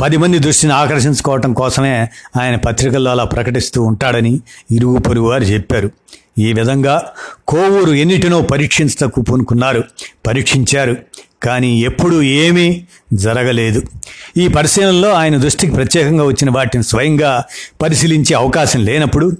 పది 0.00 0.16
మంది 0.16 0.38
దృష్టిని 0.38 0.72
ఆకర్షించుకోవటం 0.72 1.52
కోసమే 1.52 2.08
ఆయన 2.40 2.56
పత్రికల్లో 2.56 3.10
అలా 3.10 3.24
ప్రకటిస్తూ 3.24 3.82
ఉంటాడని 3.82 4.40
ఇరుగు 4.70 4.98
పొరుగు 4.98 5.28
వారు 5.28 5.42
చెప్పారు. 5.42 5.90
ఈ 6.38 6.52
విధంగా 6.52 7.02
కోవూరు 7.48 7.90
ఎన్నిటినో 7.90 8.40
పరీక్షించటకు 8.40 9.20
పూనుకున్నారు. 9.22 9.84
పరీక్షించారు. 10.26 10.96
కానీ 11.44 11.80
ఎప్పుడూ 11.80 12.22
ఏమీ 12.22 12.84
జరగలేదు. 13.12 13.82
ఈ 14.36 14.48
పరిశీలనలో 14.48 15.10
ఆయన 15.12 15.36
దృష్టికి 15.36 15.72
ప్రత్యేకంగా 15.72 16.24
వచ్చిన 16.24 16.50
వాటిని 16.50 16.84
స్వయంగా 16.84 17.44
పరిశీలించే 17.82 18.34
అవకాశం 18.34 18.84
లేనప్పుడు 18.84 19.32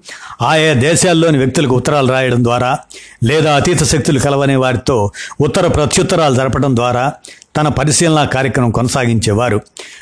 ఆయా 0.43 0.73
దేశాల్లోని 0.73 1.39
వ్యక్తులకు 1.39 1.77
ఉత్తరాలు 1.77 2.09
రాయడం 2.09 2.45
ద్వారా 2.45 2.79
లేదా 3.25 3.57
అతీత 3.57 3.83
శక్తులు 3.83 4.19
కలవనే 4.19 4.57
వారితో 4.57 5.11
ఉత్తర 5.41 5.67
ప్రత్యుత్తరాలు 5.67 6.35
జరపడం 6.35 6.77
ద్వారా 6.77 7.13
తన 7.57 7.69
పరిశీలన 7.69 8.25
కార్యక్రమం 8.25 8.71
కొనసాగించేవారు. 8.71 9.61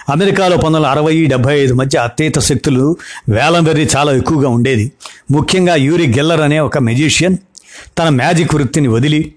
అమెరికాలో 0.09 0.57
పంతొమ్మిది 0.57 0.77
వందల 0.77 0.91
అరవై 0.91 1.27
డెబ్బై 1.27 1.61
ఐదు 1.61 1.75
మధ్య 1.75 1.99
అతీత 1.99 2.39
శక్తులు 2.39 2.97
వేలం 3.29 3.65
వెర్రి 3.65 3.89
చాలా 3.97 4.13
ఎక్కువగా 4.13 4.49
ఉండేది. 4.49 4.93
ముఖ్యంగా 5.31 5.75
యూరి 5.75 6.07
గెల్లర్ 6.07 6.41
అనే 6.41 6.59
ఒక 6.59 6.79
మెజీషియన్ 6.79 7.37
తన 7.99 8.09
మ్యాజిక్ 8.09 8.55
వృత్తిని 8.55 8.89
వదిలి 8.89 9.35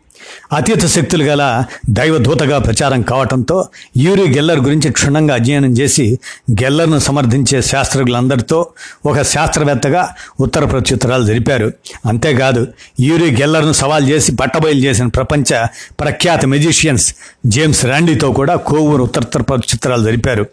అతీత 0.53 0.85
శక్తులు 0.85 1.23
గల 1.23 1.63
దైవదూతగా 1.89 2.57
ప్రచారం 2.57 3.01
కావటంతో 3.01 3.67
యూరి 3.97 4.35
గెల్లర్ 4.35 4.59
గురించి 4.59 4.91
క్షుణ్ణంగా 4.91 5.35
అధ్యయనం 5.35 5.71
చేసి 5.71 6.19
గెల్లర్ను 6.63 6.99
సమర్థించే 6.99 7.61
శాస్త్రజ్ఞులందరితో 7.61 8.67
ఒక 9.05 9.21
శాస్త్రవేత్తగా 9.21 10.15
ఉత్తర 10.39 10.65
ప్రత్యుత్తరాలు 10.65 11.25
జరిపారు. 11.25 11.71
అంతేకాదు 12.05 12.67
యూరి 12.99 13.41
గెల్లర్ను 13.41 13.71
సవాల్ 13.71 14.09
చేసి 14.09 14.31
పట్టబయలు 14.31 14.79
చేసిన 14.79 15.05
ప్రపంచ 15.05 15.65
ప్రఖ్యాత 15.99 16.45
మెజిషియన్స్ 16.45 17.15
జేమ్స్ 17.45 17.85
ర్యాండీతో 17.85 18.31
కూడా 18.31 18.55
కోవూరు 18.55 19.03
ఉత్తర 19.03 19.41
ప్రత్యుత్తరాలు 19.41 20.03
జరిపారు. 20.03 20.45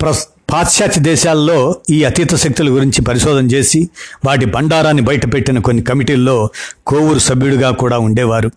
ప్రస్ 0.00 0.26
పాశ్చాత్య 0.52 1.00
దేశాల్లో 1.00 1.76
ఈ 1.90 2.04
అతీత 2.04 2.34
శక్తుల 2.34 2.68
గురించి 2.68 3.02
పరిశోధన 3.02 3.46
చేసి 3.46 3.88
వాటి 4.26 4.46
బండారాన్ని 4.46 5.02
బయటపెట్టిన 5.02 5.58
కొన్ని 5.58 5.82
కమిటీల్లో 5.82 6.50
కోవూరు 6.86 7.18
సభ్యుడిగా 7.18 7.70
కూడా 7.70 7.98
ఉండేవారు. 7.98 8.48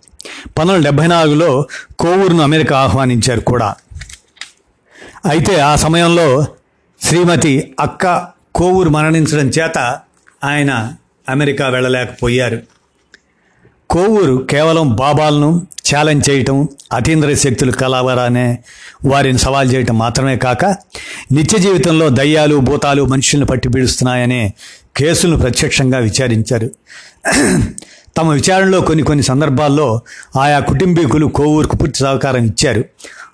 పంతొమ్మిది 0.46 0.84
డెబ్బై 0.84 1.08
నాలుగులో 1.08 1.66
కోవూరును 2.00 2.44
అమెరికా 2.44 2.78
ఆహ్వానించారు 2.78 3.39
కూడా. 3.39 3.76
అయితే 5.30 5.60
ఆ 5.60 5.76
సమయంలో 5.76 6.46
శ్రీమతి 7.04 7.74
అక్క 7.80 8.28
కోవూరు 8.56 8.89
మరణించడం 8.89 9.48
చేత 9.48 10.00
ఆయన 10.44 10.94
అమెరికా 11.30 11.68
వెళ్ళలేకపోయారు. 11.68 12.60
కోవూరు 13.92 14.48
కేవలం 14.50 14.96
బాబాలను 14.96 15.68
ఛాలెంజ్ 15.89 16.30
చేయటం 16.30 16.68
అతీంద్ర 16.94 17.34
శక్తులు 17.34 17.72
కలవరానే 17.72 18.60
వారిని 19.06 19.38
సవాల్ 19.38 19.74
చేయటం 19.74 19.98
మాత్రమే 19.98 20.36
కాక 20.38 20.66
నిత్య 21.32 21.58
జీవితంలో 21.58 22.10
దయ్యాలు 22.10 22.56
భూతాలు 22.56 23.06
మనుషులను 23.06 23.46
పట్టి 23.46 23.70
పీడుస్తున్నాయనే 23.70 24.54
కేసులను 24.98 25.38
ప్రత్యక్షంగా 25.38 25.98
విచారించారు. 25.98 26.72
తమ 28.18 28.30
విచారణలో 28.30 28.82
కొన్ని 28.82 29.04
కొన్ని 29.04 29.24
సందర్భాల్లో 29.24 30.02
ఆయా 30.39 30.60
కుటుంబీకులు 30.60 31.26
కోవూరుకు 31.26 31.76
పూర్తి 31.76 32.00
సహకారం 32.00 32.46
ఇచ్చారు. 32.46 32.84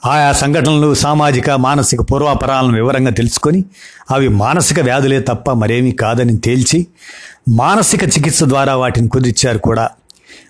ఆయా 0.05 0.31
సంఘటనలు 0.31 0.93
సామాజిక 0.93 1.49
మానసిక 1.49 2.01
పూర్వాపరాలను 2.01 2.73
వివరంగా 2.73 3.11
తెలుసుకొని 3.11 3.65
అవి 4.11 4.27
మానసిక 4.27 4.79
వ్యాధులే 4.79 5.19
తప్ప 5.19 5.51
మరేమీ 5.51 5.91
కాదని 5.91 6.37
తేల్చి 6.37 6.87
మానసిక 7.49 8.03
చికిత్స 8.03 8.43
ద్వారా 8.43 8.75
వాటిని 8.75 9.07
కుదిర్చారు 9.07 9.57
కూడా. 9.57 9.89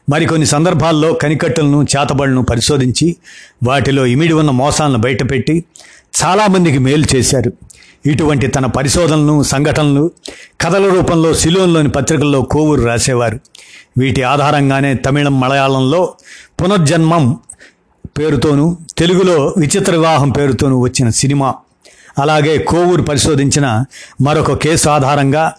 మరికొన్ని 0.10 0.46
సందర్భాల్లో 0.46 1.14
కనికట్టులను 1.14 1.84
చేతబడులను 1.84 2.44
పరిశోధించి 2.44 3.16
వాటిలో 3.64 4.06
ఇమిడి 4.06 4.34
ఉన్న 4.34 4.52
మోసాలను 4.52 4.98
బయటపెట్టి 4.98 5.64
చాలామందికి 6.24 6.78
మేలు 6.78 7.16
చేశారు. 7.16 7.54
ఇటువంటి 8.06 8.48
తన 8.48 8.66
పరిశోధనలు 8.66 9.44
సంఘటనలు 9.44 10.12
కథల 10.62 10.90
రూపంలో 10.90 11.34
సిలోన్లోని 11.34 11.90
పత్రికల్లో 11.90 12.42
కోవూరు 12.42 12.82
రాసేవారు. 12.82 13.40
వీటి 13.98 14.24
ఆధారంగానే 14.24 14.94
తమిళం 14.94 15.40
మలయాళంలో 15.40 16.14
పునర్జన్మం 16.62 17.40
పేరుతోనూ 18.20 18.78
తెలుగులో 18.98 19.54
విచిత్ర 19.58 19.92
వివాహం 19.92 20.30
పేరుతోనూ 20.30 20.80
వచ్చిన 20.80 21.10
సినిమా. 21.10 21.56
అలాగే 22.20 22.58
కోవూరు 22.58 23.02
పరిశోధించిన 23.02 23.84
మరొక 24.22 24.54
కేసు 24.54 24.90
ఆధారంగా 24.90 25.54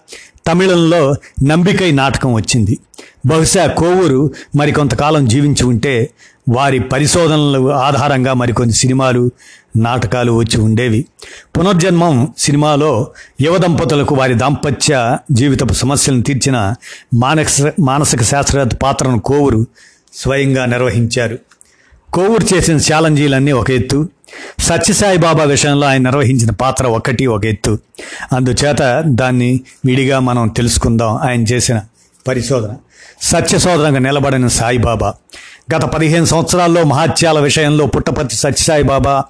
తమిళంలో 0.49 1.15
నంబికై 1.43 1.91
నాటకం 1.91 2.33
వచ్చింది. 2.33 2.79
బహుశా 3.25 3.67
కోవూరు 3.67 4.31
మరికొంతకాలం 4.55 5.25
జీవించి 5.25 5.63
ఉంటే 5.63 6.09
వారి 6.49 6.79
పరిశోధనల 6.79 7.73
ఆధారంగా 7.73 8.33
మరికొన్ని 8.33 8.73
సినిమాలు 8.73 9.31
నాటకాలు 9.77 10.31
వచ్చి 10.31 10.61
ఉండేవి. 10.61 11.05
పునర్జన్మం 11.57 12.33
సినిమాలో 12.37 13.07
యువ 13.41 13.57
దంపతులకు 13.57 14.15
వారి 14.15 14.33
దాంపత్య 14.33 15.17
జీవితపు 15.31 15.73
సమస్యలను 15.73 16.21
తీర్చిన 16.21 16.75
మానసిక 17.13 17.73
మానసిక 17.79 18.21
శాస్త్రవేత్త 18.21 18.75
పాత్రను 18.75 19.19
కోవూరు 19.19 19.67
స్వయంగా 20.13 20.65
నిర్వహించారు. 20.65 21.39
కోవూరు 22.13 22.55
చేసిన 22.55 22.77
ఛాలెంజీలన్నీ 22.77 23.51
ఒక 23.51 23.71
ఎత్తు. 23.71 24.09
సత్యసాయిబాబా 24.59 25.43
విషయంలో 25.43 25.87
ఆయన 25.87 26.01
నిర్వహించిన 26.01 26.51
పాత్ర 26.51 26.87
ఒకటి 26.87 27.25
ఒక 27.25 27.45
ఎత్తు. 27.45 27.79
అందుచేత 28.35 29.03
దాన్ని 29.05 29.59
విడిగా 29.85 30.19
మనం 30.19 30.47
తెలుసుకుందాం 30.47 31.15
ఆయన 31.15 31.43
చేసిన 31.43 31.81
పరిశోధన. 32.27 32.69
సత్యశోధనగా 33.21 33.99
నిలబడిన 33.99 34.47
సాయిబాబా 34.47 35.13
గత 35.75 35.81
పదిహేను 35.81 36.25
సంవత్సరాల్లో 36.25 36.83
మహాత్యాల 36.83 37.39
విషయంలో 37.39 37.85
పుట్టపర్తి 37.85 38.35
సత్యసాయిబాబా 38.35 39.23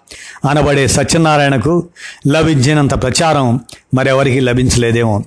అనబడే 0.49 0.87
సత్యనారాయణకు 0.87 1.87
లభించినంత 2.27 3.01
ప్రచారం 3.01 3.59
మరెవరికి 3.93 4.39
లభించలేదేమో. 4.39 5.23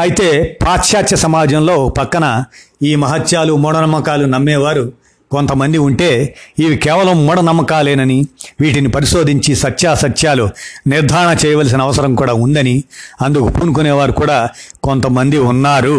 అయితే 0.00 0.58
పాశ్చాత్య 0.66 1.16
సమాజంలో 1.16 1.88
పక్కన 1.88 2.44
ఈ 2.82 2.94
మహత్యాలు 2.94 3.56
మూఢనమ్మకాలు 3.56 4.26
నమ్మేవారు 4.26 4.92
కొంతమంది 5.32 5.78
ఉంటే 5.78 6.10
ఇవి 6.58 6.76
కేవలం 6.76 7.16
మూఢనమ్మకాలేనని 7.26 8.18
వీటిని 8.60 8.90
పరిశోధించి 8.96 9.52
సత్యాసత్యాలు 9.56 10.46
నిర్ధారణ 10.86 11.32
చేయవలసిన 11.44 11.80
అవసరం 11.82 12.12
కూడా 12.14 12.34
ఉందని 12.44 12.76
అందుకు 13.22 13.48
పూనుకునేవారు 13.48 14.12
కూడా 14.12 14.38
కొంతమంది 14.84 15.38
ఉన్నారు. 15.50 15.98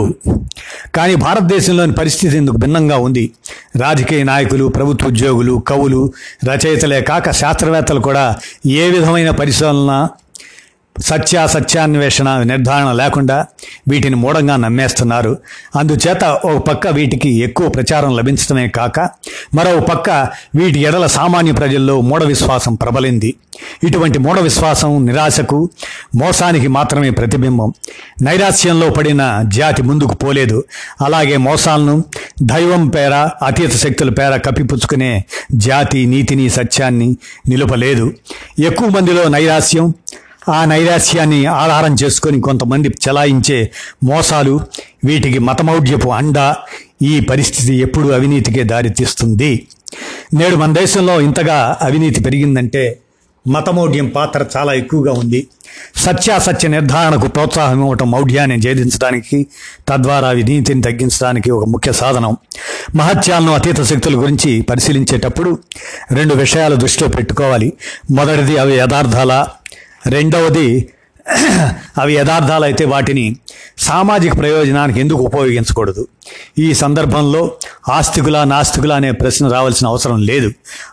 కానీ 0.96 1.16
భారతదేశంలోని 1.26 1.94
పరిస్థితి 1.94 2.38
ఇందుకు 2.38 2.58
భిన్నంగా 2.58 2.98
ఉంది. 2.98 3.26
రాజకీయ 3.82 4.24
నాయకులు 4.24 4.66
ప్రభుత్వ 4.78 5.08
ఉద్యోగులు 5.08 5.56
కవులు 5.68 6.02
రచయితలే 6.50 7.00
కాక 7.02 7.32
శాస్త్రవేత్తలు 7.42 8.02
కూడా 8.10 8.26
ఏ 8.82 8.86
విధమైన 8.90 9.30
పరిశోధన 9.42 9.94
సత్యాసత్యాన్వేషణ 11.02 12.44
నిర్ధారణ 12.44 12.92
లేకుండా 12.92 13.46
వీటిని 13.88 14.16
మూఢంగా 14.16 14.56
నమ్మేస్తున్నారు. 14.56 15.38
అందుచేత 15.76 16.24
ఒక 16.24 16.68
పక్క 16.68 16.88
వీటికి 16.88 17.40
ఎక్కువ 17.40 17.70
ప్రచారం 17.70 18.18
లభించడమే 18.18 18.68
కాక 18.68 19.00
మరో 19.54 19.80
పక్క 19.80 20.10
వీటి 20.56 20.80
ఎడల 20.80 21.06
సామాన్య 21.06 21.52
ప్రజల్లో 21.52 22.02
మూఢ 22.02 22.24
విశ్వాసం 22.24 22.76
ప్రబలింది. 22.76 23.34
ఇటువంటి 23.84 24.20
మూఢ 24.20 24.40
విశ్వాసం 24.40 25.06
నిరాశకు 25.06 25.70
మోసానికి 26.16 26.68
మాత్రమే 26.68 27.10
ప్రతిబింబం. 27.10 27.74
నైరాస్యంలో 28.22 28.90
పడిన 28.90 29.44
జాతి 29.48 29.82
ముందుకు 29.82 30.16
పోలేదు. 30.16 30.64
అలాగే 31.06 31.38
మోసాలను 31.38 32.04
దైవం 32.44 32.88
పేర 32.88 33.14
అతీత 33.46 33.76
శక్తుల 33.76 34.10
పేర 34.10 34.36
కప్పిపుచ్చుకునే 34.36 35.26
జాతి 35.56 36.06
నీతిని 36.06 36.50
సత్యాన్ని 36.50 37.18
నిలుపలేదు. 37.50 38.14
ఎక్కువ 38.60 38.88
మందిలో 38.88 39.28
నైరాస్యం 39.28 39.94
ఆ 40.50 40.66
నైరాశ్యాన్ని 40.66 41.46
ఆధారం 41.46 41.96
చేసుకొని 42.04 42.42
కొంతమంది 42.42 42.88
చలాయించే 42.88 43.72
మోసాలు 44.04 44.60
వీటికి 45.06 45.40
మతమౌఢ్యపు 45.40 46.10
అండ 46.10 46.56
ఈ 47.02 47.20
పరిస్థితి 47.20 47.76
ఎప్పుడు 47.76 48.08
అవినీతికే 48.08 48.64
దారితీస్తుంది. 48.64 49.68
నేడు 50.34 50.56
మన 50.56 50.74
దేశంలో 50.74 51.22
ఇంతగా 51.22 51.78
అవినీతి 51.82 52.24
పెరిగిందంటే 52.24 53.00
మతమౌఢ్యం 53.48 54.08
పాత్ర 54.08 54.46
చాలా 54.58 54.74
ఎక్కువగా 54.74 55.14
ఉంది. 55.14 55.48
సత్యాసత్య 55.96 56.68
నిర్ధారణకు 56.68 57.28
ప్రోత్సాహం 57.28 57.82
ఇవ్వటం 57.82 58.12
మౌఢ్యాన్ని 58.12 58.58
ఛేదించడానికి 58.68 59.48
తద్వారా 59.88 60.28
అవినీతిని 60.28 60.82
తగ్గించడానికి 60.82 61.52
ఒక 61.52 61.68
ముఖ్య 61.68 61.92
సాధనం. 61.92 62.38
మహత్యాలను 62.96 63.54
అతీత 63.54 63.82
శక్తుల 63.84 64.16
గురించి 64.16 64.62
పరిశీలించేటప్పుడు 64.62 65.60
రెండు 66.12 66.34
విషయాలు 66.34 66.76
దృష్టిలో 66.76 67.10
పెట్టుకోవాలి. 67.10 67.74
మొదటిది 68.12 68.58
అవి 68.58 68.78
యథార్థాల? 68.78 69.46
రెండవది 70.08 70.90
అవి 71.98 72.16
యథార్థాలైతే 72.16 72.86
వాటిని 72.86 73.36
సామాజిక 73.78 74.38
ప్రయోజనానికి 74.38 75.00
ఎందుకు 75.00 75.20
ఉపయోగించకూడదు? 75.20 76.08
ఈ 76.60 76.74
సందర్భంలో 76.74 77.52
ఆస్తికుల 77.90 78.44
నాస్తికుల 78.44 78.94
అనే 78.94 79.12
ప్రశ్న 79.12 79.48
రావాల్సిన 79.48 79.88
అవసరం 79.88 80.22
లేదు. 80.22 80.52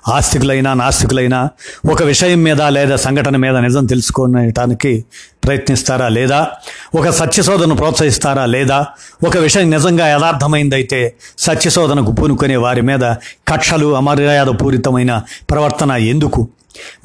ఆస్తికులైనా 0.09 0.75
నాస్తికులైనా 0.75 1.49
ఒక 1.91 2.03
విషయం 2.03 2.43
మీద 2.43 2.63
లేదా 2.63 2.97
సంఘటన 2.97 3.37
మీద 3.37 3.57
నిజం 3.57 3.87
తెలుసుకోవటానికి 3.87 5.05
ప్రయత్నిస్తారా 5.45 6.09
లేదా? 6.09 6.47
ఒక 6.95 7.09
సత్యశోధనను 7.09 7.77
ప్రోత్సహిస్తారా 7.77 8.47
లేదా? 8.47 8.87
ఒక 9.27 9.37
విషయం 9.37 9.71
నిజంగా 9.71 10.09
యథార్థమైందైతే 10.09 11.15
సత్యశోధనకు 11.39 12.13
పూనుకునే 12.13 12.57
వారి 12.57 12.83
మీద 12.83 13.15
కక్షలు 13.49 13.97
అమర్యాద 13.97 14.47
పూరితమైన 14.47 15.23
ప్రవర్తన 15.51 15.91
ఎందుకు? 15.91 16.49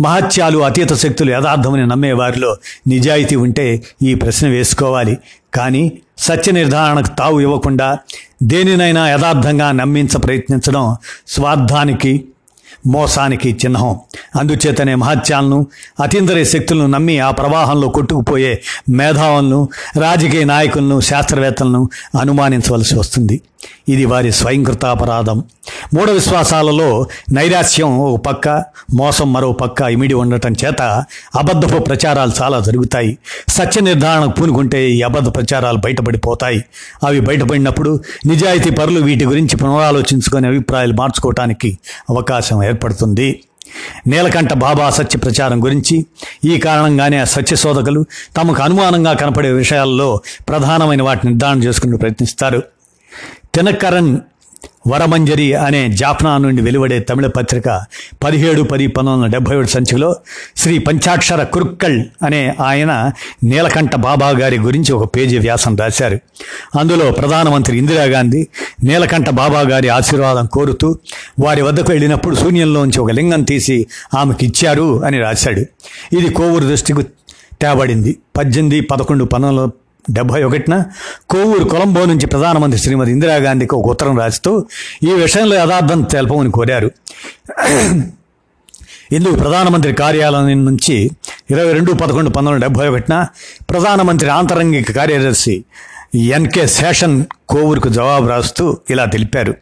మహత్యాలు 0.01 0.57
అతీత 0.57 0.93
శక్తులు 0.93 1.32
యథార్థమని 1.32 1.88
నమ్మే 1.88 2.11
వారిలో 2.11 2.57
నిజాయితీ 2.88 3.36
ఉంటే 3.36 3.84
ఈ 4.03 4.16
ప్రశ్న 4.16 4.47
వేసుకోవాలి. 4.47 5.18
కానీ 5.53 5.91
సత్య 6.18 6.51
నిర్ధారణకు 6.51 7.07
తావు 7.07 7.39
ఇవ్వకుండా 7.39 7.97
దేనినైనా 8.43 9.09
యథార్థంగా 9.09 9.72
నమ్మించ 9.72 10.18
ప్రయత్నించడం 10.18 10.95
స్వార్థానికి 11.28 12.26
మోసానికి 12.86 13.49
చిహ్నం. 13.49 13.99
అందుచేతనే 14.39 14.95
మహత్యాలను 14.95 15.67
అతీంద్రియ 16.03 16.43
శక్తులను 16.43 16.88
నమ్మి 16.88 17.19
ఆ 17.19 17.31
ప్రవాహంలో 17.31 17.88
కొట్టుకుపోయే 17.88 18.61
మేధావులను 18.89 19.69
రాజకీయ 20.01 20.43
నాయకులను 20.43 20.99
శాస్త్రవేత్తలను 20.99 21.89
అనుమానించవలసి 22.21 22.99
వస్తుంది. 22.99 23.41
ఇది 23.89 24.05
వారి 24.05 24.31
స్వయంకృతాపరాధం. 24.31 25.43
మూఢ 25.93 26.09
విశ్వాసాలలో 26.09 27.07
నైరాస్యం 27.31 27.99
ఒక 27.99 28.25
పక్క 28.25 28.63
మోసం 28.93 29.33
మరో 29.33 29.51
పక్క 29.51 29.81
ఇమిడి 29.81 30.13
ఉండటం 30.13 30.53
చేత 30.65 30.81
అబద్ధపు 31.36 31.83
ప్రచారాలు 31.83 32.31
చాలా 32.41 32.59
జరుగుతాయి. 32.59 33.17
సత్య 33.49 33.81
నిర్ధారణకు 33.81 34.29
పూనుకుంటే 34.29 34.91
ఈ 34.91 35.01
అబద్ధ 35.01 35.36
ప్రచారాలు 35.36 35.77
బయటపడిపోతాయి. 35.77 36.65
అవి 37.03 37.19
బయటపడినప్పుడు 37.19 37.99
నిజాయితీ 38.25 38.69
పరులు 38.69 38.99
వీటి 38.99 39.25
గురించి 39.25 39.57
పునరాలోచించుకొని 39.57 40.47
అభిప్రాయాలు 40.47 40.93
మార్చుకోవటానికి 40.93 41.77
అవకాశం 42.09 42.63
ఏర్పడుతుంది. 42.76 43.43
నీలకంఠ 44.07 44.53
బాబా 44.53 44.89
సత్య 44.89 45.19
ప్రచారం 45.19 45.63
గురించి 45.63 46.05
ఈ 46.45 46.59
కారణంగానే 46.59 47.17
ఆ 47.19 47.23
సత్య 47.23 47.55
శోధకులు 47.55 48.05
తమకు 48.38 48.63
అనుమానంగా 48.63 49.13
కనపడే 49.13 49.51
విషయాల్లో 49.51 50.21
ప్రధానమైన 50.49 51.01
వాటిని 51.01 51.34
నిర్ధారణ 51.34 51.63
చేసుకుని 51.63 51.97
ప్రయత్నిస్తారు. 51.97 52.63
తినకరణ్ 53.55 54.19
వరమంజరి 54.88 55.53
అనే 55.53 55.89
జాఫ్నా 55.89 56.38
నుండి 56.38 56.61
వెలువడే 56.61 56.99
తమిళ 56.99 57.27
పత్రిక 57.27 57.81
పదిహేడు 58.23 58.61
పది 58.61 58.88
పంతొమ్మిది 58.88 59.17
వందల 59.17 59.31
డెబ్బై 59.31 59.57
ఏడు 59.57 59.67
సంచికలో 59.67 60.15
శ్రీ 60.57 60.77
పంచాక్షర 60.77 61.43
కురుక్కల్ 61.43 62.03
అనే 62.23 62.55
ఆయన 62.61 63.11
నీలకంఠ 63.43 63.95
బాబా 63.95 64.29
గారి 64.29 64.57
గురించి 64.57 64.93
ఒక 64.93 65.15
పేజీ 65.15 65.38
వ్యాసం 65.38 65.77
రాశారు. 65.77 66.19
అందులో 66.79 67.11
ప్రధానమంత్రి 67.11 67.77
ఇందిరాగాంధీ 67.77 68.47
నీలకంఠ 68.83 69.29
బాబా 69.29 69.61
గారి 69.61 69.89
ఆశీర్వాదం 69.89 70.45
కోరుతూ 70.45 70.97
వారి 71.39 71.61
వద్దకు 71.61 71.91
వెళ్ళినప్పుడు 71.91 72.36
శూన్యంలోంచి 72.36 72.99
ఒక 72.99 73.11
లింగం 73.11 73.43
తీసి 73.43 73.88
ఆమెకి 74.13 74.45
ఇచ్చారు 74.45 75.05
అని 75.05 75.19
రాశాడు. 75.19 75.59
ఇది 76.15 76.29
కోవూరు 76.29 76.65
దృష్టికి 76.65 77.03
తేబడింది. 77.61 78.17
పద్దెనిమిది 78.38 78.81
పదకొండు 78.81 79.23
పంతొమ్మిది 79.23 79.71
డెబ్బై 80.10 80.43
ఒకటిన 80.43 80.86
కోవూరు 81.30 81.64
కొలంబో 81.64 82.06
నుంచి 82.06 82.26
ప్రధానమంత్రి 82.26 82.82
శ్రీమతి 82.82 83.12
ఇందిరాగాంధీకి 83.12 83.76
ఒక 83.76 83.88
ఉత్తరం 83.88 84.20
రాస్తూ 84.20 84.66
ఈ 85.03 85.12
విషయంలో 85.12 85.56
యథార్థం 85.56 86.01
తెలపమని 86.01 86.51
కోరారు. 86.51 86.91
ఇందుకు 89.12 89.36
ప్రధానమంత్రి 89.36 89.93
కార్యాలయం 89.93 90.66
నుంచి 90.66 91.12
ఇరవై 91.51 91.74
రెండు 91.74 91.91
పదకొండు 91.91 92.30
పంతొమ్మిది 92.30 92.64
డెబ్బై 92.64 92.88
ఒకటిన 92.88 93.28
ప్రధానమంత్రి 93.70 94.30
ఆంతరంగిక 94.30 94.91
కార్యదర్శి 94.91 95.64
ఎన్కే 96.16 96.68
శేషన్ 96.68 97.24
కోవూరుకు 97.49 97.89
జవాబు 97.89 98.28
రాస్తూ 98.28 98.78
ఇలా 98.89 99.06
తెలిపారు. 99.06 99.53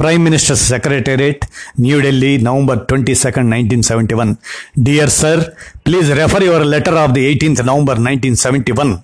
Prime 0.00 0.24
minister 0.24 0.56
secretariat 0.56 1.44
New Delhi 1.80 2.38
November 2.38 2.80
twenty 2.80 3.14
second 3.14 3.50
nineteen 3.50 3.82
seventy 3.82 4.14
one. 4.14 4.34
Dear 4.78 5.10
sir 5.10 5.42
please 5.86 6.12
refer 6.12 6.44
your 6.44 6.66
letter 6.66 6.94
of 6.94 7.12
the 7.12 7.24
eighteenth 7.24 7.66
November 7.66 8.04
nineteen 8.04 8.36
seventy 8.36 8.72
one. 8.72 8.98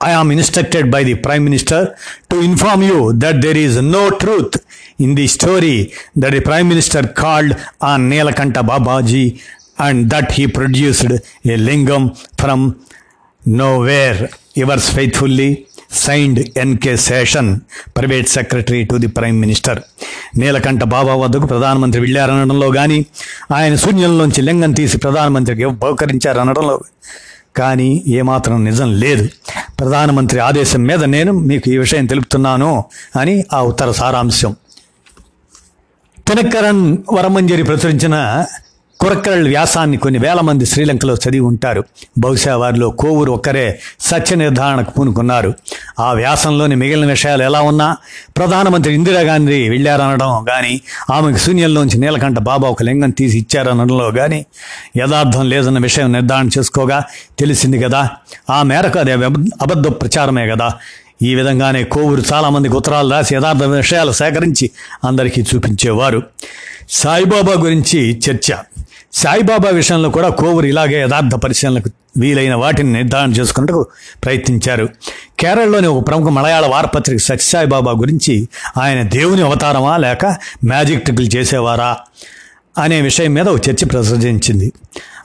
I 0.00 0.10
am 0.12 0.30
instructed 0.30 0.90
by 0.90 1.02
the 1.02 1.16
Prime 1.16 1.44
Minister 1.44 1.96
to 2.30 2.40
inform 2.40 2.82
you 2.82 3.12
that 3.14 3.42
there 3.42 3.56
is 3.56 3.80
no 3.82 4.10
truth 4.10 4.64
in 4.98 5.14
the 5.14 5.26
story 5.28 5.92
that 6.16 6.30
the 6.30 6.40
Prime 6.40 6.68
Minister 6.68 7.02
called 7.12 7.52
on 7.80 8.08
Neelakanta 8.10 8.62
Babaji 8.62 9.42
and 9.78 10.08
that 10.10 10.32
he 10.32 10.46
produced 10.48 11.04
a 11.04 11.56
lingam 11.68 12.04
from 12.40 12.60
nowhere. 13.46 14.28
Yours 14.54 14.90
faithfully, 14.90 15.66
signed 15.88 16.38
N.K. 16.56 16.96
Session, 16.96 17.64
Private 17.94 18.28
Secretary 18.28 18.84
to 18.86 18.98
the 18.98 19.08
Prime 19.08 19.40
Minister. 19.40 19.76
Neelakanta 20.38 20.82
Baba 20.94 21.14
వద్దకు 21.14 21.46
ప్రధానమంత్రి 21.46 22.00
వెళ్ళారనడంలో 22.00 22.70
కానీ 22.70 22.98
ఆయన 23.58 23.74
శూన్యంలోంచి 23.84 24.42
లింగం 24.48 24.72
తీసి 24.72 24.96
ప్రధానమంత్రికి 24.98 25.64
బహుకరించారనడంలో 25.84 26.74
కానీ 27.56 28.04
ఏమాత్రం 28.06 28.64
నిజం 28.64 28.94
లేదు. 28.94 29.28
ప్రధానమంత్రి 29.80 30.40
ఆదేశం 30.40 30.82
మీద 30.82 31.04
నేను 31.04 31.32
మీకు 31.32 31.68
ఈ 31.68 31.78
విషయం 31.78 32.06
తెలుపుతున్నాను 32.06 32.84
అని 33.16 33.44
ఆ 33.52 33.62
ఉత్తర 33.62 33.90
సారాంశం. 33.90 34.56
తినక్కరన్ 36.28 36.98
వరమంజరి 37.12 37.62
ప్రచురించిన 37.62 38.44
కురక్కరల్ 39.00 39.48
వ్యాసాన్ని 39.48 39.96
కొన్ని 39.96 40.20
వేల 40.20 40.40
మంది 40.40 40.66
శ్రీలంకలో 40.66 41.14
చదివి 41.14 41.40
ఉంటారు. 41.40 41.84
బహుశా 42.18 42.56
వారిలో 42.56 42.90
కోవూరు 42.90 43.32
ఒక్కరే 43.32 43.80
సత్య 44.00 44.36
నిర్ధారణకు 44.36 44.90
పూనుకున్నారు. 44.90 45.54
ఆ 46.00 46.12
వ్యాసంలోని 46.12 46.76
మిగిలిన 46.76 47.06
విషయాలు 47.06 47.42
ఎలా 47.42 47.60
ఉన్నా 47.60 47.96
ప్రధానమంత్రి 48.36 48.94
ఇందిరాగాంధీ 48.94 49.68
వెళ్ళారనడం 49.68 50.44
కానీ 50.44 50.80
ఆమెకు 51.12 51.38
శూన్యంలోంచి 51.38 51.98
నీలకంఠ 51.98 52.38
బాబా 52.38 52.68
ఒక 52.68 52.82
లింగం 52.82 53.10
తీసి 53.10 53.38
ఇచ్చారనడంలో 53.38 54.10
కానీ 54.10 54.46
యథార్థం 54.96 55.48
లేదన్న 55.48 55.78
విషయం 55.78 56.12
నిర్ధారణ 56.12 56.48
చేసుకోగా 56.58 57.04
తెలిసింది 57.38 57.78
కదా. 57.78 58.10
ఆ 58.50 58.62
మేరకు 58.62 58.98
అది 58.98 59.12
అబద్ధ 59.12 59.88
ప్రచారమే 59.88 60.48
కదా. 60.48 60.72
ఈ 61.22 61.34
విధంగానే 61.34 61.84
కోవూరు 61.84 62.22
చాలామందికి 62.32 62.74
ఉత్తరాలు 62.74 63.10
రాసి 63.10 63.34
యథార్థ 63.34 63.62
విషయాలు 63.62 64.12
సేకరించి 64.12 64.70
అందరికీ 65.04 65.44
చూపించేవారు. 65.54 66.22
సాయిబాబా 66.90 67.52
గురించి 67.52 68.20
చర్చ. 68.30 68.52
సాయిబాబా 69.12 69.70
విషయంలో 69.70 70.10
కూడా 70.10 70.28
కోవూరు 70.28 70.66
ఇలాగే 70.66 71.00
యథార్థ 71.00 71.34
పరిశీలనకు 71.34 71.90
వీలైన 72.16 72.54
వాటిని 72.54 72.92
నిర్ధారణ 72.92 73.30
చేసుకున్నట్టుకు 73.30 73.86
ప్రయత్నించారు. 74.24 74.88
కేరళలోని 75.38 75.86
ఒక 75.86 76.08
ప్రముఖ 76.08 76.28
మలయాళ 76.28 76.66
వారపత్రిక 76.66 77.18
సత్యసాయిబాబా 77.18 77.92
గురించి 77.92 78.48
ఆయన 78.78 79.02
దేవుని 79.02 79.42
అవతారమా 79.42 79.96
లేక 79.96 80.26
మ్యాజిక్ 80.64 81.04
ట్రిక్లు 81.04 81.26
చేసేవారా? 81.26 81.96
అనే 82.78 83.00
విషయం 83.00 83.34
మీద 83.34 83.48
ఒక 83.48 83.68
చర్చ 83.68 83.84
ప్రసరించింది. 83.84 84.72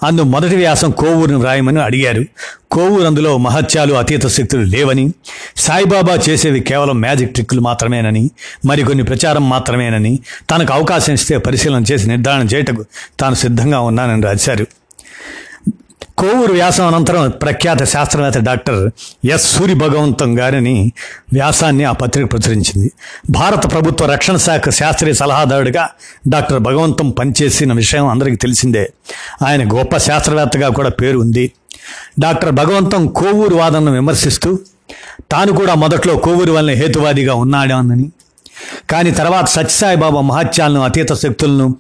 అందు 0.04 0.22
మొదటి 0.22 0.56
వ్యాసం 0.56 0.92
కోవూరును 0.92 1.40
వ్రాయమని 1.40 1.82
అడిగారు. 1.82 2.24
కోవూరు 2.72 3.04
అందులో 3.04 3.38
మహత్యాలు 3.38 3.94
అతీత 3.94 4.28
శక్తులు 4.28 4.62
లేవని 4.62 5.12
సాయిబాబా 5.58 6.20
చేసేవి 6.30 6.60
కేవలం 6.60 7.02
మ్యాజిక్ 7.02 7.34
ట్రిక్కులు 7.34 7.62
మాత్రమేనని 7.62 8.30
మరికొన్ని 8.66 9.04
ప్రచారం 9.04 9.50
మాత్రమేనని 9.50 10.20
తనకు 10.50 10.74
అవకాశం 10.74 11.14
ఇస్తే 11.14 11.38
పరిశీలన 11.38 11.84
చేసి 11.92 12.08
నిర్ధారణ 12.08 12.42
చేయటకు 12.42 12.86
తాను 13.20 13.36
సిద్ధంగా 13.36 13.80
ఉన్నానని 13.80 14.22
రాశారు. 14.22 14.68
కోవూరు 16.18 16.54
వ్యాసం 16.54 16.88
అనంతరం 16.88 17.30
ప్రఖ్యాత 17.30 17.84
శాస్త్రవేత్త 17.84 18.40
డాక్టర్ 18.40 18.92
ఎస్ 19.28 19.58
సూరి 19.58 19.74
భగవంతం 19.74 20.40
గారిని 20.40 20.92
వ్యాసాన్ని 21.34 21.84
ఆ 21.84 21.92
పత్రిక 21.92 22.32
ప్రచురించింది. 22.32 22.92
భారత 23.30 23.72
ప్రభుత్వ 23.72 24.06
రక్షణ 24.06 24.36
శాఖ 24.36 24.70
శాస్త్రీయ 24.70 25.14
సలహాదారుడిగా 25.14 25.90
డాక్టర్ 26.28 26.60
భగవంతం 26.60 27.10
పనిచేసిన 27.10 27.74
విషయం 27.74 28.08
అందరికీ 28.08 28.36
తెలిసిందే. 28.36 28.94
ఆయన 29.48 29.74
గొప్ప 29.74 29.98
శాస్త్రవేత్తగా 29.98 30.70
కూడా 30.70 30.90
పేరు 30.90 31.20
ఉంది. 31.20 31.52
డాక్టర్ 32.20 32.52
భగవంతం 32.52 33.08
కోవూరు 33.08 33.56
వాదనను 33.56 33.92
విమర్శిస్తూ 33.92 34.60
తాను 35.32 35.52
కూడా 35.52 35.74
మొదట్లో 35.74 36.16
కోవూరు 36.16 36.52
వలన 36.52 36.74
హేతువాదిగా 36.74 37.34
ఉన్నాడని 37.36 38.12
కానీ 38.90 39.12
తర్వాత 39.12 39.46
సత్యసాయి 39.46 39.98
బాబా 39.98 40.22
మహత్యాలను 40.22 40.82
అతీత 40.84 41.14
శక్తులను 41.14 41.76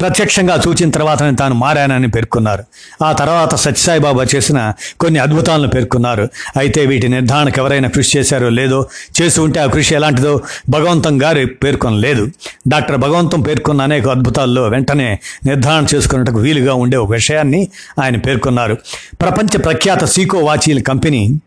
ప్రత్యక్షంగా 0.00 0.62
చూచిన 0.68 0.90
తర్వాతనే 0.90 1.36
తాను 1.36 1.54
మారానని 1.54 2.08
పేర్కొన్నారు. 2.08 2.64
ఆ 3.04 3.12
తర్వాత 3.12 3.54
సత్యసాయి 3.54 4.00
బాబా 4.00 4.26
చేసిన 4.34 4.72
కొన్ని 5.00 5.18
అద్భుతాలను 5.18 5.68
పేర్కొన్నారు. 5.68 6.28
అయితే 6.56 6.86
వీటి 6.86 7.08
నిర్ధారణకు 7.08 7.60
ఎవరైనా 7.60 7.88
కృషి 7.88 8.18
చేశారో 8.18 8.48
లేదో 8.48 8.86
చేసి 9.22 9.40
ఉంటే 9.40 9.60
ఆ 9.60 9.66
కృషి 9.66 9.94
ఎలాంటిదో 9.94 10.40
భగవంతం 10.70 11.22
గారు 11.22 11.46
పేర్కొనలేదు. 11.46 12.28
డాక్టర్ 12.68 12.96
భగవంతం 12.96 13.40
పేర్కొన్న 13.40 13.82
అనేక 13.82 14.08
అద్భుతాల్లో 14.08 14.68
వెంటనే 14.68 15.18
నిర్ధారణ 15.46 15.86
చేసుకున్నట్టుకు 15.94 16.38
వీలుగా 16.38 16.74
ఉండే 16.74 16.96
ఒక 16.96 17.12
విషయాన్ని 17.12 17.68
ఆయన 18.02 18.16
పేర్కొన్నారు. 18.16 18.76
ప్రపంచ 19.20 19.62
ప్రఖ్యాత 19.62 20.04
సీకో 20.04 20.38
వాచీల 20.38 20.80
కంపెనీ 20.80 21.40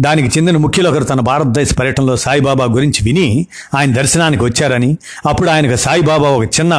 దానికి 0.00 0.38
చెందిన 0.38 0.56
ముఖ్యులు 0.56 0.88
ఒకరు 0.88 1.04
తన 1.04 1.20
భారతదేశ 1.20 1.74
పర్యటనలో 1.74 2.16
సాయిబాబా 2.16 2.64
గురించి 2.64 3.04
విని 3.04 3.46
ఆయన 3.78 3.92
దర్శనానికి 4.22 4.44
వచ్చారని 4.44 4.88
అప్పుడు 5.26 5.48
ఆయనకు 5.50 5.76
సాయిబాబా 5.82 6.28
ఒక 6.30 6.44
చిన్న 6.56 6.74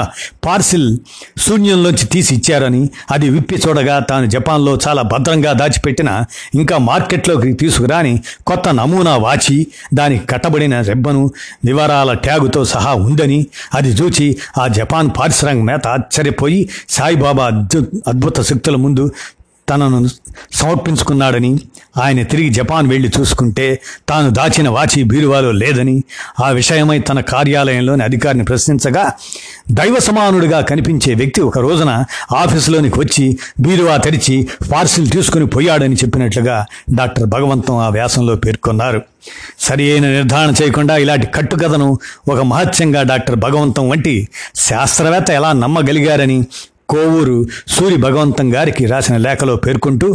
పార్సిల్ 0.45 0.87
శూన్యంలోంచి 1.43 2.05
తీసి 2.05 2.31
ఇచ్చారని 2.37 2.81
అది 3.11 3.27
విప్పి 3.29 3.57
చూడగా 3.63 3.95
తాను 4.09 4.27
జపాన్లో 4.27 4.73
చాలా 4.85 5.01
భద్రంగా 5.11 5.51
దాచిపెట్టిన 5.53 6.09
ఇంకా 6.55 6.75
మార్కెట్లోకి 6.87 7.51
తీసుకురాని 7.53 8.13
కొత్త 8.47 8.69
నమూనా 8.71 9.13
వాచి 9.17 9.57
దానికి 9.93 10.23
కట్టబడిన 10.27 10.75
రెబ్బను 10.81 11.23
వివరాల 11.65 12.13
ట్యాగుతో 12.25 12.63
సహా 12.73 12.93
ఉందని 13.01 13.39
అది 13.73 13.91
చూచి 13.93 14.27
ఆ 14.59 14.65
జపాన్ 14.71 15.09
పారిశ్రామికమేత 15.17 15.87
ఆశ్చర్యపోయి 15.89 16.61
సాయిబాబా 16.89 17.47
అద్భుత 18.07 18.39
శక్తుల 18.43 18.77
ముందు 18.79 19.05
తనను 19.72 19.99
సమర్పించుకున్నాడని 20.51 21.51
ఆయన 21.97 22.24
తిరిగి 22.24 22.49
జపాన్ 22.49 22.88
వెళ్ళి 22.88 23.09
చూసుకుంటే 23.09 23.65
తాను 24.09 24.30
దాచిన 24.30 24.69
వాచి 24.69 25.03
బీరువాలో 25.03 25.51
లేదని 25.51 25.95
ఆ 26.39 26.49
విషయమై 26.49 26.99
తన 26.99 27.19
కార్యాలయంలోని 27.30 28.03
అధికారిని 28.03 28.43
ప్రశ్నించగా 28.43 29.03
దైవ 29.72 29.99
సమానుడిగా 29.99 30.61
కనిపించే 30.61 31.13
వ్యక్తి 31.13 31.41
ఒక 31.41 31.59
రోజున 31.59 31.91
ఆఫీసులోనికి 32.36 32.99
వచ్చి 32.99 33.26
బీరువా 33.59 33.97
తెరిచి 33.97 34.36
పార్సిల్ 34.72 35.09
తీసుకుని 35.09 35.47
పోయాడని 35.47 35.95
చెప్పినట్లుగా 35.95 36.57
డాక్టర్ 36.93 37.26
భగవంతం 37.26 37.78
ఆ 37.78 37.89
వ్యాసంలో 37.89 38.36
పేర్కొన్నారు. 38.36 39.01
సరి 39.59 39.91
అయిన 39.91 40.05
నిర్ధారణ 40.07 40.53
చేయకుండా 40.61 40.97
ఇలాంటి 40.97 41.28
కట్టుకథను 41.28 41.88
ఒక 42.28 42.39
మహత్యంగా 42.41 43.03
డాక్టర్ 43.03 43.36
భగవంతం 43.36 43.89
వంటి 43.89 44.13
శాస్త్రవేత్త 44.55 45.32
ఎలా 45.32 45.53
నమ్మగలిగారని 45.53 46.38
కోవూరు 46.91 47.37
సూరి 47.67 47.97
భగవంతం 47.97 48.47
గారికి 48.55 48.85
రాసిన 48.85 49.17
లేఖలో 49.17 49.55
పేర్కొంటూ 49.55 50.07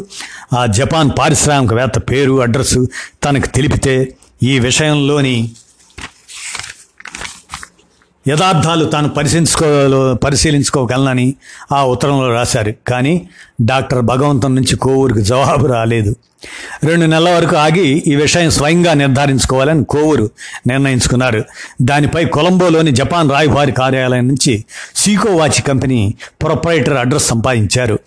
ఆ 0.54 0.62
జపాన్ 0.78 1.10
పారిశ్రామికవేత్త 1.18 1.98
పేరు 2.10 2.34
అడ్రస్సు 2.40 2.82
తనకు 3.24 3.48
తెలిపితే 3.48 3.94
ఈ 4.42 4.54
విషయంలోని 4.58 5.36
యథార్థాలు 8.28 8.84
తాను 8.84 9.08
పరిశీలించుకో 9.08 10.14
పరిశీలించుకోగలనని 10.14 11.34
ఆ 11.72 11.84
ఉత్తరంలో 11.84 12.30
రాశారు. 12.32 12.74
కానీ 12.88 13.28
డాక్టర్ 13.62 14.02
భగవంతం 14.02 14.54
నుంచి 14.54 14.76
కోవూరుకు 14.76 15.20
జవాబు 15.20 15.66
రాలేదు. 15.66 16.16
రెండు 16.84 17.06
నెలల 17.06 17.28
వరకు 17.30 17.56
ఆగి 17.56 18.02
ఈ 18.06 18.14
విషయం 18.14 18.50
స్వయంగా 18.50 18.94
నిర్ధారించుకోవాలని 18.94 19.84
కోవూరు 19.84 20.30
నిర్ణయించుకున్నారు. 20.66 21.44
దానిపై 21.82 22.24
కొలంబోలోని 22.24 22.92
జపాన్ 22.92 23.30
రాయబారి 23.30 23.72
కార్యాలయం 23.72 24.28
నుంచి 24.28 24.64
Seiko 24.96 25.36
watch 25.36 25.62
company 25.62 26.14
proprietor 26.42 26.96
address 26.96 27.26
సంపాదించారు. 27.26 27.98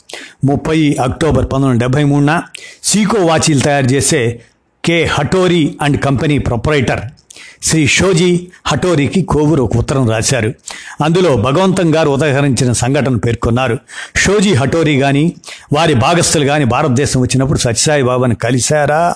ముప్పై 0.45 0.95
అక్టోబర్ 1.03 1.45
పంతొమ్మిది 1.45 1.79
డెబ్బై 1.79 2.03
మూడున 2.03 2.41
సీకో 2.83 3.25
వాచీలు 3.25 3.59
తయారు 3.59 3.85
చేసే 3.85 4.41
K 4.85 5.03
Hattori 5.05 5.75
and 5.81 6.01
company 6.01 6.37
proprietor 6.37 6.99
Shri 7.63 7.87
Shoji 7.87 8.47
హటోరీకి 8.67 9.21
Kovoor 9.21 9.63
ఒక 9.63 9.77
ఉత్తరం 9.77 10.09
రాశారు. 10.09 10.53
అందులో 11.03 11.35
భగవంతం 11.37 11.95
గారు 11.95 12.09
ఉదహరించిన 12.09 12.71
సంఘటన 12.71 13.15
పేర్కొన్నారు. 13.15 13.79
షోజీ 14.15 14.53
హటోరీ 14.53 14.99
కానీ 14.99 15.35
వారి 15.73 15.93
భాగస్థులు 15.93 16.45
కానీ 16.45 16.65
భారతదేశం 16.65 17.21
వచ్చినప్పుడు 17.21 17.59
సత్యసాయి 17.59 18.03
బాబాని 18.03 18.35
కలిశారా? 18.35 19.15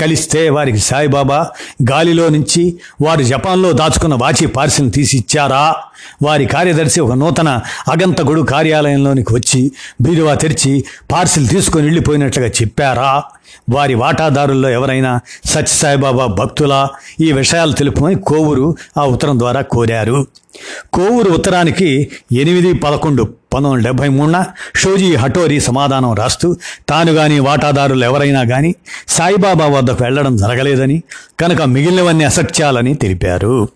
కలిస్తే 0.00 0.50
వారికి 0.50 0.78
సాయిబాబా 0.78 1.46
గాలిలో 1.90 2.28
నుంచి 2.28 2.76
వారు 3.00 3.22
జపాన్లో 3.22 3.72
దాచుకున్న 3.72 4.14
వాచి 4.14 4.46
పార్సిల్ 4.46 4.92
తీసి 4.92 5.16
ఇచ్చారా 5.16 5.74
వారి 6.22 6.46
కార్యదర్శి 6.46 7.00
ఒక 7.00 7.12
నూతన 7.12 7.60
అగంతగుడు 7.88 8.40
కార్యాలయంలోనికి 8.40 9.34
వచ్చి 9.34 9.72
బీరువా 10.00 10.34
తెరిచి 10.34 10.84
పార్సిల్ 11.12 11.48
తీసుకొని 11.48 11.84
వెళ్ళిపోయినట్లుగా 11.84 12.48
చెప్పారా? 12.48 13.22
వారి 13.70 13.94
వాటాదారుల్లో 13.94 14.68
ఎవరైనా 14.68 15.20
సత్యసాయిబాబా 15.44 16.26
భక్తులా? 16.26 16.88
ఈ 17.20 17.32
విషయాలు 17.32 17.72
తెలుపమని 17.72 18.14
కోవూరు 18.14 18.76
ఆ 18.98 19.04
ఉత్తరం 19.04 19.38
ద్వారా 19.38 19.60
కోరారు. 19.60 20.26
కోవూరు 20.92 21.30
ఉత్తరానికి 21.30 22.10
ఎనిమిది 22.32 22.72
పదకొండు 22.72 23.22
పంతొమ్మిది 23.22 23.74
వందల 23.74 23.86
డెబ్బై 23.86 24.08
మూడున 24.08 24.44
షోజీ 24.76 25.14
హటోరీ 25.14 25.60
సమాధానం 25.60 26.14
రాస్తూ 26.14 26.56
తాను 26.88 27.12
కానీ 27.12 27.38
వాటాదారులు 27.38 28.04
ఎవరైనా 28.04 28.44
కానీ 28.44 28.74
సాయిబాబా 29.08 29.66
వద్దకు 29.66 30.04
వెళ్ళడం 30.04 30.36
జరగలేదని 30.36 31.02
కనుక 31.40 31.62
మిగిలినవన్నీ 31.62 32.24
అసత్యాలని 32.24 32.94
తెలిపారు. 32.94 33.68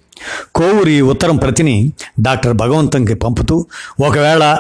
కోవూరు 0.55 0.89
ఈ 0.89 1.01
ఉత్తరం 1.01 1.37
ప్రతిని 1.37 1.93
డాక్టర్ 2.20 2.53
భగవంతంకి 2.53 3.14
పంపుతూ 3.14 3.66
ఒకవేళ 4.01 4.59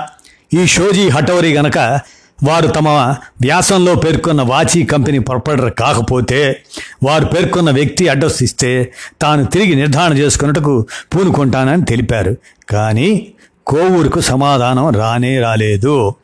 ఈ 0.54 0.66
షోజీ 0.66 1.08
హటోరీ 1.08 1.54
గనక 1.54 2.00
వారు 2.44 2.66
తమ 2.66 2.88
వ్యాసంలో 3.40 3.94
పేర్కొన్న 3.94 4.42
వాచీ 4.42 4.82
కంపెనీ 4.82 5.18
పొరపడరు 5.18 5.70
కాకపోతే 5.70 6.62
వారు 7.04 7.24
పేర్కొన్న 7.24 7.70
వ్యక్తి 7.70 8.08
అడ్రస్ 8.08 8.42
ఇస్తే 8.42 8.92
తాను 9.22 9.44
తిరిగి 9.44 9.74
నిర్ధారణ 9.74 10.16
చేసుకున్నట్టుకు 10.16 10.86
పూనుకుంటానని 11.14 11.84
తెలిపారు. 11.84 12.36
కానీ 12.70 13.32
కోవూరుకు 13.66 14.20
సమాధానం 14.20 14.90
రానే 14.90 15.40
రాలేదు. 15.40 16.14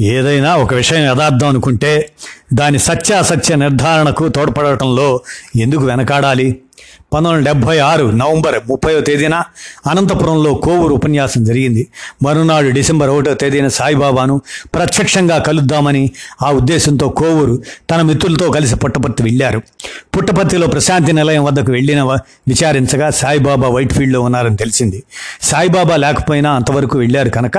ఏదైనా 0.00 0.56
ఒక 0.56 0.74
విషయం 0.74 1.04
యథార్థం 1.04 1.48
అనుకుంటే 1.48 2.12
దాని 2.54 2.78
సత్యాసత్య 2.78 3.56
నిర్ధారణకు 3.56 4.28
తోడ్పడటంలో 4.28 5.20
ఎందుకు 5.56 5.82
వెనకాడాలి? 5.82 6.60
పంతొమ్మిది 7.12 7.46
డెబ్భై 7.46 7.78
ఆరు 7.78 8.06
నవంబర్ 8.06 8.54
ముప్పైవ 8.68 9.00
తేదీన 9.00 9.34
అనంతపురంలో 9.90 10.54
కోవూరు 10.54 10.94
ఉపన్యాసం 10.94 11.44
జరిగింది. 11.44 11.86
మరునాడు 12.22 12.68
డిసెంబర్ 12.68 13.08
ఒకటో 13.08 13.34
తేదీన 13.34 13.68
సాయిబాబాను 13.68 14.40
ప్రత్యక్షంగా 14.74 15.38
కలుద్దామని 15.38 16.10
ఆ 16.42 16.50
ఉద్దేశంతో 16.50 17.08
కోవూరు 17.08 17.62
తన 17.90 18.02
మిత్రులతో 18.02 18.50
కలిసి 18.50 18.76
పుట్టపర్తి 18.76 19.22
వెళ్ళారు. 19.22 19.62
పుట్టపర్తిలో 20.16 20.66
ప్రశాంతి 20.66 21.12
నిలయం 21.12 21.44
వద్దకు 21.44 21.72
వెళ్ళిన 21.72 22.02
విచారించగా 22.02 23.10
సాయిబాబా 23.10 23.68
వైట్ 23.68 23.92
ఫీల్డ్లో 23.92 24.20
ఉన్నారని 24.20 24.56
తెలిసింది. 24.56 25.02
సాయిబాబా 25.42 25.96
లేకపోయినా 25.96 26.50
అంతవరకు 26.52 26.98
వెళ్ళారు 26.98 27.28
కనుక 27.28 27.58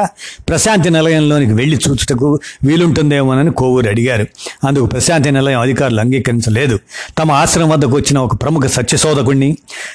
ప్రశాంతి 0.50 0.90
నిలయంలోనికి 0.90 1.54
వెళ్ళి 1.54 1.80
చూచుటకు 1.90 2.40
వీలుంటుందేమోనని 2.64 3.52
కోవూరు 3.52 3.90
అడిగారు. 3.90 4.26
అందుకు 4.68 4.86
ప్రశాంతి 4.86 5.32
నిలయం 5.32 5.60
అధికారులు 5.60 6.00
అంగీకరించలేదు. 6.00 6.80
తమ 7.18 7.32
ఆశ్రమం 7.32 7.70
వద్దకు 7.70 7.92
వచ్చిన 7.92 8.18
ఒక 8.18 8.42
ప్రముఖ 8.42 8.66
సత్యశోధకుడిని 8.66 9.41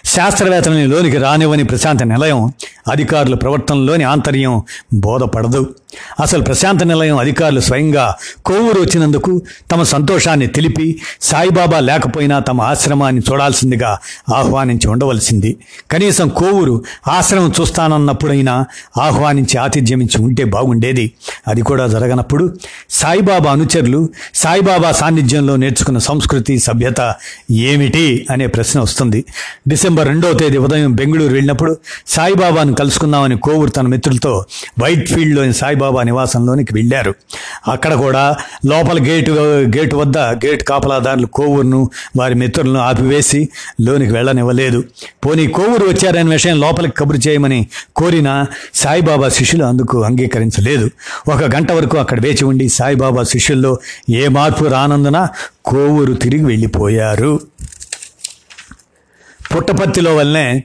శాస్త్రవేత్తలని 0.04 0.86
లోనికి 0.86 1.18
రానివ్వని 1.18 1.64
ప్రశాంత 1.64 2.02
నిలయం 2.02 2.52
అధికారుల 2.90 3.34
ప్రవర్తనలోని 3.34 4.04
ఆంతర్యం 4.04 4.62
బోధపడదు. 4.94 5.74
అసలు 6.20 6.42
ప్రశాంత 6.42 6.82
నిలయం 6.82 7.18
అధికారులు 7.18 7.60
స్వయంగా 7.60 8.14
కోవూరు 8.46 8.80
వచ్చినందుకు 8.80 9.42
తమ 9.72 9.82
సంతోషాన్ని 9.82 10.46
తెలిపి 10.46 11.00
సాయిబాబా 11.22 11.80
లేకపోయినా 11.80 12.38
తమ 12.38 12.60
ఆశ్రమాన్ని 12.60 13.22
చూడాల్సిందిగా 13.32 13.98
ఆహ్వానించి 14.34 14.88
ఉండవలసింది. 14.88 15.56
కనీసం 15.90 16.28
కోవూరు 16.28 16.84
ఆశ్రమం 17.08 17.52
చూస్తానన్నప్పుడైనా 17.60 18.64
ఆహ్వానించి 19.00 19.58
ఆతిథ్యమించి 19.58 20.22
ఉంటే 20.22 20.44
బాగుండేది. 20.44 21.12
అది 21.48 21.62
కూడా 21.62 21.86
జరగనప్పుడు 21.86 22.56
సాయిబాబా 22.90 23.52
అనుచరులు 23.52 24.08
సాయిబాబా 24.34 24.92
సాన్నిధ్యంలో 24.92 25.56
నేర్చుకున్న 25.56 25.98
సంస్కృతి 25.98 26.58
సభ్యత 26.58 27.14
ఏమిటి 27.50 28.26
అనే 28.30 28.46
ప్రశ్న 28.46 28.80
వస్తుంది. 28.80 29.24
డిసెంబర్ 29.68 30.08
రెండవ 30.08 30.32
తేదీ 30.32 30.56
ఉదయం 30.56 30.94
బెంగళూరు 30.94 31.32
వెళ్ళినప్పుడు 31.32 31.76
సాయిబాబాను 32.06 32.74
కలుసుకుందామని 32.74 33.38
కోవూరు 33.38 33.70
తన 33.70 33.86
మిత్రులతో 33.86 34.44
వైట్ 34.82 35.08
ఫీల్డ్లోని 35.08 35.52
సాయిబాబా 35.76 36.02
నివాసంలోనికి 36.02 36.74
వెళ్ళారు. 36.74 37.14
అక్కడ 37.68 37.94
కూడా 37.94 38.36
లోపల 38.66 38.98
గేటు 39.06 39.30
గేటు 39.76 39.96
వద్ద 39.96 40.18
గేట్ 40.18 40.62
కాపలాదారులు 40.64 41.26
కోవూరును 41.26 41.90
వారి 42.16 42.34
మిత్రులను 42.34 42.80
ఆపివేసి 42.80 43.48
లోనికి 43.80 44.12
వెళ్ళనివ్వలేదు. 44.12 44.84
పోనీ 45.24 45.46
కోవూరు 45.46 45.84
వచ్చారనే 45.86 46.30
విషయం 46.30 46.60
లోపలికి 46.60 46.94
కబురు 46.96 47.18
చేయమని 47.28 47.60
కోరిన 47.96 48.46
సాయిబాబా 48.74 49.28
శిష్యులు 49.28 49.64
అందుకు 49.64 50.02
అంగీకరించలేదు. 50.02 50.90
ఒక 51.28 51.42
గంట 51.54 51.72
వరకు 51.72 51.98
అక్కడ 51.98 52.20
వేచి 52.20 52.44
ఉండి 52.44 52.68
సాయిబాబా 52.68 53.22
శిష్యుల్లో 53.22 53.78
ఏ 54.10 54.28
మార్పు 54.28 54.64
రానందున 54.64 55.28
కోవూరు 55.64 56.14
తిరిగి 56.14 56.44
వెళ్ళిపోయారు. 56.44 57.40
పుట్టపర్తిలో 59.54 60.16
వల్లనే 60.16 60.64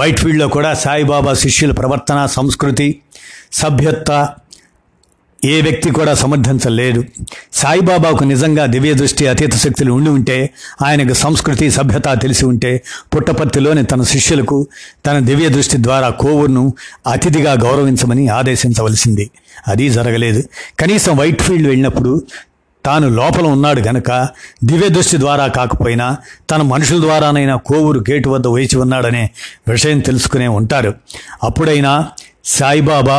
వైట్ 0.00 0.20
ఫీల్డ్లో 0.20 0.48
కూడా 0.48 0.74
సాయిబాబా 0.74 1.32
శిష్యుల 1.34 1.72
ప్రవర్తన 1.72 2.26
సంస్కృతి 2.26 3.00
సభ్యత్వ 3.52 4.28
ఏ 5.44 5.62
వ్యక్తి 5.62 5.90
కూడా 5.90 6.14
సమర్థించలేడు 6.14 7.04
సాయిబాబాకు 7.52 8.24
నిజంగా 8.24 8.66
దివ్య 8.66 8.94
దృష్టి 8.94 9.26
అతీత 9.26 9.54
శక్తులు 9.54 9.92
ఉండి 9.92 10.10
ఉంటే 10.10 10.50
ఆయనకు 10.86 11.14
సంస్కృతి 11.14 11.70
సభ్యత 11.70 12.02
తెలిసి 12.22 12.46
ఉంటే 12.46 12.82
పుట్టపర్తిలోని 13.16 13.84
తన 13.84 14.02
శిష్యులకు 14.02 14.66
తన 15.06 15.18
దివ్య 15.18 15.48
దృష్టి 15.48 15.76
ద్వారా 15.80 16.08
కోవూరును 16.08 16.72
అతిథిగా 17.06 17.52
గౌరవించమని 17.52 18.28
ఆదేశించవలసింది. 18.28 19.30
అది 19.68 19.90
జరగలేదు. 19.90 20.42
కనీసం 20.80 21.16
వైట్ 21.16 21.42
ఫీల్డ్ 21.42 21.68
వెళ్ళినప్పుడు 21.68 22.22
తాను 22.84 23.08
లోపల 23.08 23.46
ఉన్నాడు 23.46 23.80
గనక 23.80 24.28
దివ్య 24.64 24.88
దృష్టి 24.88 25.18
ద్వారా 25.18 25.46
కాకపోయినా 25.46 26.16
తన 26.50 26.62
మనుషుల 26.62 27.00
ద్వారానైనా 27.00 27.56
కోవూరు 27.56 28.04
గేటు 28.10 28.28
వద్ద 28.28 28.46
వేచి 28.46 28.78
ఉన్నాడనే 28.78 29.30
విషయం 29.68 29.98
తెలుసుకునే 29.98 30.48
ఉంటారు. 30.48 30.94
అప్పుడైనా 31.44 32.08
సాయిబాబా 32.48 33.18